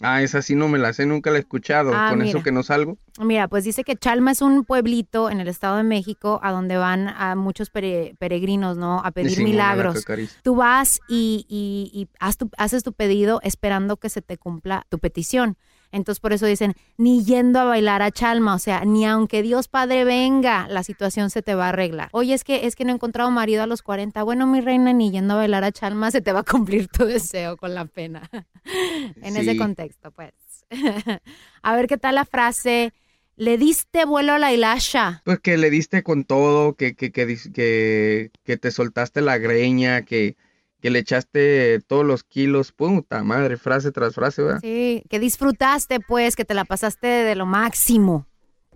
Ah, 0.01 0.21
esa 0.21 0.41
sí 0.41 0.55
no 0.55 0.67
me 0.67 0.77
la 0.79 0.93
sé, 0.93 1.05
nunca 1.05 1.31
la 1.31 1.37
he 1.37 1.39
escuchado. 1.41 1.91
Ah, 1.93 2.07
Con 2.09 2.19
mira. 2.19 2.29
eso 2.29 2.43
que 2.43 2.51
no 2.51 2.63
salgo. 2.63 2.97
Mira, 3.19 3.47
pues 3.47 3.63
dice 3.63 3.83
que 3.83 3.95
Chalma 3.95 4.31
es 4.31 4.41
un 4.41 4.63
pueblito 4.65 5.29
en 5.29 5.39
el 5.39 5.47
Estado 5.47 5.77
de 5.77 5.83
México 5.83 6.39
a 6.43 6.51
donde 6.51 6.77
van 6.77 7.07
a 7.09 7.35
muchos 7.35 7.71
pere- 7.71 8.15
peregrinos, 8.17 8.77
¿no? 8.77 8.99
A 9.03 9.11
pedir 9.11 9.41
milagros. 9.43 10.03
Tú 10.43 10.55
vas 10.55 10.99
y, 11.07 11.45
y- 11.49 11.91
y 11.93 12.07
haz 12.19 12.37
tu- 12.37 12.49
haces 12.57 12.83
tu 12.83 12.93
pedido 12.93 13.39
esperando 13.43 13.97
que 13.97 14.09
se 14.09 14.21
te 14.21 14.37
cumpla 14.37 14.85
tu 14.89 14.99
petición. 14.99 15.57
Entonces 15.91 16.19
por 16.19 16.33
eso 16.33 16.45
dicen, 16.45 16.75
ni 16.97 17.23
yendo 17.23 17.59
a 17.59 17.63
bailar 17.65 18.01
a 18.01 18.11
Chalma, 18.11 18.55
o 18.55 18.59
sea, 18.59 18.85
ni 18.85 19.05
aunque 19.05 19.41
Dios 19.41 19.67
Padre 19.67 20.03
venga, 20.05 20.67
la 20.69 20.83
situación 20.83 21.29
se 21.29 21.41
te 21.41 21.55
va 21.55 21.65
a 21.65 21.69
arreglar. 21.69 22.09
Oye, 22.11 22.33
es 22.33 22.43
que 22.43 22.65
es 22.65 22.75
que 22.75 22.85
no 22.85 22.91
he 22.91 22.95
encontrado 22.95 23.31
marido 23.31 23.63
a 23.63 23.67
los 23.67 23.81
40. 23.81 24.23
Bueno, 24.23 24.47
mi 24.47 24.61
reina, 24.61 24.93
ni 24.93 25.11
yendo 25.11 25.33
a 25.33 25.37
bailar 25.37 25.63
a 25.63 25.71
Chalma 25.71 26.11
se 26.11 26.21
te 26.21 26.31
va 26.31 26.41
a 26.41 26.43
cumplir 26.43 26.87
tu 26.87 27.05
deseo 27.05 27.57
con 27.57 27.73
la 27.73 27.85
pena. 27.85 28.29
en 29.21 29.37
ese 29.37 29.57
contexto, 29.57 30.11
pues. 30.11 30.33
a 31.61 31.75
ver 31.75 31.87
qué 31.87 31.97
tal 31.97 32.15
la 32.15 32.25
frase, 32.25 32.93
le 33.35 33.57
diste 33.57 34.05
vuelo 34.05 34.33
a 34.33 34.39
la 34.39 34.53
hilasha. 34.53 35.21
Pues 35.25 35.39
que 35.39 35.57
le 35.57 35.69
diste 35.69 36.03
con 36.03 36.23
todo, 36.23 36.75
que, 36.75 36.95
que, 36.95 37.11
que, 37.11 38.31
que 38.43 38.57
te 38.57 38.71
soltaste 38.71 39.21
la 39.21 39.37
greña, 39.37 40.03
que, 40.03 40.37
que 40.81 40.89
le 40.89 40.99
echaste 40.99 41.79
todos 41.87 42.05
los 42.05 42.23
kilos. 42.23 42.71
Puta 42.71 43.23
madre, 43.23 43.57
frase 43.57 43.91
tras 43.91 44.15
frase, 44.15 44.41
¿verdad? 44.41 44.59
Sí, 44.61 45.03
que 45.09 45.19
disfrutaste, 45.19 45.99
pues, 45.99 46.35
que 46.35 46.43
te 46.43 46.53
la 46.53 46.65
pasaste 46.65 47.07
de 47.07 47.35
lo 47.35 47.45
máximo. 47.45 48.27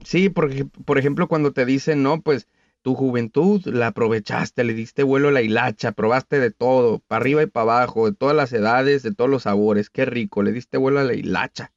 Sí, 0.03 0.29
porque, 0.29 0.65
por 0.85 0.97
ejemplo, 0.97 1.27
cuando 1.27 1.51
te 1.51 1.65
dicen, 1.65 2.03
no, 2.03 2.21
pues 2.21 2.47
tu 2.81 2.93
juventud 2.93 3.65
la 3.65 3.87
aprovechaste, 3.87 4.63
le 4.63 4.75
diste 4.75 5.01
vuelo 5.01 5.29
a 5.29 5.31
la 5.31 5.41
hilacha, 5.41 5.91
probaste 5.91 6.39
de 6.39 6.51
todo, 6.51 6.99
para 6.99 7.21
arriba 7.21 7.41
y 7.41 7.47
para 7.47 7.63
abajo, 7.63 8.05
de 8.05 8.15
todas 8.15 8.35
las 8.35 8.53
edades, 8.53 9.01
de 9.01 9.11
todos 9.11 9.29
los 9.29 9.43
sabores, 9.43 9.89
qué 9.89 10.05
rico, 10.05 10.43
le 10.43 10.51
diste 10.51 10.77
vuelo 10.77 10.99
a 10.99 11.03
la 11.03 11.15
hilacha. 11.15 11.71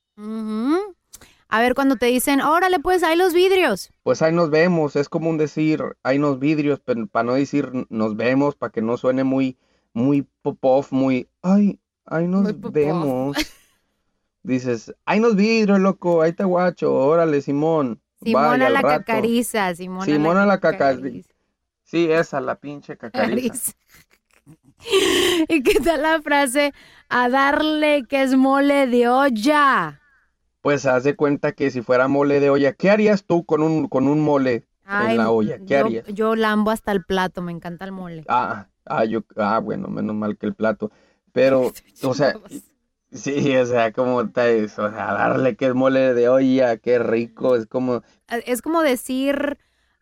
A 1.48 1.60
ver, 1.62 1.74
cuando 1.74 1.96
te 1.96 2.06
dicen, 2.06 2.42
órale, 2.42 2.78
pues, 2.80 3.02
ahí 3.02 3.16
los 3.16 3.32
vidrios. 3.32 3.90
Pues 4.02 4.20
ahí 4.20 4.34
nos 4.34 4.50
vemos, 4.50 4.96
es 4.96 5.08
como 5.08 5.30
un 5.30 5.38
decir, 5.38 5.82
hay 6.02 6.18
unos 6.18 6.38
vidrios, 6.38 6.80
pero 6.84 7.06
para 7.06 7.24
no 7.24 7.34
decir 7.34 7.70
nos 7.88 8.14
vemos, 8.16 8.54
para 8.54 8.70
que 8.70 8.82
no 8.82 8.98
suene 8.98 9.24
muy, 9.24 9.56
muy 9.98 10.26
pop-off, 10.42 10.92
muy, 10.92 11.28
ay, 11.42 11.80
ahí 12.06 12.26
nos 12.28 12.44
Muy 12.44 12.70
vemos. 12.70 13.36
Dices, 14.42 14.94
hay 15.04 15.18
unos 15.18 15.36
vidrios, 15.36 15.78
loco, 15.80 16.22
ahí 16.22 16.32
te 16.32 16.44
guacho, 16.44 16.94
órale, 16.94 17.40
Simón. 17.42 18.00
Simona 18.22 18.48
vaya, 18.48 18.66
al 18.68 18.72
la 18.74 18.82
rato". 18.82 19.04
cacariza, 19.04 19.74
Simona, 19.74 20.04
Simona 20.04 20.46
la 20.46 20.60
cacariza. 20.60 20.96
cacariza. 21.02 21.30
Sí, 21.84 22.10
esa, 22.10 22.40
la 22.40 22.54
pinche 22.56 22.96
cacariza. 22.96 23.72
¿Y 25.48 25.62
qué 25.62 25.80
tal 25.80 26.02
la 26.02 26.22
frase? 26.22 26.72
A 27.08 27.28
darle 27.28 28.04
que 28.08 28.22
es 28.22 28.36
mole 28.36 28.86
de 28.86 29.08
olla. 29.08 30.00
Pues 30.62 30.86
haz 30.86 31.04
de 31.04 31.16
cuenta 31.16 31.52
que 31.52 31.70
si 31.70 31.82
fuera 31.82 32.08
mole 32.08 32.40
de 32.40 32.50
olla, 32.50 32.72
¿qué 32.72 32.90
harías 32.90 33.24
tú 33.24 33.44
con 33.44 33.62
un, 33.62 33.88
con 33.88 34.06
un 34.08 34.20
mole 34.20 34.66
Ay, 34.84 35.12
en 35.12 35.18
la 35.18 35.30
olla? 35.30 35.58
¿Qué 35.58 35.66
yo, 35.66 35.78
harías? 35.78 36.06
Yo 36.08 36.36
lambo 36.36 36.70
hasta 36.70 36.92
el 36.92 37.04
plato, 37.04 37.42
me 37.42 37.52
encanta 37.52 37.84
el 37.84 37.92
mole. 37.92 38.24
Ah, 38.28 38.66
ah, 38.88 39.04
yo, 39.04 39.22
ah, 39.36 39.58
bueno, 39.58 39.88
menos 39.88 40.14
mal 40.14 40.36
que 40.36 40.46
el 40.46 40.54
plato. 40.54 40.90
Pero, 41.32 41.72
o 42.02 42.14
sea, 42.14 42.34
sí, 43.12 43.56
o 43.56 43.66
sea, 43.66 43.92
como 43.92 44.22
está 44.22 44.48
eso, 44.48 44.84
o 44.84 44.90
sea, 44.90 45.12
darle 45.12 45.56
que 45.56 45.66
es 45.66 45.74
mole 45.74 46.14
de 46.14 46.28
olla, 46.28 46.76
qué 46.78 46.98
rico, 46.98 47.56
es 47.56 47.66
como, 47.66 48.02
Es 48.28 48.62
como 48.62 48.82
decir, 48.82 49.58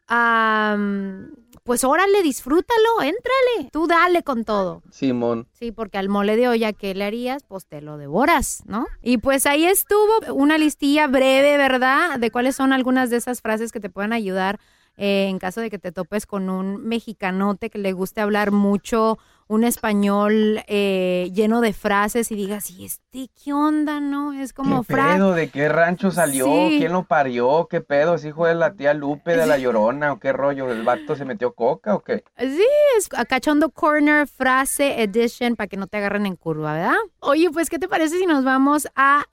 am, 0.07 1.33
pues 1.65 1.83
órale, 1.83 2.23
disfrútalo, 2.23 3.03
éntrale. 3.03 3.71
Tú 3.73 3.89
dale 3.89 4.23
con 4.23 4.45
todo. 4.45 4.83
Simón. 4.91 5.49
Sí, 5.53 5.73
porque 5.73 5.99
al 5.99 6.09
mole 6.09 6.37
de 6.37 6.49
olla, 6.49 6.73
¿qué 6.73 6.95
le 6.95 7.05
harías? 7.05 7.43
Pues 7.43 7.67
te 7.67 7.81
lo 7.81 7.99
devoras, 7.99 8.63
¿no? 8.67 8.87
Y 9.03 9.19
pues 9.19 9.47
ahí 9.47 9.67
estuvo 9.67 10.33
una 10.33 10.59
listilla 10.59 11.09
breve, 11.09 11.57
¿verdad? 11.57 12.21
De 12.21 12.31
cuáles 12.31 12.55
son 12.55 12.73
algunas 12.73 13.11
de 13.11 13.17
esas 13.17 13.41
frases 13.41 13.73
que 13.73 13.81
te 13.81 13.91
pueden 13.91 14.13
ayudar 14.13 14.61
eh, 14.97 15.27
en 15.29 15.39
caso 15.39 15.61
de 15.61 15.71
que 15.71 15.79
te 15.79 15.93
topes 15.93 16.27
con 16.27 16.49
un 16.51 16.87
mexicanote 16.87 17.71
que 17.71 17.79
le 17.79 17.93
guste 17.93 18.21
hablar 18.21 18.51
mucho, 18.51 19.19
un 19.49 19.63
español 19.63 20.61
eh, 20.67 21.31
lleno 21.33 21.61
de 21.61 21.73
frases 21.73 22.33
y 22.33 22.35
digas, 22.35 22.71
¿y 22.71 22.85
este 22.85 23.31
qué 23.43 23.53
onda, 23.53 24.01
no? 24.01 24.33
Es 24.33 24.53
como 24.53 24.83
¿Qué 24.83 24.95
pedo? 24.95 25.33
¿De 25.35 25.51
qué 25.51 25.69
rancho 25.69 26.11
salió? 26.11 26.47
Sí. 26.47 26.77
¿Quién 26.79 26.93
lo 26.93 27.05
parió? 27.05 27.69
¿Qué 27.71 27.81
pedo? 27.81 28.15
¿Es 28.15 28.25
hijo 28.25 28.47
de 28.47 28.57
la 28.57 28.75
tía 28.75 28.93
Lupe 28.93 29.37
de 29.37 29.47
la 29.47 29.59
Llorona 29.59 30.13
o 30.13 30.19
qué 30.19 30.33
rollo? 30.33 30.71
¿El 30.71 30.83
vato 30.83 31.15
se 31.15 31.25
metió 31.25 31.53
coca 31.55 31.95
o 31.95 32.03
qué? 32.03 32.25
Sí, 32.39 32.67
es 32.99 33.09
Cachondo 33.09 33.71
Corner 33.71 34.27
Frase 34.27 35.03
Edition 35.03 35.55
para 35.55 35.69
que 35.69 35.77
no 35.77 35.87
te 35.87 35.99
agarren 35.99 36.27
en 36.27 36.35
curva, 36.37 36.75
¿verdad? 36.75 36.97
Oye, 37.21 37.51
pues, 37.51 37.71
¿qué 37.71 37.79
te 37.79 37.89
parece 37.89 38.19
si 38.19 38.27
nos 38.27 38.45
vamos 38.45 38.89
a 38.97 39.25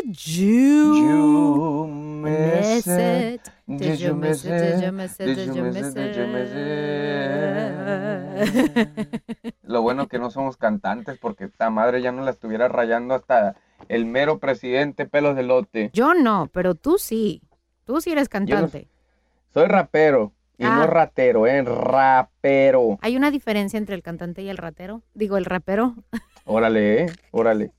Did 0.00 0.16
You, 0.16 1.86
Miss 1.86 2.86
It? 2.86 3.40
Did 3.66 3.98
you 4.00 4.14
miss 4.14 4.44
it? 4.44 4.50
Did 4.50 4.82
you 4.84 4.92
miss 4.92 5.20
it? 5.20 5.24
Did 5.26 5.54
you 5.54 6.26
miss 6.26 6.50
it? 9.44 9.54
Lo 9.62 9.82
bueno 9.82 10.08
que 10.08 10.18
no 10.18 10.30
somos 10.30 10.56
cantantes 10.56 11.18
porque 11.18 11.44
esta 11.44 11.70
madre 11.70 12.00
ya 12.02 12.10
no 12.12 12.22
la 12.22 12.30
estuviera 12.30 12.68
rayando 12.68 13.14
hasta 13.14 13.56
el 13.88 14.06
mero 14.06 14.38
presidente 14.38 15.06
pelos 15.06 15.36
de 15.36 15.42
lote. 15.42 15.90
Yo 15.92 16.14
no, 16.14 16.48
pero 16.52 16.74
tú 16.74 16.98
sí. 16.98 17.42
Tú 17.84 18.00
sí 18.00 18.10
eres 18.12 18.28
cantante. 18.28 18.88
Soy 19.52 19.66
rapero 19.66 20.32
y 20.58 20.64
no 20.64 20.82
Ah. 20.82 20.86
ratero, 20.86 21.46
¿eh? 21.46 21.62
Rapero. 21.62 22.98
¿Hay 23.02 23.16
una 23.16 23.30
diferencia 23.30 23.78
entre 23.78 23.94
el 23.94 24.02
cantante 24.02 24.42
y 24.42 24.48
el 24.48 24.56
ratero? 24.56 25.02
Digo, 25.14 25.36
el 25.36 25.44
rapero. 25.44 25.94
Órale, 26.44 27.02
¿eh? 27.02 27.06
Órale. 27.30 27.72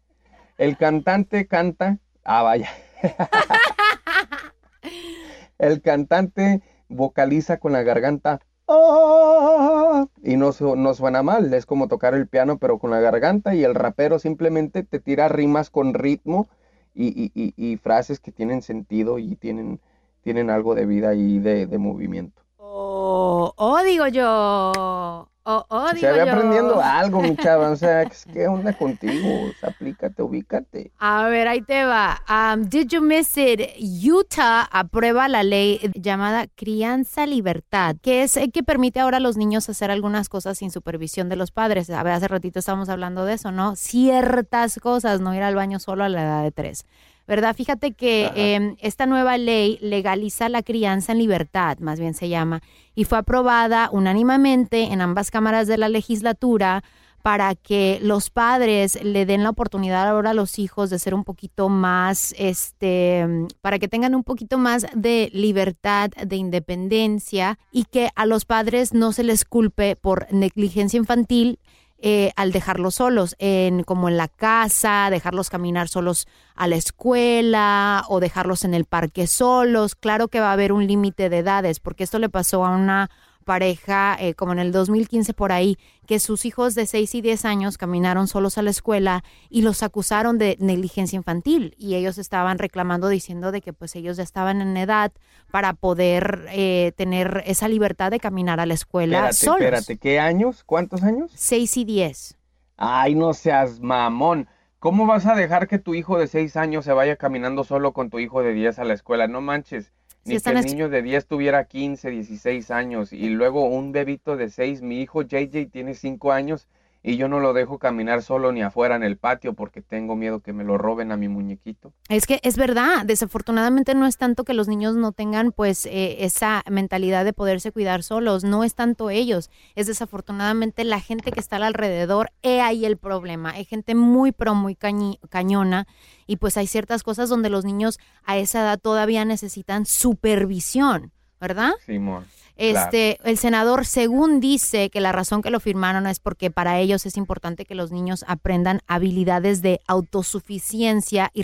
El 0.63 0.77
cantante 0.77 1.45
canta. 1.45 1.97
Ah, 2.23 2.41
vaya. 2.41 2.69
El 5.59 5.81
cantante 5.81 6.61
vocaliza 6.87 7.57
con 7.57 7.73
la 7.73 7.83
garganta. 7.83 8.39
"Ah", 8.69 10.05
y 10.23 10.37
no, 10.37 10.53
su- 10.53 10.77
no 10.77 10.93
suena 10.93 11.21
mal, 11.21 11.53
es 11.53 11.65
como 11.65 11.89
tocar 11.89 12.13
el 12.13 12.29
piano 12.29 12.59
pero 12.59 12.79
con 12.79 12.91
la 12.91 13.01
garganta 13.01 13.53
y 13.55 13.65
el 13.65 13.75
rapero 13.75 14.19
simplemente 14.19 14.83
te 14.83 15.01
tira 15.01 15.27
rimas 15.27 15.69
con 15.69 15.93
ritmo 15.93 16.47
y, 16.93 17.07
y- 17.07 17.31
y- 17.35 17.53
y 17.57 17.75
frases 17.75 18.21
que 18.21 18.31
tienen 18.31 18.61
sentido 18.61 19.19
y 19.19 19.35
tienen, 19.35 19.81
tienen 20.21 20.49
algo 20.49 20.75
de 20.75 20.85
vida 20.85 21.13
y 21.13 21.39
de, 21.39 21.67
de 21.67 21.77
movimiento. 21.77 22.41
Oh, 22.57 23.53
oh, 23.57 23.83
digo 23.83 24.07
yo. 24.07 25.29
Oh, 25.45 25.65
oh, 25.69 25.89
Se 25.89 25.95
digo 25.97 26.11
ve 26.13 26.25
yo. 26.25 26.31
aprendiendo 26.31 26.81
algo, 26.81 27.21
mi 27.21 27.35
chava, 27.37 27.69
o 27.69 27.75
sea, 27.75 28.05
¿qué 28.31 28.47
onda 28.47 28.71
contigo? 28.77 29.49
O 29.49 29.53
sea, 29.59 29.69
aplícate, 29.69 30.21
ubícate. 30.21 30.91
A 30.99 31.27
ver, 31.27 31.49
ahí 31.49 31.61
te 31.61 31.83
va. 31.83 32.21
Um, 32.29 32.63
did 32.69 32.87
you 32.89 33.01
miss 33.01 33.37
it? 33.37 33.59
Utah 33.77 34.61
aprueba 34.71 35.27
la 35.27 35.43
ley 35.43 35.81
llamada 35.95 36.47
Crianza 36.55 37.25
Libertad, 37.25 37.97
que 38.01 38.23
es 38.23 38.37
eh, 38.37 38.51
que 38.51 38.63
permite 38.63 39.01
ahora 39.01 39.17
a 39.17 39.19
los 39.19 39.35
niños 39.35 39.67
hacer 39.67 39.91
algunas 39.91 40.29
cosas 40.29 40.57
sin 40.59 40.71
supervisión 40.71 41.27
de 41.27 41.35
los 41.35 41.51
padres. 41.51 41.89
A 41.89 42.01
ver, 42.03 42.13
hace 42.13 42.29
ratito 42.29 42.59
estábamos 42.59 42.87
hablando 42.87 43.25
de 43.25 43.33
eso, 43.33 43.51
¿no? 43.51 43.75
Ciertas 43.75 44.79
cosas, 44.79 45.19
no 45.19 45.35
ir 45.35 45.43
al 45.43 45.55
baño 45.55 45.79
solo 45.79 46.05
a 46.05 46.09
la 46.09 46.21
edad 46.23 46.43
de 46.43 46.51
tres. 46.51 46.85
¿Verdad? 47.25 47.55
Fíjate 47.55 47.93
que 47.93 48.29
eh, 48.35 48.75
esta 48.79 49.05
nueva 49.05 49.37
ley 49.37 49.77
legaliza 49.81 50.49
la 50.49 50.61
crianza 50.61 51.13
en 51.13 51.19
libertad, 51.19 51.77
más 51.79 51.99
bien 51.99 52.13
se 52.13 52.27
llama, 52.27 52.61
y 52.95 53.05
fue 53.05 53.17
aprobada 53.17 53.89
unánimemente 53.91 54.83
en 54.91 54.99
ambas 54.99 55.31
cámaras 55.31 55.67
de 55.67 55.77
la 55.77 55.87
legislatura 55.87 56.83
para 57.23 57.55
que 57.55 57.99
los 58.01 58.29
padres 58.29 59.01
le 59.01 59.25
den 59.25 59.43
la 59.43 59.49
oportunidad 59.49 60.09
ahora 60.09 60.31
a 60.31 60.33
los 60.33 60.59
hijos 60.59 60.89
de 60.89 60.99
ser 60.99 61.13
un 61.15 61.23
poquito 61.23 61.69
más, 61.69 62.35
este, 62.37 63.25
para 63.61 63.79
que 63.79 63.87
tengan 63.87 64.13
un 64.13 64.25
poquito 64.25 64.57
más 64.57 64.85
de 64.93 65.29
libertad, 65.33 66.09
de 66.09 66.35
independencia 66.35 67.57
y 67.71 67.85
que 67.85 68.09
a 68.15 68.25
los 68.25 68.43
padres 68.43 68.93
no 68.93 69.13
se 69.13 69.23
les 69.23 69.45
culpe 69.45 69.95
por 69.95 70.27
negligencia 70.33 70.97
infantil 70.97 71.59
eh, 72.05 72.33
al 72.35 72.51
dejarlos 72.51 72.95
solos, 72.95 73.33
en, 73.39 73.83
como 73.83 74.09
en 74.09 74.17
la 74.17 74.27
casa, 74.27 75.07
dejarlos 75.09 75.49
caminar 75.49 75.87
solos 75.87 76.27
a 76.53 76.67
la 76.67 76.75
escuela 76.75 78.03
o 78.09 78.19
dejarlos 78.19 78.65
en 78.65 78.73
el 78.73 78.83
parque 78.83 79.25
solos. 79.25 79.95
Claro 79.95 80.27
que 80.27 80.41
va 80.41 80.49
a 80.49 80.51
haber 80.51 80.73
un 80.73 80.85
límite 80.85 81.29
de 81.29 81.37
edades, 81.37 81.79
porque 81.79 82.03
esto 82.03 82.19
le 82.19 82.27
pasó 82.27 82.65
a 82.65 82.71
una 82.71 83.09
pareja 83.43 84.17
eh, 84.19 84.33
como 84.33 84.53
en 84.53 84.59
el 84.59 84.71
2015 84.71 85.33
por 85.33 85.51
ahí, 85.51 85.77
que 86.07 86.19
sus 86.19 86.45
hijos 86.45 86.75
de 86.75 86.85
6 86.85 87.15
y 87.15 87.21
10 87.21 87.45
años 87.45 87.77
caminaron 87.77 88.27
solos 88.27 88.57
a 88.57 88.61
la 88.61 88.71
escuela 88.71 89.23
y 89.49 89.61
los 89.61 89.83
acusaron 89.83 90.37
de 90.37 90.57
negligencia 90.59 91.15
infantil 91.17 91.75
y 91.77 91.95
ellos 91.95 92.17
estaban 92.17 92.57
reclamando 92.57 93.07
diciendo 93.07 93.51
de 93.51 93.61
que 93.61 93.73
pues 93.73 93.95
ellos 93.95 94.17
ya 94.17 94.23
estaban 94.23 94.61
en 94.61 94.75
edad 94.75 95.11
para 95.51 95.73
poder 95.73 96.47
eh, 96.51 96.93
tener 96.97 97.43
esa 97.45 97.67
libertad 97.67 98.09
de 98.11 98.19
caminar 98.19 98.59
a 98.59 98.65
la 98.65 98.73
escuela 98.73 99.29
Espérate, 99.29 99.33
solos. 99.35 99.61
espérate, 99.61 99.97
¿qué 99.97 100.19
años? 100.19 100.63
¿Cuántos 100.63 101.03
años? 101.03 101.31
6 101.35 101.77
y 101.77 101.85
10. 101.85 102.37
Ay, 102.77 103.15
no 103.15 103.33
seas 103.33 103.79
mamón. 103.79 104.47
¿Cómo 104.79 105.05
vas 105.05 105.25
a 105.25 105.35
dejar 105.35 105.67
que 105.69 105.79
tu 105.79 105.93
hijo 105.95 106.19
de 106.19 106.27
6 106.27 106.57
años 106.57 106.83
se 106.83 106.91
vaya 106.91 107.15
caminando 107.15 107.63
solo 107.63 107.93
con 107.93 108.09
tu 108.09 108.19
hijo 108.19 108.41
de 108.43 108.53
10 108.53 108.79
a 108.79 108.83
la 108.83 108.93
escuela? 108.93 109.27
No 109.27 109.39
manches. 109.39 109.93
Ni 110.25 110.31
que 110.31 110.37
están 110.37 110.57
el 110.57 110.65
niño 110.65 110.89
de 110.89 111.01
10 111.01 111.25
tuviera 111.25 111.65
15, 111.65 112.09
16 112.09 112.71
años 112.71 113.11
y 113.11 113.29
luego 113.29 113.65
un 113.65 113.91
bebito 113.91 114.37
de 114.37 114.49
6. 114.49 114.81
Mi 114.81 115.01
hijo 115.01 115.21
JJ 115.23 115.69
tiene 115.69 115.95
5 115.95 116.31
años 116.31 116.67
y 117.05 117.17
yo 117.17 117.27
no 117.27 117.41
lo 117.41 117.51
dejo 117.51 117.77
caminar 117.79 118.23
solo 118.23 118.53
ni 118.53 118.61
afuera 118.61 118.95
en 118.95 119.03
el 119.03 119.17
patio 119.17 119.53
porque 119.53 119.81
tengo 119.81 120.15
miedo 120.15 120.39
que 120.39 120.53
me 120.53 120.63
lo 120.63 120.77
roben 120.77 121.11
a 121.11 121.17
mi 121.17 121.27
muñequito. 121.27 121.91
Es 122.07 122.25
que 122.25 122.39
es 122.43 122.55
verdad, 122.57 123.05
desafortunadamente 123.05 123.93
no 123.93 124.05
es 124.07 124.17
tanto 124.17 124.45
que 124.45 124.53
los 124.53 124.69
niños 124.69 124.95
no 124.95 125.11
tengan 125.11 125.51
pues 125.51 125.85
eh, 125.85 126.23
esa 126.23 126.63
mentalidad 126.71 127.25
de 127.25 127.33
poderse 127.33 127.73
cuidar 127.73 128.03
solos, 128.03 128.45
no 128.45 128.63
es 128.63 128.73
tanto 128.73 129.09
ellos, 129.09 129.49
es 129.75 129.87
desafortunadamente 129.87 130.85
la 130.85 131.01
gente 131.01 131.31
que 131.33 131.41
está 131.41 131.57
al 131.57 131.63
alrededor, 131.63 132.31
he 132.41 132.61
ahí 132.61 132.85
el 132.85 132.95
problema, 132.97 133.51
hay 133.51 133.65
gente 133.65 133.95
muy 133.95 134.31
pero 134.31 134.55
muy 134.55 134.75
cañi- 134.75 135.19
cañona 135.29 135.87
y 136.25 136.37
pues 136.37 136.55
hay 136.55 136.67
ciertas 136.67 137.03
cosas 137.03 137.27
donde 137.27 137.49
los 137.49 137.65
niños 137.65 137.99
a 138.23 138.37
esa 138.37 138.61
edad 138.61 138.79
todavía 138.79 139.25
necesitan 139.25 139.85
supervisión, 139.85 141.11
¿verdad? 141.39 141.73
Simón. 141.85 142.25
Este, 142.55 143.17
el 143.23 143.37
senador, 143.37 143.85
según 143.85 144.39
dice 144.39 144.89
que 144.89 145.01
la 145.01 145.11
razón 145.11 145.41
que 145.41 145.49
lo 145.49 145.59
firmaron 145.59 146.05
es 146.07 146.19
porque 146.19 146.51
para 146.51 146.79
ellos 146.79 147.05
es 147.05 147.17
importante 147.17 147.65
que 147.65 147.73
los 147.75 147.91
niños 147.91 148.23
aprendan 148.27 148.81
habilidades 148.87 149.61
de 149.61 149.81
autosuficiencia 149.87 151.31
y, 151.33 151.43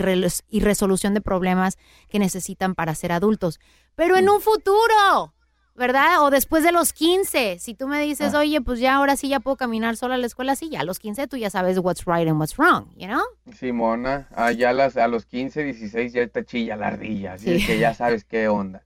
y 0.50 0.60
resolución 0.60 1.14
de 1.14 1.20
problemas 1.20 1.78
que 2.08 2.18
necesitan 2.18 2.74
para 2.74 2.94
ser 2.94 3.12
adultos. 3.12 3.60
Pero 3.96 4.16
en 4.16 4.28
un 4.28 4.40
futuro, 4.40 5.34
¿verdad? 5.74 6.22
O 6.22 6.30
después 6.30 6.62
de 6.62 6.72
los 6.72 6.92
15, 6.92 7.58
si 7.58 7.74
tú 7.74 7.88
me 7.88 8.00
dices, 8.00 8.34
oye, 8.34 8.60
pues 8.60 8.80
ya 8.80 8.94
ahora 8.94 9.16
sí 9.16 9.28
ya 9.28 9.40
puedo 9.40 9.56
caminar 9.56 9.96
sola 9.96 10.14
a 10.14 10.18
la 10.18 10.26
escuela, 10.26 10.54
sí, 10.56 10.68
ya 10.70 10.80
a 10.80 10.84
los 10.84 10.98
15 10.98 11.26
tú 11.26 11.36
ya 11.36 11.50
sabes 11.50 11.78
what's 11.78 12.04
right 12.06 12.28
and 12.28 12.38
what's 12.38 12.56
wrong, 12.56 12.86
you 12.96 13.06
know? 13.06 13.22
Simona, 13.58 14.28
allá 14.34 14.72
las, 14.72 14.96
a 14.96 15.08
los 15.08 15.26
15, 15.26 15.64
16 15.64 16.12
ya 16.12 16.26
te 16.28 16.44
chilla 16.44 16.76
la 16.76 16.88
ardilla, 16.88 17.34
así 17.34 17.58
Sí. 17.60 17.66
que 17.66 17.78
ya 17.78 17.94
sabes 17.94 18.24
qué 18.24 18.48
onda. 18.48 18.82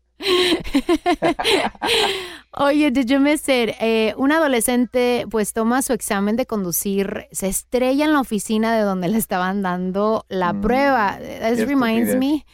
Oye, 2.56 2.90
did 2.90 3.06
you 3.06 3.18
miss 3.18 3.48
it? 3.48 3.74
Eh, 3.80 4.14
un 4.16 4.32
adolescente 4.32 5.26
pues 5.30 5.52
toma 5.52 5.82
su 5.82 5.92
examen 5.92 6.36
de 6.36 6.46
conducir, 6.46 7.26
se 7.32 7.48
estrella 7.48 8.04
en 8.04 8.12
la 8.12 8.20
oficina 8.20 8.74
de 8.74 8.82
donde 8.82 9.08
le 9.08 9.18
estaban 9.18 9.62
dando 9.62 10.24
la 10.28 10.52
Mm, 10.52 10.60
prueba. 10.60 11.18
This 11.18 11.66
reminds 11.66 12.14
me 12.16 12.44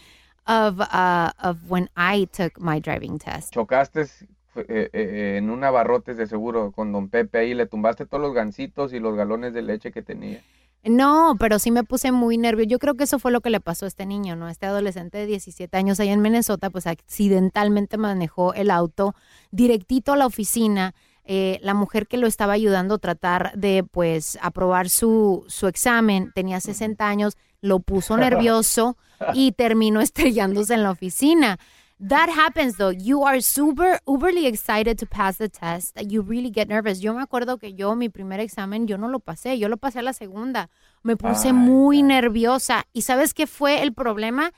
of, 0.47 0.81
uh, 0.81 1.31
of 1.43 1.59
when 1.69 1.91
I 1.97 2.27
took 2.27 2.59
my 2.59 2.81
driving 2.81 3.19
test. 3.19 3.53
Chocaste 3.53 4.07
fue, 4.53 4.65
eh, 4.69 4.91
eh, 4.93 5.35
en 5.39 5.51
un 5.51 5.63
abarrotes 5.63 6.17
de 6.17 6.27
seguro 6.27 6.73
con 6.73 6.93
don 6.93 7.09
Pepe 7.09 7.39
ahí, 7.39 7.55
le 7.55 7.67
tumbaste 7.67 8.07
todos 8.07 8.23
los 8.23 8.35
gancitos 8.35 8.93
y 8.93 8.99
los 9.01 9.15
galones 9.17 9.53
de 9.53 9.63
leche 9.63 9.93
que 9.93 10.03
tenía. 10.03 10.43
No, 10.83 11.37
pero 11.39 11.59
sí 11.59 11.71
me 11.71 11.85
puse 11.85 12.11
muy 12.11 12.39
nervioso. 12.39 12.71
Yo 12.71 12.79
creo 12.79 12.95
que 12.95 13.05
eso 13.05 13.19
fue 13.19 13.33
lo 13.33 13.43
que 13.43 13.51
le 13.51 13.61
pasó 13.61 13.85
a 13.85 13.89
este 13.89 14.07
niño, 14.07 14.35
¿no? 14.35 14.49
Este 14.49 14.67
adolescente 14.67 15.19
de 15.19 15.27
17 15.27 15.77
años 15.77 16.01
allá 16.01 16.13
en 16.13 16.23
Minnesota, 16.23 16.71
pues 16.71 16.87
accidentalmente 16.87 17.99
manejó 17.99 18.55
el 18.55 18.71
auto 18.71 19.15
directito 19.51 20.13
a 20.13 20.17
la 20.17 20.27
oficina. 20.27 20.95
Eh, 21.25 21.61
la 21.63 21.75
mujer 21.75 22.07
que 22.07 22.17
lo 22.17 22.27
estaba 22.27 22.55
ayudando 22.55 22.95
a 22.95 22.99
tratar 22.99 23.53
de, 23.55 23.85
pues, 23.85 24.39
aprobar 24.41 24.89
su, 24.89 25.45
su 25.49 25.69
examen, 25.69 26.33
tenía 26.35 26.61
60 26.61 27.07
años, 27.07 27.37
lo 27.61 27.81
puso 27.81 28.17
nervioso 28.17 28.97
y 29.35 29.53
terminó 29.53 30.01
estrellándose 30.01 30.75
en 30.75 30.83
la 30.83 30.91
oficina. 30.91 31.59
That 32.03 32.31
happens 32.31 32.79
though. 32.79 32.91
You 32.91 33.25
are 33.27 33.43
super 33.43 33.99
uberly 34.07 34.47
excited 34.47 34.99
to 35.01 35.07
pass 35.07 35.37
the 35.37 35.51
test. 35.51 36.01
You 36.01 36.23
really 36.23 36.51
get 36.51 36.67
nervous. 36.69 37.01
Yo 37.01 37.13
me 37.13 37.23
acuerdo 37.23 37.59
que 37.59 37.75
yo 37.75 37.95
mi 37.95 38.09
primer 38.09 38.41
examen 38.41 38.87
yo 38.87 38.97
no 38.97 39.07
lo 39.09 39.21
pasé, 39.21 39.59
yo 39.59 39.69
lo 39.69 39.77
pasé 39.77 39.99
a 39.99 40.03
la 40.03 40.15
segunda. 40.15 40.71
Me 41.03 41.17
puse 41.17 41.49
Ay, 41.49 41.53
muy 41.53 42.03
nerviosa. 42.03 42.85
¿Y 42.95 43.03
sabes 43.03 43.35
qué 43.35 43.47
fue 43.47 43.83
el 43.83 43.93
problema? 43.93 44.53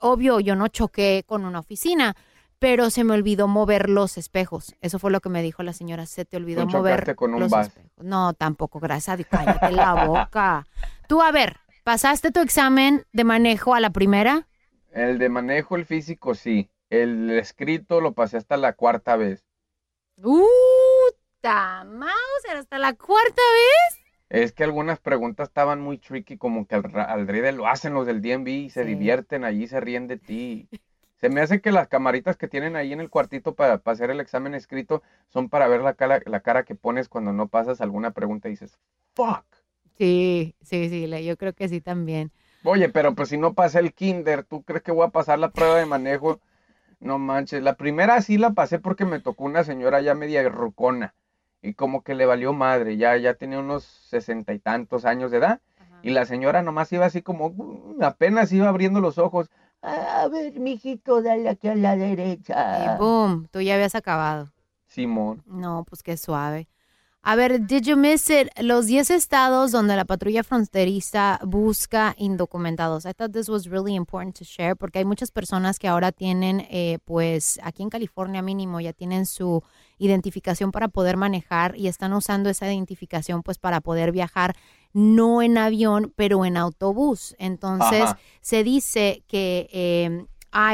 Obvio, 0.00 0.38
yo 0.40 0.54
no 0.54 0.68
choqué 0.68 1.24
con 1.26 1.46
una 1.46 1.60
oficina, 1.60 2.14
pero 2.58 2.90
se 2.90 3.04
me 3.04 3.14
olvidó 3.14 3.48
mover 3.48 3.88
los 3.88 4.18
espejos. 4.18 4.74
Eso 4.82 4.98
fue 4.98 5.10
lo 5.10 5.20
que 5.20 5.30
me 5.30 5.42
dijo 5.42 5.62
la 5.62 5.72
señora. 5.72 6.04
Se 6.04 6.26
te 6.26 6.36
olvidó 6.36 6.66
mover 6.66 7.14
con 7.16 7.32
un 7.32 7.40
los 7.40 7.50
vas. 7.50 7.68
espejos. 7.68 8.04
No, 8.04 8.34
tampoco, 8.34 8.80
gracias 8.80 9.14
a 9.14 9.16
Dios. 9.16 9.28
Cállate 9.30 9.72
la 9.72 9.94
boca. 10.06 10.66
Tú, 11.08 11.22
a 11.22 11.32
ver, 11.32 11.56
¿pasaste 11.84 12.32
tu 12.32 12.40
examen 12.40 13.06
de 13.14 13.24
manejo 13.24 13.74
a 13.74 13.80
la 13.80 13.90
primera? 13.90 14.46
El 14.92 15.18
de 15.18 15.30
manejo, 15.30 15.76
el 15.76 15.86
físico, 15.86 16.34
sí. 16.34 16.68
El 16.92 17.30
escrito 17.30 18.02
lo 18.02 18.12
pasé 18.12 18.36
hasta 18.36 18.58
la 18.58 18.74
cuarta 18.74 19.16
vez. 19.16 19.46
¡Uta, 20.18 21.84
Mauser! 21.84 22.58
¿Hasta 22.58 22.78
la 22.78 22.92
cuarta 22.92 23.40
vez? 23.40 23.98
Es 24.28 24.52
que 24.52 24.62
algunas 24.62 25.00
preguntas 25.00 25.48
estaban 25.48 25.80
muy 25.80 25.96
tricky, 25.96 26.36
como 26.36 26.66
que 26.66 26.74
al, 26.74 26.84
al 26.94 27.26
drede 27.26 27.52
lo 27.52 27.66
hacen 27.66 27.94
los 27.94 28.06
del 28.06 28.20
DMV 28.20 28.48
y 28.48 28.68
se 28.68 28.84
divierten 28.84 29.42
allí, 29.42 29.66
se 29.68 29.80
ríen 29.80 30.06
de 30.06 30.18
ti. 30.18 30.68
Se 31.16 31.30
me 31.30 31.40
hace 31.40 31.62
que 31.62 31.72
las 31.72 31.88
camaritas 31.88 32.36
que 32.36 32.46
tienen 32.46 32.76
ahí 32.76 32.92
en 32.92 33.00
el 33.00 33.08
cuartito 33.08 33.54
para, 33.54 33.78
para 33.78 33.94
hacer 33.94 34.10
el 34.10 34.20
examen 34.20 34.54
escrito 34.54 35.02
son 35.30 35.48
para 35.48 35.68
ver 35.68 35.80
la 35.80 35.94
cara, 35.94 36.20
la 36.26 36.40
cara 36.40 36.64
que 36.64 36.74
pones 36.74 37.08
cuando 37.08 37.32
no 37.32 37.48
pasas 37.48 37.80
alguna 37.80 38.10
pregunta 38.10 38.48
y 38.48 38.50
dices, 38.50 38.78
fuck. 39.14 39.46
Sí, 39.96 40.56
sí, 40.60 40.90
sí, 40.90 41.24
yo 41.24 41.38
creo 41.38 41.54
que 41.54 41.70
sí 41.70 41.80
también. 41.80 42.32
Oye, 42.64 42.90
pero 42.90 43.14
pues 43.14 43.30
si 43.30 43.38
no 43.38 43.54
pasé 43.54 43.78
el 43.78 43.94
kinder, 43.94 44.44
¿tú 44.44 44.62
crees 44.62 44.82
que 44.82 44.92
voy 44.92 45.06
a 45.06 45.10
pasar 45.10 45.38
la 45.38 45.52
prueba 45.52 45.78
de 45.78 45.86
manejo? 45.86 46.38
No 47.02 47.18
manches, 47.18 47.62
la 47.62 47.74
primera 47.74 48.22
sí 48.22 48.38
la 48.38 48.50
pasé 48.50 48.78
porque 48.78 49.04
me 49.04 49.18
tocó 49.18 49.42
una 49.44 49.64
señora 49.64 50.00
ya 50.00 50.14
media 50.14 50.48
rucona 50.48 51.14
y 51.60 51.74
como 51.74 52.02
que 52.04 52.14
le 52.14 52.26
valió 52.26 52.52
madre, 52.52 52.96
ya, 52.96 53.16
ya 53.16 53.34
tenía 53.34 53.58
unos 53.58 53.82
sesenta 53.82 54.52
y 54.54 54.60
tantos 54.60 55.04
años 55.04 55.32
de 55.32 55.38
edad 55.38 55.60
y 56.02 56.10
la 56.10 56.26
señora 56.26 56.62
nomás 56.62 56.92
iba 56.92 57.04
así 57.04 57.20
como, 57.20 57.50
"Mm", 57.50 58.02
apenas 58.02 58.52
iba 58.52 58.68
abriendo 58.68 59.00
los 59.00 59.18
ojos. 59.18 59.50
A 59.82 60.28
ver, 60.28 60.60
mijito, 60.60 61.22
dale 61.22 61.48
aquí 61.48 61.66
a 61.66 61.74
la 61.74 61.96
derecha. 61.96 62.96
Y 62.96 62.98
boom, 62.98 63.48
tú 63.50 63.60
ya 63.60 63.74
habías 63.74 63.96
acabado. 63.96 64.52
Simón. 64.86 65.42
No, 65.46 65.84
pues 65.88 66.02
qué 66.04 66.16
suave. 66.16 66.68
A 67.24 67.36
ver, 67.36 67.64
did 67.68 67.84
you 67.84 67.96
miss 67.96 68.28
it? 68.30 68.48
Los 68.60 68.86
10 68.86 69.10
estados 69.10 69.70
donde 69.70 69.94
la 69.94 70.04
patrulla 70.04 70.42
fronteriza 70.42 71.38
busca 71.44 72.16
indocumentados. 72.18 73.04
I 73.04 73.12
thought 73.12 73.32
this 73.32 73.48
was 73.48 73.68
really 73.68 73.94
important 73.94 74.36
to 74.38 74.44
share 74.44 74.74
porque 74.74 74.98
hay 74.98 75.04
muchas 75.04 75.30
personas 75.30 75.78
que 75.78 75.86
ahora 75.86 76.10
tienen, 76.10 76.66
eh, 76.68 76.98
pues 77.04 77.60
aquí 77.62 77.84
en 77.84 77.90
California 77.90 78.42
mínimo, 78.42 78.80
ya 78.80 78.92
tienen 78.92 79.26
su 79.26 79.62
identificación 79.98 80.72
para 80.72 80.88
poder 80.88 81.16
manejar 81.16 81.76
y 81.76 81.86
están 81.86 82.12
usando 82.12 82.50
esa 82.50 82.66
identificación 82.66 83.44
pues 83.44 83.56
para 83.56 83.80
poder 83.80 84.10
viajar 84.10 84.56
no 84.92 85.42
en 85.42 85.58
avión, 85.58 86.12
pero 86.16 86.44
en 86.44 86.56
autobús. 86.56 87.36
Entonces, 87.38 88.02
Ajá. 88.02 88.18
se 88.40 88.64
dice 88.64 89.22
que 89.28 89.68
eh, 89.72 90.26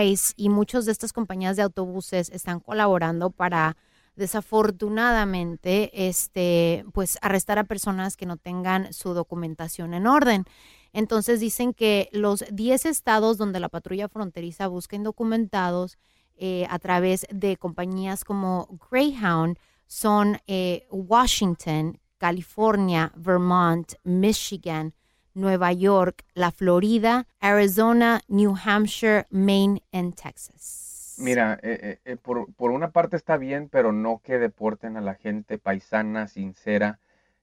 ICE 0.02 0.32
y 0.38 0.48
muchas 0.48 0.86
de 0.86 0.92
estas 0.92 1.12
compañías 1.12 1.56
de 1.56 1.62
autobuses 1.62 2.30
están 2.30 2.58
colaborando 2.60 3.28
para 3.28 3.76
desafortunadamente 4.18 6.08
este 6.08 6.84
pues 6.92 7.18
arrestar 7.22 7.58
a 7.58 7.64
personas 7.64 8.16
que 8.16 8.26
no 8.26 8.36
tengan 8.36 8.92
su 8.92 9.14
documentación 9.14 9.94
en 9.94 10.06
orden. 10.06 10.44
Entonces 10.92 11.40
dicen 11.40 11.72
que 11.72 12.08
los 12.12 12.44
10 12.50 12.86
estados 12.86 13.38
donde 13.38 13.60
la 13.60 13.68
patrulla 13.68 14.08
fronteriza 14.08 14.66
busca 14.66 14.96
indocumentados 14.96 15.98
eh, 16.36 16.66
a 16.68 16.78
través 16.78 17.26
de 17.30 17.56
compañías 17.56 18.24
como 18.24 18.78
Greyhound 18.90 19.58
son 19.86 20.38
eh, 20.46 20.86
Washington, 20.90 21.98
California, 22.18 23.12
Vermont, 23.16 23.94
Michigan, 24.02 24.94
Nueva 25.34 25.72
York, 25.72 26.24
la 26.34 26.50
Florida, 26.50 27.28
Arizona, 27.38 28.20
New 28.26 28.56
Hampshire, 28.64 29.26
Maine 29.30 29.82
y 29.92 30.10
Texas. 30.12 30.87
Mira, 31.18 31.58
eh, 31.62 31.78
eh, 31.82 32.12
eh, 32.12 32.16
por, 32.16 32.52
por 32.54 32.70
una 32.70 32.92
parte 32.92 33.16
está 33.16 33.36
bien, 33.36 33.68
pero 33.68 33.92
no 33.92 34.20
que 34.22 34.38
deporten 34.38 34.96
a 34.96 35.00
la 35.00 35.14
gente 35.16 35.58
paisana, 35.58 36.28
sincera, 36.28 37.00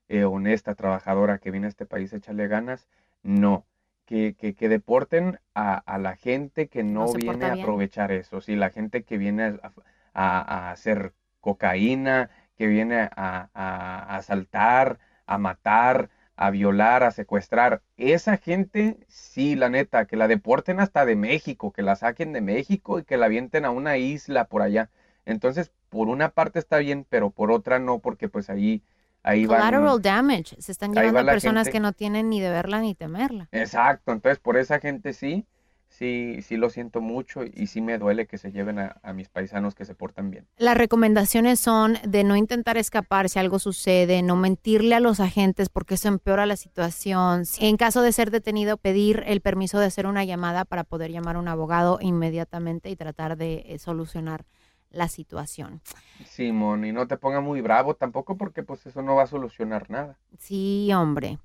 eh, 0.08 0.24
honesta, 0.24 0.76
trabajadora 0.76 1.40
que 1.40 1.52
viene 1.52 1.68
a 1.68 1.70
este 1.70 1.86
país 1.86 2.14
a 2.14 2.18
echarle 2.18 2.48
ganas. 2.48 2.88
No, 3.24 3.66
que, 4.06 4.36
que, 4.38 4.56
que 4.56 4.70
deporten 4.70 5.40
a, 5.56 5.76
a 5.78 5.98
la 6.00 6.16
gente 6.16 6.70
que 6.70 6.84
no, 6.84 7.14
viene 7.14 7.48
a 7.50 7.54
aprovechar 7.54 8.12
eso. 8.12 8.40
Sí, 8.42 8.56
la 8.56 8.70
gente 8.70 9.04
que 9.04 9.18
viene 9.18 9.44
a, 9.46 9.74
a- 10.14 10.68
a 10.70 10.72
hacer 10.72 11.14
cocaína, 11.42 12.30
que 12.58 12.68
viene 12.68 13.02
a, 13.02 13.10
a- 13.16 13.50
a 13.54 14.16
asaltar, 14.18 15.00
a 15.26 15.38
matar, 15.38 16.10
a 16.36 16.50
violar, 16.52 17.04
a 17.04 17.12
secuestrar. 17.12 17.82
Esa 17.98 18.38
gente, 18.38 18.98
sí, 19.08 19.56
la 19.56 19.70
neta, 19.70 20.06
que 20.06 20.18
la 20.18 20.28
deporten 20.28 20.80
hasta 20.80 21.06
de 21.06 21.16
México, 21.16 21.72
que 21.72 21.82
la 21.82 21.96
saquen 21.96 22.34
de 22.34 22.42
México 22.42 23.00
y 23.00 23.04
que 23.04 23.18
la 23.18 23.28
avienten 23.28 23.66
a 23.66 23.72
una 23.72 23.98
isla 23.98 24.46
por 24.46 24.62
allá. 24.62 24.90
Entonces, 25.26 25.72
por 25.90 26.10
una 26.10 26.30
parte 26.30 26.60
está 26.60 26.78
bien, 26.78 27.06
pero 27.10 27.30
por 27.30 27.52
otra 27.52 27.80
no, 27.80 28.00
porque 28.00 28.28
pues 28.28 28.50
ahí, 28.50 28.84
ahí 29.24 29.46
van. 29.46 29.60
Collateral 29.60 30.02
damage. 30.02 30.62
Se 30.62 30.72
están 30.72 30.94
llevando 30.94 31.26
personas 31.26 31.68
gente. 31.68 31.78
que 31.78 31.80
no 31.80 31.94
tienen 31.94 32.30
ni 32.30 32.42
de 32.42 32.50
verla 32.50 32.80
ni 32.82 32.96
temerla. 32.96 33.48
Exacto, 33.52 34.12
entonces 34.12 34.40
por 34.40 34.58
esa 34.58 34.80
gente 34.80 35.14
sí, 35.14 35.46
sí, 35.88 36.42
sí 36.42 36.58
lo 36.58 36.70
siento 36.70 37.02
mucho 37.02 37.42
y 37.44 37.68
sí 37.68 37.82
me 37.82 37.98
duele 37.98 38.28
que 38.28 38.38
se 38.38 38.52
lleven 38.52 38.80
a, 38.80 38.98
a 39.04 39.14
mis 39.14 39.30
paisanos 39.30 39.76
que 39.76 39.86
se 39.86 39.96
portan 39.96 40.32
bien. 40.32 40.48
Las 40.58 40.78
recomendaciones 40.78 41.60
son 41.60 41.98
de 42.06 42.24
no 42.24 42.36
intentar 42.36 42.78
escapar 42.78 43.30
si 43.30 43.40
algo 43.40 43.60
sucede, 43.60 44.22
no 44.22 44.36
mentirle 44.36 44.96
a 44.96 45.00
los 45.00 45.20
agentes 45.20 45.70
porque 45.70 45.96
eso 45.96 46.08
empeora 46.08 46.46
la 46.46 46.56
situación. 46.56 47.44
En 47.60 47.78
caso 47.78 48.02
de 48.02 48.12
ser 48.12 48.32
detenido, 48.32 48.78
pedir 48.78 49.24
el 49.26 49.42
permiso 49.42 49.80
de 49.80 49.86
hacer 49.86 50.08
una 50.08 50.24
llamada 50.24 50.66
para 50.66 50.84
poder 50.84 51.12
llamar 51.12 51.36
a 51.36 51.40
un 51.40 51.48
abogado 51.48 52.00
inmediatamente 52.02 52.90
y 52.90 52.96
tratar 52.96 53.38
de 53.38 53.64
eh, 53.66 53.80
solucionar 53.80 54.46
la 54.92 55.08
situación. 55.10 55.82
Simón, 56.26 56.86
y 56.86 56.92
no 56.92 57.08
te 57.08 57.18
pongas 57.18 57.44
muy 57.44 57.62
bravo 57.62 57.96
tampoco 57.96 58.38
porque 58.38 58.64
pues 58.64 58.86
eso 58.86 59.02
no 59.02 59.16
va 59.16 59.24
a 59.24 59.28
solucionar 59.28 59.90
nada. 59.90 60.18
Sí, 60.40 60.92
hombre. 60.94 61.38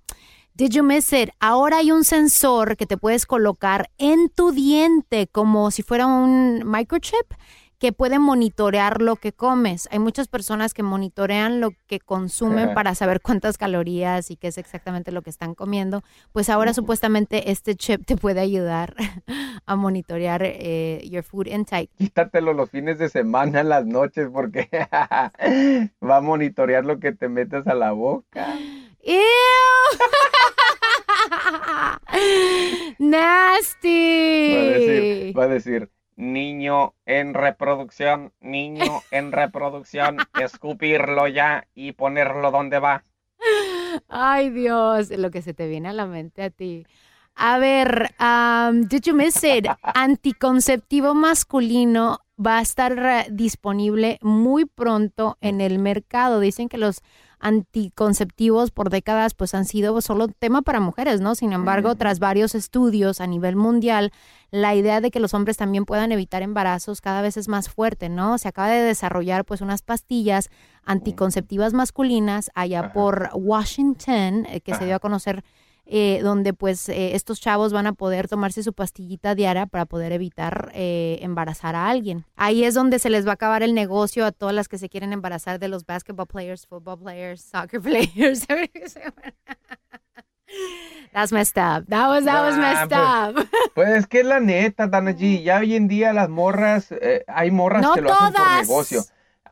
Did 0.61 0.73
you 0.73 0.83
miss 0.83 1.11
it? 1.15 1.31
Ahora 1.41 1.79
hay 1.79 1.91
un 1.91 2.05
sensor 2.05 2.77
que 2.77 2.85
te 2.85 2.99
puedes 2.99 3.25
colocar 3.25 3.89
en 3.97 4.29
tu 4.29 4.53
diente 4.53 5.27
como 5.27 5.71
si 5.71 5.83
fuera 5.83 6.07
un 6.07 6.65
microchip 6.67 7.33
que 7.79 7.95
puede 7.95 8.19
monitorear 8.19 9.01
lo 9.01 9.17
que 9.17 9.33
comes. 9.33 9.89
Hay 9.91 10.01
muchas 10.01 10.29
personas 10.29 10.75
que 10.75 10.83
monitorean 10.83 11.61
lo 11.61 11.71
que 11.87 11.99
consumen 11.99 12.75
para 12.75 12.95
saber 12.95 13.23
cuántas 13.23 13.57
calorías 13.57 14.31
y 14.31 14.37
qué 14.37 14.49
es 14.49 14.59
exactamente 14.59 15.13
lo 15.13 15.23
que 15.23 15.31
están 15.31 15.55
comiendo. 15.55 16.03
Pues 16.31 16.51
ahora 16.51 16.75
supuestamente 16.75 17.51
este 17.51 17.75
chip 17.75 18.05
te 18.05 18.19
puede 18.19 18.41
ayudar 18.41 18.95
a 19.65 19.77
monitorear 19.77 20.43
eh, 20.45 21.01
your 21.11 21.23
food 21.23 21.47
intake. 21.47 21.89
Quítatelo 21.97 22.53
los 22.53 22.69
fines 22.69 22.99
de 22.99 23.09
semana, 23.09 23.63
las 23.63 23.87
noches, 23.87 24.29
porque 24.31 24.69
va 26.05 26.17
a 26.17 26.21
monitorear 26.21 26.85
lo 26.85 27.01
que 27.01 27.13
te 27.13 27.31
metes 27.31 27.67
a 27.67 27.75
la 27.75 27.93
boca. 27.93 28.59
¡Ew! 29.03 29.17
¡Nasty! 32.99 34.55
Va 34.55 34.61
a 34.61 34.65
decir, 34.65 35.39
va 35.39 35.45
a 35.45 35.49
decir, 35.49 35.91
niño 36.17 36.95
en 37.07 37.35
reproducción, 37.35 38.33
niño 38.41 39.03
en 39.11 39.33
reproducción, 39.33 40.19
escupirlo 40.41 41.29
ya 41.29 41.67
y 41.75 41.93
ponerlo 41.93 42.51
donde 42.51 42.79
va. 42.79 43.05
Ay, 44.09 44.51
Dios, 44.51 45.11
lo 45.11 45.31
que 45.31 45.43
se 45.43 45.55
te 45.55 45.69
viene 45.69 45.89
a 45.89 45.93
la 45.93 46.07
mente 46.07 46.43
a 46.43 46.51
ti. 46.51 46.87
A 47.35 47.59
ver, 47.59 48.15
um, 48.21 48.83
did 48.83 49.03
you 49.03 49.15
miss 49.15 49.43
it? 49.45 49.67
Anticonceptivo 49.83 51.15
masculino 51.15 52.21
va 52.45 52.59
a 52.59 52.63
estar 52.63 52.99
eh, 52.99 53.27
disponible 53.31 54.19
muy 54.21 54.67
pronto 54.67 55.39
en 55.41 55.61
el 55.61 55.79
mercado. 55.79 56.41
Dicen 56.41 56.69
que 56.69 56.79
los 56.79 57.03
anticonceptivos 57.41 58.71
por 58.71 58.91
décadas 58.91 59.35
pues 59.35 59.55
han 59.55 59.65
sido 59.65 60.01
solo 60.03 60.29
tema 60.29 60.63
para 60.63 60.79
mujeres, 60.79 61.21
¿no? 61.21 61.35
Sin 61.35 61.53
embargo, 61.53 61.95
tras 61.95 62.19
varios 62.19 62.55
estudios 62.55 63.21
a 63.21 63.27
nivel 63.27 63.57
mundial, 63.57 64.13
la 64.51 64.75
idea 64.75 65.01
de 65.01 65.11
que 65.11 65.21
los 65.21 65.35
hombres 65.35 65.57
también 65.57 65.87
puedan 65.87 66.13
evitar 66.13 66.43
embarazos 66.43 67.01
cada 67.01 67.23
vez 67.23 67.37
es 67.37 67.49
más 67.49 67.69
fuerte, 67.69 68.09
¿no? 68.09 68.37
Se 68.39 68.49
acaba 68.49 68.69
de 68.69 68.83
desarrollar 68.83 69.45
pues 69.45 69.63
unas 69.63 69.83
pastillas 69.83 70.51
anticonceptivas 70.85 71.73
masculinas 71.73 72.51
allá 72.55 72.93
por 72.93 73.31
Washington, 73.35 74.47
eh, 74.47 74.61
que 74.61 74.75
se 74.75 74.85
dio 74.85 74.97
a 74.97 75.01
conocer 75.01 75.43
eh, 75.93 76.21
donde 76.23 76.53
pues 76.55 76.89
eh, 76.89 77.17
estos 77.17 77.41
chavos 77.41 77.73
van 77.73 77.89
a 77.89 77.93
poder 77.93 78.29
tomarse 78.29 78.63
su 78.63 78.73
pastillita 78.73 79.35
diaria 79.35 79.67
para 79.67 79.87
poder 79.87 80.13
evitar 80.13 80.71
eh, 80.73 81.19
embarazar 81.21 81.75
a 81.75 81.89
alguien. 81.89 82.25
Ahí 82.37 82.63
es 82.63 82.75
donde 82.75 83.01
se 83.01 83.11
les 83.11 83.27
va 83.27 83.33
a 83.33 83.35
acabar 83.35 83.65
el 83.65 83.75
negocio 83.75 84.25
a 84.25 84.31
todas 84.31 84.55
las 84.55 84.69
que 84.69 84.79
se 84.79 84.89
quieren 84.89 85.13
embarazar 85.13 85.59
de 85.59 85.67
los 85.67 85.85
basketball 85.85 86.29
players, 86.29 86.65
football 86.65 87.01
players, 87.01 87.43
soccer 87.43 87.81
players. 87.83 88.47
That's 91.13 91.33
messed 91.33 91.59
up. 91.59 91.87
That 91.89 92.09
was, 92.09 92.25
that 92.25 92.45
was 92.45 92.55
Ah, 92.57 92.61
messed 92.61 92.89
pues, 92.89 93.45
up. 93.45 93.49
Pues 93.75 93.89
es 93.91 94.07
que 94.07 94.21
es 94.21 94.27
la 94.27 94.39
neta, 94.39 94.87
Dana 94.87 95.11
G. 95.11 95.43
Ya 95.43 95.59
hoy 95.59 95.75
en 95.75 95.89
día 95.89 96.13
las 96.13 96.29
morras, 96.29 96.93
eh, 96.93 97.25
hay 97.27 97.51
morras 97.51 97.83
No 97.83 97.95
que 97.95 98.01
lo 98.03 98.13
hacen 98.13 98.33
por 98.33 98.61
negocio. 98.61 99.03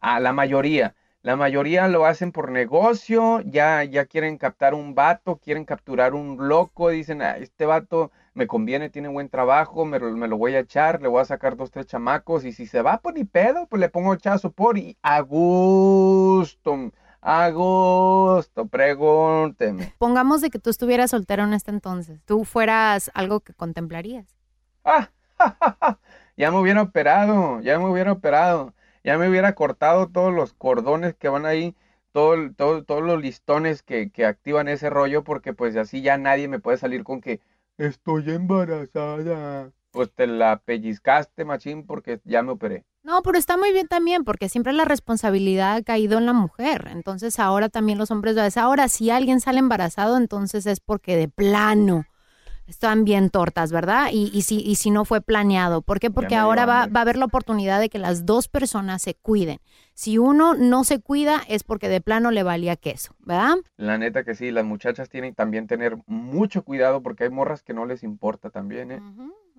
A 0.01 0.21
la 0.21 0.33
mayoría. 0.33 0.95
La 1.29 1.37
mayoría 1.37 1.89
lo 1.89 2.07
hacen 2.07 2.33
por 2.33 2.51
negocio, 2.51 3.43
ya, 3.43 3.85
ya 3.85 4.07
quieren 4.07 4.39
captar 4.39 4.73
un 4.73 4.95
vato, 4.95 5.37
quieren 5.37 5.67
capturar 5.67 6.15
un 6.15 6.49
loco, 6.49 6.89
dicen, 6.89 7.21
"Ah, 7.21 7.37
este 7.37 7.67
vato 7.67 8.11
me 8.33 8.47
conviene, 8.47 8.89
tiene 8.89 9.09
buen 9.09 9.29
trabajo, 9.29 9.85
me, 9.85 9.99
lo- 9.99 10.11
me 10.13 10.27
lo 10.27 10.39
voy 10.39 10.55
a 10.55 10.61
echar, 10.61 11.03
le 11.03 11.09
voy 11.09 11.21
a 11.21 11.27
sacar 11.27 11.55
dos, 11.55 11.71
tres 11.71 11.87
chamacos, 11.87 12.47
y 12.47 12.53
si 12.53 12.67
se 12.67 12.81
va, 12.81 12.97
pues 13.03 13.15
ni 13.15 13.25
pedo, 13.25 13.67
pues 13.67 13.79
le 13.79 13.91
pongo 13.91 14.17
chazo 14.17 14.51
por 14.53 14.79
y 14.79 14.97
a 15.03 15.21
gusto, 15.21 16.93
a 17.21 17.51
gusto, 17.51 18.67
pregúnteme. 18.67 19.93
Pongamos 19.99 20.41
de 20.41 20.49
que 20.49 20.59
tú 20.59 20.71
estuvieras 20.71 21.11
soltero 21.11 21.45
en 21.45 21.53
este 21.53 21.71
entonces. 21.71 22.23
¿Tú 22.25 22.47
fueras 22.47 23.11
algo 23.13 23.41
que 23.41 23.53
contemplarías? 23.53 24.35
Ya 26.39 26.51
me 26.53 26.59
hubiera 26.59 26.81
operado, 26.81 27.61
ya 27.61 27.79
me 27.81 27.87
hubiera 27.91 28.13
operado, 28.13 28.73
ya 29.09 29.19
me 29.19 29.29
hubiera 29.29 29.55
cortado 29.55 30.09
todos 30.09 30.33
los 30.35 30.53
cordones 30.55 31.15
que 31.15 31.29
van 31.29 31.47
ahí, 31.47 31.75
todo, 32.13 32.37
todo- 32.57 32.85
todos 32.85 33.03
los 33.03 33.21
listones 33.21 33.83
que, 33.83 34.11
que 34.11 34.25
activan 34.27 34.69
ese 34.69 34.91
rollo, 34.91 35.25
porque 35.25 35.53
pues 35.53 35.77
así 35.77 36.03
ya 36.03 36.19
nadie 36.19 36.49
me 36.49 36.61
puede 36.61 36.79
salir 36.79 37.05
con 37.05 37.21
que 37.21 37.41
estoy 37.79 38.31
embarazada. 38.31 39.73
Pues 39.91 40.11
te 40.15 40.27
la 40.27 40.61
pellizcaste, 40.65 41.45
machín, 41.45 41.87
porque 41.87 42.21
ya 42.25 42.43
me 42.43 42.53
operé. 42.53 42.85
No, 43.03 43.23
pero 43.23 43.39
está 43.39 43.57
muy 43.57 43.73
bien 43.73 43.89
también, 43.89 44.23
porque 44.25 44.49
siempre 44.51 44.73
la 44.75 44.85
responsabilidad 44.85 45.77
ha 45.77 45.83
caído 45.83 46.19
en 46.19 46.27
la 46.27 46.35
mujer. 46.35 46.89
Entonces 46.91 47.39
ahora 47.39 47.69
también 47.71 47.97
los 47.99 48.11
hombres, 48.11 48.57
ahora 48.59 48.89
si 48.89 49.11
alguien 49.11 49.41
sale 49.41 49.61
embarazado, 49.61 50.19
entonces 50.19 50.67
es 50.67 50.81
porque 50.81 51.17
de 51.17 51.29
plano 51.29 52.05
están 52.69 53.05
bien 53.05 53.31
tortas, 53.31 53.73
¿verdad? 53.73 54.11
Y, 54.13 54.31
y, 54.33 54.43
si, 54.43 54.61
y 54.61 54.77
si 54.77 54.91
no 54.91 55.05
fue 55.05 55.21
planeado. 55.21 55.83
¿Por 55.83 55.99
qué? 55.99 56.11
Porque 56.11 56.37
ahora 56.37 56.67
va, 56.67 56.87
va 56.87 57.01
a 57.01 57.03
haber 57.03 57.17
la 57.17 57.25
oportunidad 57.25 57.81
de 57.81 57.89
que 57.89 57.99
las 57.99 58.27
dos 58.27 58.47
personas 58.47 59.03
se 59.03 59.15
cuiden. 59.15 59.59
Si 59.95 60.19
uno 60.19 60.55
no 60.55 60.85
se 60.85 61.01
cuida 61.01 61.43
es 61.49 61.65
porque 61.65 61.89
de 61.89 62.01
plano 62.01 62.31
le 62.31 62.43
valía 62.43 62.77
queso, 62.77 63.15
¿verdad? 63.21 63.57
La 63.79 63.99
neta 63.99 64.23
que 64.23 64.35
sí, 64.35 64.51
las 64.51 64.65
muchachas 64.65 65.09
tienen 65.09 65.35
también 65.35 65.67
tener 65.67 65.97
mucho 66.07 66.63
cuidado 66.63 67.03
porque 67.03 67.25
hay 67.25 67.31
morras 67.31 67.63
que 67.63 67.73
no 67.73 67.87
les 67.87 68.03
importa 68.03 68.51
también, 68.51 68.93
¿eh? 68.93 69.01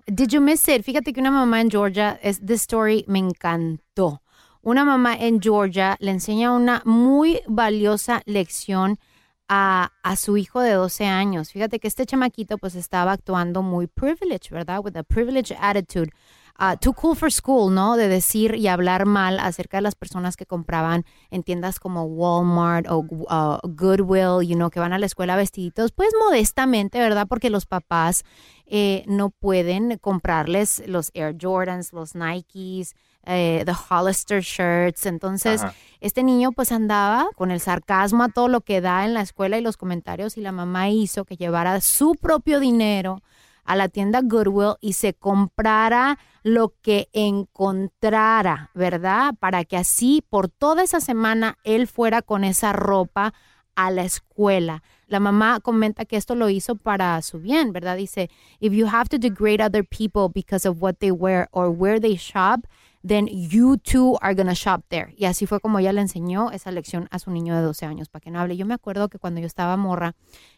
Did 0.06 0.28
you 0.28 0.40
miss 0.40 0.66
it? 0.68 0.82
Fíjate 0.82 1.12
que 1.12 1.20
una 1.20 1.30
mamá 1.30 1.60
en 1.60 1.70
Georgia, 1.70 2.18
es, 2.22 2.40
this 2.40 2.62
story 2.62 3.04
me 3.06 3.18
encantó. 3.18 4.22
una 4.62 4.84
mamá 4.84 5.14
en 5.16 5.40
Georgia 5.40 5.96
le 6.00 6.10
enseña 6.10 6.52
una 6.52 6.82
muy 6.84 7.40
valiosa 7.46 8.22
lección 8.24 8.98
a, 9.52 9.90
a, 10.04 10.14
su 10.14 10.36
hijo 10.36 10.60
de 10.60 10.74
12 10.74 11.06
años. 11.06 11.50
Fíjate 11.50 11.80
que 11.80 11.88
este 11.88 12.06
chamaquito 12.06 12.56
pues 12.56 12.76
estaba 12.76 13.10
actuando 13.10 13.62
muy 13.62 13.88
privileged, 13.88 14.52
¿verdad? 14.52 14.80
With 14.80 14.96
a 14.96 15.02
privileged 15.02 15.56
attitude. 15.60 16.12
Uh, 16.56 16.76
too 16.76 16.92
cool 16.92 17.16
for 17.16 17.32
school, 17.32 17.74
¿no? 17.74 17.96
De 17.96 18.06
decir 18.06 18.54
y 18.54 18.68
hablar 18.68 19.06
mal 19.06 19.40
acerca 19.40 19.78
de 19.78 19.82
las 19.82 19.96
personas 19.96 20.36
que 20.36 20.46
compraban 20.46 21.04
en 21.30 21.42
tiendas 21.42 21.80
como 21.80 22.04
Walmart 22.04 22.86
o 22.88 22.98
uh, 22.98 23.58
Goodwill, 23.66 24.46
you 24.46 24.54
know, 24.54 24.70
que 24.70 24.78
van 24.78 24.92
a 24.92 24.98
la 25.00 25.06
escuela 25.06 25.34
vestiditos, 25.34 25.90
pues 25.90 26.10
modestamente, 26.24 27.00
¿verdad? 27.00 27.26
Porque 27.26 27.50
los 27.50 27.66
papás 27.66 28.24
eh, 28.66 29.02
no 29.08 29.30
pueden 29.30 29.98
comprarles 29.98 30.86
los 30.86 31.10
Air 31.14 31.34
Jordans, 31.40 31.92
los 31.92 32.14
Nikes, 32.14 32.94
eh, 33.30 33.62
the 33.64 33.72
Hollister 33.72 34.42
shirts. 34.42 35.06
Entonces, 35.06 35.62
Ajá. 35.62 35.74
este 36.00 36.22
niño 36.22 36.52
pues 36.52 36.72
andaba 36.72 37.28
con 37.36 37.50
el 37.50 37.60
sarcasmo 37.60 38.24
a 38.24 38.28
todo 38.28 38.48
lo 38.48 38.60
que 38.62 38.80
da 38.80 39.04
en 39.04 39.14
la 39.14 39.20
escuela 39.20 39.56
y 39.56 39.62
los 39.62 39.76
comentarios 39.76 40.36
y 40.36 40.40
la 40.40 40.52
mamá 40.52 40.88
hizo 40.88 41.24
que 41.24 41.36
llevara 41.36 41.80
su 41.80 42.16
propio 42.16 42.58
dinero 42.58 43.22
a 43.64 43.76
la 43.76 43.88
tienda 43.88 44.20
Goodwill 44.22 44.74
y 44.80 44.94
se 44.94 45.14
comprara 45.14 46.18
lo 46.42 46.74
que 46.82 47.08
encontrara, 47.12 48.70
¿verdad? 48.74 49.34
Para 49.38 49.64
que 49.64 49.76
así 49.76 50.24
por 50.28 50.48
toda 50.48 50.82
esa 50.82 51.00
semana 51.00 51.56
él 51.62 51.86
fuera 51.86 52.22
con 52.22 52.42
esa 52.42 52.72
ropa 52.72 53.32
a 53.76 53.90
la 53.90 54.02
escuela. 54.02 54.82
La 55.06 55.20
mamá 55.20 55.60
comenta 55.60 56.04
que 56.04 56.16
esto 56.16 56.34
lo 56.34 56.48
hizo 56.48 56.76
para 56.76 57.20
su 57.22 57.38
bien, 57.38 57.72
¿verdad? 57.72 57.96
Dice, 57.96 58.28
if 58.58 58.72
you 58.72 58.86
have 58.86 59.08
to 59.08 59.18
degrade 59.18 59.62
other 59.62 59.84
people 59.84 60.28
because 60.32 60.68
of 60.68 60.82
what 60.82 60.96
they 60.98 61.10
wear 61.10 61.48
or 61.52 61.68
where 61.70 62.00
they 62.00 62.16
shop, 62.16 62.66
then 63.02 63.26
you 63.26 63.76
too 63.78 64.16
are 64.20 64.34
gonna 64.34 64.54
shop 64.54 64.82
there. 64.88 65.14
Y 65.16 65.24
así 65.24 65.46
fue 65.46 65.60
como 65.60 65.78
ella 65.78 65.92
le 65.92 66.02
enseñó 66.02 66.50
esa 66.52 66.70
lección 66.70 67.08
a 67.10 67.18
su 67.18 67.30
niño 67.30 67.54
de 67.54 67.62
12 67.62 67.86
años, 67.86 68.08
para 68.08 68.20
que 68.20 68.30
no 68.30 68.40
hable. 68.40 68.56
Yo 68.56 68.66
me 68.66 68.74
acuerdo 68.74 69.08
que 69.08 69.18
cuando 69.18 69.40
yo 69.40 69.46
estaba 69.46 69.76
morra, 69.76 70.14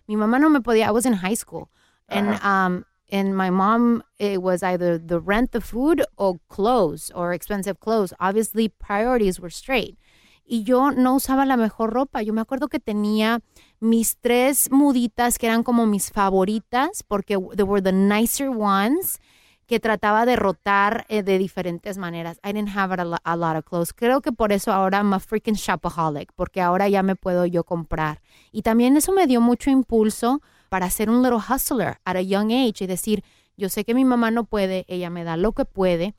mi 0.07 0.17
mamá 0.17 0.39
no 0.39 0.51
me 0.51 0.61
podía, 0.61 0.87
I 0.87 0.91
was 0.91 1.07
in 1.07 1.15
high 1.15 1.37
school, 1.37 1.69
and 2.09 2.41
um, 2.43 2.85
and 3.11 3.37
my 3.37 3.51
mom 3.51 4.03
it 4.19 4.43
was 4.43 4.63
either 4.63 4.99
the 4.99 5.21
rent 5.21 5.53
the 5.53 5.61
food 5.61 6.03
or 6.17 6.39
clothes 6.49 7.11
or 7.15 7.33
expensive 7.33 7.79
clothes. 7.79 8.13
Obviously 8.19 8.69
priorities 8.69 9.39
were 9.39 9.51
straight. 9.51 9.99
Y 10.45 10.65
yo 10.65 10.91
no 10.91 11.15
usaba 11.15 11.47
la 11.47 11.57
mejor 11.57 11.93
ropa. 11.93 12.23
Yo 12.23 12.33
me 12.33 12.41
acuerdo 12.41 12.69
que 12.69 12.81
tenía 12.81 13.41
mis 13.81 14.19
tres 14.19 14.71
muditas 14.71 15.39
que 15.39 15.47
eran 15.47 15.63
como 15.63 15.87
mis 15.87 16.11
favoritas 16.11 17.03
porque 17.07 17.39
they 17.55 17.65
were 17.65 17.81
the 17.81 17.93
nicer 17.93 18.51
ones 18.51 19.21
que 19.67 19.81
trataba 19.81 20.27
de 20.27 20.37
rotar 20.37 21.07
eh, 21.09 21.23
de 21.23 21.39
diferentes 21.39 21.97
maneras. 21.99 22.39
I 22.45 22.53
didn't 22.53 22.77
have 22.77 22.95
a, 22.95 23.19
a 23.23 23.37
lot 23.37 23.57
of 23.57 23.65
clothes. 23.65 23.93
Creo 23.93 24.21
que 24.21 24.33
por 24.33 24.53
eso 24.53 24.73
ahora 24.73 24.99
I'm 24.99 25.13
a 25.13 25.21
freaking 25.21 25.55
shopaholic, 25.55 26.33
porque 26.35 26.61
ahora 26.61 26.89
ya 26.89 27.03
me 27.03 27.17
puedo 27.17 27.47
yo 27.47 27.65
comprar. 27.65 28.21
Y 28.51 28.63
también 28.63 28.97
eso 28.97 29.13
me 29.13 29.27
dio 29.27 29.41
mucho 29.41 29.71
impulso 29.71 30.43
para 30.69 30.91
ser 30.91 31.11
un 31.11 31.23
little 31.23 31.39
hustler 31.39 31.99
at 32.05 32.17
a 32.17 32.23
young 32.23 32.51
age 32.51 32.85
y 32.85 32.87
decir, 32.87 33.25
yo 33.57 33.69
sé 33.69 33.85
que 33.85 33.95
mi 33.95 34.05
mamá 34.05 34.31
no 34.31 34.45
puede, 34.45 34.85
ella 34.89 35.11
me 35.11 35.25
da 35.25 35.37
lo 35.37 35.53
que 35.53 35.65
puede, 35.65 36.15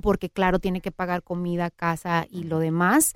porque 0.00 0.30
claro, 0.30 0.58
tiene 0.58 0.80
que 0.80 0.92
pagar 0.92 1.22
comida, 1.22 1.70
casa 1.70 2.26
y 2.30 2.44
lo 2.44 2.60
demás. 2.60 3.14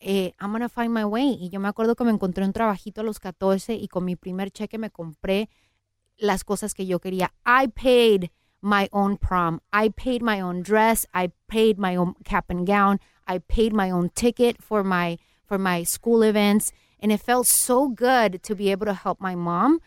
Eh, 0.00 0.32
I'm 0.40 0.50
gonna 0.50 0.68
find 0.68 0.90
my 0.90 1.04
way. 1.04 1.38
Y 1.40 1.50
yo 1.50 1.60
me 1.60 1.68
acuerdo 1.68 1.94
que 1.94 2.04
me 2.04 2.10
encontré 2.10 2.44
un 2.44 2.52
trabajito 2.52 3.02
a 3.02 3.04
los 3.04 3.20
14 3.20 3.74
y 3.74 3.88
con 3.88 4.04
mi 4.04 4.16
primer 4.16 4.50
cheque 4.50 4.78
me 4.78 4.90
compré 4.90 5.48
las 6.16 6.44
cosas 6.44 6.74
que 6.74 6.86
yo 6.86 6.98
quería. 6.98 7.32
I 7.46 7.68
paid 7.68 8.30
my 8.62 8.88
own 8.92 9.16
prom. 9.18 9.60
I 9.72 9.88
paid 9.90 10.22
my 10.22 10.40
own 10.40 10.62
dress. 10.62 11.04
I 11.12 11.32
paid 11.48 11.78
my 11.78 11.96
own 11.96 12.14
cap 12.24 12.46
and 12.48 12.66
gown. 12.66 13.00
I 13.26 13.38
paid 13.38 13.72
my 13.72 13.90
own 13.90 14.10
ticket 14.14 14.62
for 14.62 14.82
my 14.82 15.18
for 15.44 15.58
my 15.58 15.82
school 15.82 16.22
events, 16.22 16.72
and 16.98 17.12
it 17.12 17.20
felt 17.20 17.46
so 17.46 17.88
good 17.88 18.42
to 18.44 18.54
be 18.54 18.70
able 18.70 18.86
to 18.86 18.94
help 18.94 19.20
my 19.20 19.34
mom. 19.34 19.80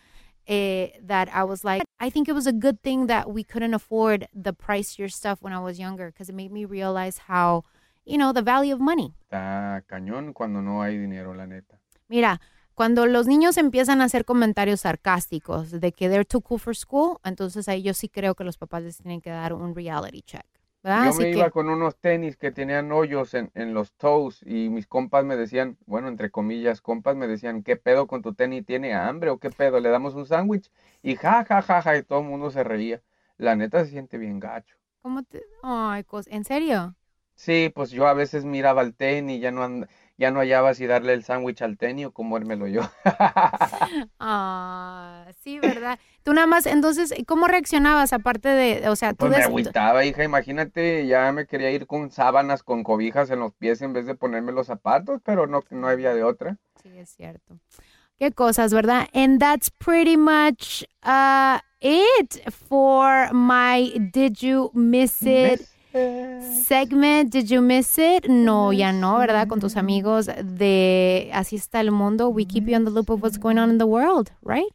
eh, 0.48 0.90
that 1.02 1.28
I 1.34 1.44
was 1.44 1.64
like, 1.64 1.82
I 2.00 2.12
think 2.12 2.28
it 2.30 2.34
was 2.34 2.46
a 2.46 2.54
good 2.54 2.84
thing 2.84 3.08
that 3.08 3.32
we 3.32 3.44
couldn't 3.44 3.74
afford 3.74 4.28
the 4.32 4.54
pricier 4.54 5.12
stuff 5.12 5.42
when 5.42 5.54
I 5.54 5.60
was 5.60 5.80
younger 5.80 6.12
because 6.12 6.30
it 6.30 6.36
made 6.36 6.52
me 6.52 6.66
realize 6.66 7.18
how, 7.28 7.64
you 8.06 8.16
know, 8.18 8.32
the 8.32 8.44
value 8.44 8.74
of 8.74 8.80
money. 8.80 9.16
Está 9.24 9.82
cañón 9.88 10.34
cuando 10.36 10.62
no 10.62 10.84
hay 10.84 10.98
dinero, 11.00 11.34
la 11.34 11.46
neta. 11.48 11.80
Mira, 12.10 12.40
cuando 12.76 13.08
los 13.08 13.26
niños 13.28 13.58
empiezan 13.58 14.02
a 14.02 14.06
hacer 14.06 14.26
comentarios 14.26 14.82
sarcásticos 14.82 15.72
de 15.72 15.92
que 15.92 16.10
they're 16.10 16.26
too 16.26 16.42
cool 16.42 16.60
for 16.60 16.76
school, 16.76 17.18
entonces 17.24 17.68
ahí 17.70 17.82
yo 17.82 17.94
sí 17.94 18.10
creo 18.10 18.36
que 18.36 18.44
los 18.44 18.58
papás 18.58 18.84
les 18.84 18.98
tienen 18.98 19.22
que 19.22 19.30
dar 19.32 19.54
un 19.54 19.74
reality 19.74 20.22
check. 20.22 20.46
¿verdad? 20.84 21.06
Yo 21.06 21.10
Así 21.10 21.20
me 21.24 21.32
que- 21.32 21.38
iba 21.40 21.50
con 21.50 21.68
unos 21.70 21.96
tenis 21.98 22.38
que 22.38 22.52
tenían 22.52 22.92
hoyos 22.92 23.34
en, 23.34 23.50
en 23.56 23.74
los 23.74 23.92
toes 23.94 24.42
y 24.46 24.70
mis 24.70 24.86
compas 24.86 25.26
me 25.26 25.36
decían, 25.36 25.78
bueno, 25.88 26.10
entre 26.10 26.30
comillas, 26.30 26.80
compas 26.82 27.16
me 27.16 27.26
decían, 27.28 27.64
¿qué 27.64 27.76
pedo 27.76 28.06
con 28.06 28.22
tu 28.22 28.36
tenis? 28.36 28.64
¿Tiene 28.66 28.94
hambre 28.94 29.32
o 29.32 29.40
qué 29.40 29.50
pedo? 29.50 29.80
¿Le 29.80 29.90
damos 29.90 30.14
un 30.14 30.28
sándwich? 30.28 30.70
Y 31.02 31.16
ja, 31.16 31.44
ja, 31.44 31.64
ja, 31.64 31.82
ja, 31.82 31.98
y 31.98 32.04
todo 32.04 32.20
el 32.20 32.26
mundo 32.26 32.52
se 32.52 32.64
reía. 32.64 33.02
La 33.38 33.56
neta 33.56 33.84
se 33.84 33.92
siente 33.92 34.18
bien 34.20 34.40
gacho. 34.40 34.76
¿Cómo 35.02 35.24
te...? 35.24 35.44
Ay, 35.64 36.06
¿en 36.28 36.44
serio? 36.46 36.96
Sí, 37.36 37.72
pues 37.74 37.92
yo 37.92 38.08
a 38.08 38.14
veces 38.14 38.46
miraba 38.46 38.82
el 38.82 38.94
tenis 38.96 39.38
y 39.38 39.40
ya 39.42 39.52
no, 39.52 39.64
and- 39.64 39.88
ya 40.18 40.32
no 40.32 40.40
hallaba 40.40 40.74
si 40.74 40.86
darle 40.88 41.14
el 41.14 41.24
sándwich 41.24 41.62
al 41.62 41.78
tenis 41.78 42.08
o 42.08 42.12
comérmelo 42.12 42.68
yo. 42.68 42.82
Ah, 44.20 45.26
sí, 45.44 45.60
¿verdad? 45.60 46.00
Tú 46.24 46.34
nada 46.34 46.48
más, 46.48 46.66
entonces, 46.66 47.14
¿cómo 47.28 47.48
reaccionabas 47.48 48.14
aparte 48.14 48.50
de, 48.50 48.90
o 48.90 48.96
sea, 48.96 49.12
tú 49.14 49.18
Pues 49.20 49.32
me 49.32 49.38
des- 49.38 49.46
agüitaba, 49.46 50.06
hija, 50.06 50.24
imagínate, 50.24 51.06
ya 51.08 51.32
me 51.32 51.46
quería 51.46 51.72
ir 51.72 51.86
con 51.88 52.12
sábanas, 52.12 52.64
con 52.64 52.84
cobijas 52.84 53.30
en 53.30 53.40
los 53.40 53.54
pies 53.54 53.82
en 53.82 53.94
vez 53.94 54.06
de 54.06 54.16
ponerme 54.16 54.52
los 54.52 54.68
zapatos, 54.68 55.22
pero 55.24 55.48
no, 55.48 55.62
no 55.70 55.88
había 55.88 56.14
de 56.14 56.24
otra. 56.24 56.58
Sí, 56.82 56.98
es 56.98 57.10
cierto. 57.10 57.58
Qué 58.18 58.32
cosas, 58.32 58.74
¿verdad? 58.74 59.08
And 59.14 59.40
that's 59.40 59.70
pretty 59.70 60.16
much 60.18 60.84
uh, 61.04 61.60
it 61.82 62.42
for 62.50 63.34
my 63.34 63.92
Did 64.14 64.38
You 64.40 64.72
Miss 64.74 65.22
It 65.22 65.62
segment. 66.66 67.32
Did 67.32 67.48
You 67.48 67.62
Miss 67.62 67.98
It? 67.98 68.28
No, 68.28 68.74
ya 68.74 68.92
no, 68.92 69.18
¿verdad? 69.18 69.48
Con 69.48 69.60
tus 69.60 69.78
amigos 69.78 70.28
de 70.44 71.30
Así 71.34 71.56
está 71.56 71.80
el 71.80 71.92
mundo. 71.92 72.30
We 72.30 72.46
keep 72.46 72.68
you 72.68 72.76
on 72.76 72.86
the 72.86 72.92
loop 72.92 73.10
of 73.10 73.22
what's 73.22 73.38
going 73.38 73.58
on 73.58 73.70
in 73.70 73.78
the 73.78 73.86
world, 73.86 74.32
right? 74.44 74.72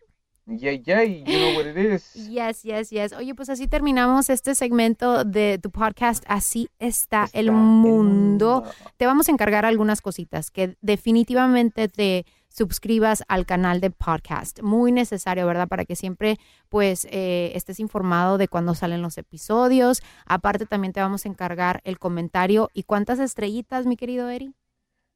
Yay, 0.46 0.82
yay, 0.84 1.22
you 1.24 1.38
know 1.38 1.54
what 1.54 1.66
it 1.66 1.76
is. 1.76 2.16
Yes, 2.28 2.64
yes, 2.64 2.90
yes. 2.90 3.12
Oye, 3.12 3.34
pues 3.34 3.48
así 3.50 3.68
terminamos 3.68 4.30
este 4.30 4.54
segmento 4.54 5.24
de 5.24 5.58
tu 5.58 5.70
podcast. 5.70 6.24
Así 6.26 6.68
está, 6.80 7.28
el, 7.32 7.52
mundo. 7.52 8.64
Te 8.96 9.06
vamos 9.06 9.28
a 9.28 9.32
encargar 9.32 9.64
algunas 9.64 10.00
cositas 10.00 10.50
que 10.50 10.76
definitivamente 10.80 11.88
te 11.88 12.26
suscribas 12.60 13.24
al 13.26 13.46
canal 13.46 13.80
de 13.80 13.90
podcast. 13.90 14.60
Muy 14.60 14.92
necesario, 14.92 15.46
¿verdad? 15.46 15.66
Para 15.66 15.86
que 15.86 15.96
siempre 15.96 16.38
pues 16.68 17.06
eh, 17.10 17.52
estés 17.54 17.80
informado 17.80 18.36
de 18.36 18.48
cuando 18.48 18.74
salen 18.74 19.00
los 19.00 19.16
episodios. 19.16 20.02
Aparte 20.26 20.66
también 20.66 20.92
te 20.92 21.00
vamos 21.00 21.24
a 21.24 21.28
encargar 21.30 21.80
el 21.84 21.98
comentario. 21.98 22.68
¿Y 22.74 22.82
cuántas 22.82 23.18
estrellitas, 23.18 23.86
mi 23.86 23.96
querido 23.96 24.28
Eri? 24.28 24.52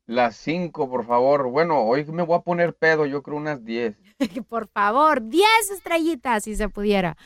Las 0.07 0.36
cinco, 0.36 0.88
por 0.88 1.05
favor. 1.05 1.51
Bueno, 1.51 1.82
hoy 1.82 2.07
me 2.07 2.22
voy 2.22 2.38
a 2.38 2.42
poner 2.42 2.74
pedo, 2.74 3.05
yo 3.05 3.22
creo 3.22 3.36
unas 3.36 3.62
diez. 3.62 3.95
por 4.49 4.68
favor, 4.68 5.22
10 5.28 5.47
estrellitas 5.72 6.45
si 6.45 6.57
se 6.57 6.70
pudiera. 6.70 7.16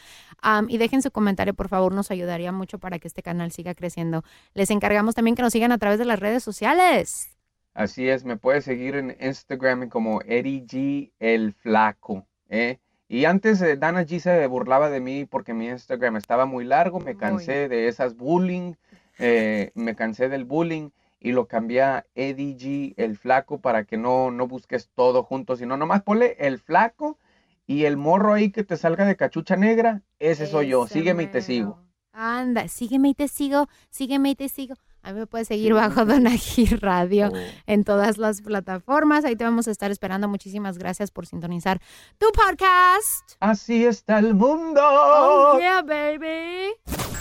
Y 0.69 0.79
dejen 0.79 1.03
su 1.03 1.13
comentario, 1.13 1.55
por 1.55 1.69
favor, 1.69 1.93
nos 1.93 2.11
ayudaría 2.11 2.51
mucho 2.51 2.81
para 2.81 2.99
que 2.99 3.07
este 3.07 3.23
canal 3.23 3.53
siga 3.53 3.75
creciendo. 3.75 4.25
Les 4.55 4.71
encargamos 4.71 5.15
también 5.15 5.37
que 5.37 5.43
nos 5.43 5.53
sigan 5.53 5.71
a 5.71 5.79
través 5.79 5.99
de 6.01 6.05
las 6.07 6.19
redes 6.19 6.43
sociales. 6.43 7.38
Así 7.79 8.09
es, 8.09 8.25
me 8.25 8.37
puedes 8.37 8.65
seguir 8.65 8.97
en 8.97 9.17
Instagram 9.21 9.89
como 9.89 10.21
Eddie 10.23 10.67
G 10.67 11.13
el 11.21 11.53
Flaco, 11.53 12.27
¿eh? 12.49 12.81
Y 13.07 13.25
antes 13.25 13.63
eh, 13.63 13.77
Dana 13.77 14.03
G 14.03 14.19
se 14.19 14.45
burlaba 14.49 14.91
de 14.91 14.99
mí 14.99 15.27
porque 15.27 15.55
mi 15.55 15.69
Instagram 15.69 16.17
estaba 16.17 16.45
muy 16.45 16.65
largo, 16.65 16.99
me 16.99 17.17
cansé 17.17 17.69
de 17.69 17.87
esas 17.87 18.17
bullying, 18.17 18.75
eh, 19.21 19.71
me 19.77 19.95
cansé 19.95 20.29
del 20.29 20.45
bullying 20.45 20.91
y 21.21 21.31
lo 21.31 21.47
cambié 21.47 21.83
a 21.83 22.07
Eddie 22.17 22.57
G 22.57 22.95
el 22.97 23.17
Flaco 23.17 23.61
para 23.61 23.85
que 23.85 23.97
no, 23.97 24.33
no 24.33 24.49
busques 24.49 24.91
todo 24.97 25.23
junto, 25.23 25.55
sino 25.55 25.77
nomás 25.77 26.03
ponle 26.03 26.35
el 26.41 26.59
Flaco 26.59 27.17
y 27.65 27.85
el 27.85 27.97
morro 27.97 28.33
ahí 28.33 28.51
que 28.51 28.65
te 28.65 28.77
salga 28.77 29.05
de 29.05 29.15
cachucha 29.15 29.55
negra, 29.55 30.03
ese 30.19 30.49
soy 30.49 30.71
yo, 30.71 30.89
sígueme 30.89 31.23
y 31.23 31.27
te 31.29 31.43
sigo. 31.43 31.79
Anda, 32.11 32.67
sígueme 32.67 33.11
y 33.11 33.15
te 33.15 33.29
sigo, 33.29 33.69
sígueme 33.89 34.31
y 34.31 34.35
te 34.35 34.49
sigo. 34.49 34.75
A 35.09 35.13
mí 35.13 35.21
me 35.21 35.27
puedes 35.27 35.49
seguir 35.49 35.73
bajo 35.73 36.05
Donají 36.05 36.67
Radio 36.67 37.33
en 37.67 37.83
todas 37.83 38.19
las 38.19 38.43
plataformas. 38.43 39.25
Ahí 39.25 39.37
te 39.37 39.45
vamos 39.45 39.67
a 39.67 39.71
estar 39.71 39.91
esperando. 39.91 40.29
Muchísimas 40.29 40.77
gracias 40.77 41.11
por 41.11 41.25
sintonizar 41.25 41.81
tu 42.19 42.27
podcast. 42.27 43.33
Así 43.41 43.87
está 43.87 44.19
el 44.19 44.35
mundo. 44.35 44.83
Oh, 44.85 45.59
yeah, 45.59 45.81
baby. 45.81 46.75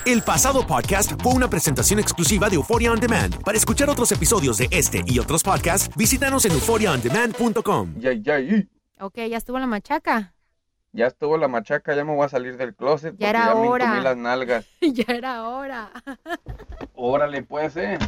El 0.05 0.21
pasado 0.21 0.67
podcast 0.67 1.13
fue 1.23 1.31
una 1.31 1.49
presentación 1.49 2.01
exclusiva 2.01 2.49
de 2.49 2.55
Euphoria 2.55 2.91
On 2.91 2.99
Demand. 2.99 3.41
Para 3.41 3.57
escuchar 3.57 3.89
otros 3.89 4.11
episodios 4.11 4.57
de 4.57 4.67
este 4.69 5.03
y 5.05 5.19
otros 5.19 5.41
podcasts, 5.41 5.89
visítanos 5.95 6.43
en 6.43 6.51
euphoriaondemand.com. 6.51 7.99
Yay, 7.99 8.21
yay. 8.21 8.69
Ok, 8.99 9.15
ya 9.29 9.37
estuvo 9.37 9.59
la 9.59 9.67
machaca. 9.67 10.33
Ya 10.97 11.05
estuvo 11.05 11.37
la 11.37 11.47
machaca, 11.47 11.93
ya 11.95 12.03
me 12.03 12.15
voy 12.15 12.25
a 12.25 12.29
salir 12.29 12.57
del 12.57 12.73
closet 12.73 13.15
Ya 13.19 13.29
era 13.29 13.45
ya 13.49 13.53
me 13.53 13.67
hora. 13.67 13.85
comí 13.87 14.01
las 14.01 14.17
nalgas. 14.17 14.65
ya 14.81 15.03
era 15.13 15.47
hora. 15.47 15.91
Órale, 16.95 17.43
pues, 17.43 17.77
eh. 17.77 17.99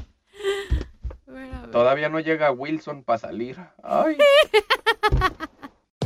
Todavía 1.71 2.09
no 2.09 2.19
llega 2.19 2.49
Wilson 2.51 3.03
para 3.03 3.19
salir. 3.19 3.59
Ay. 3.83 4.17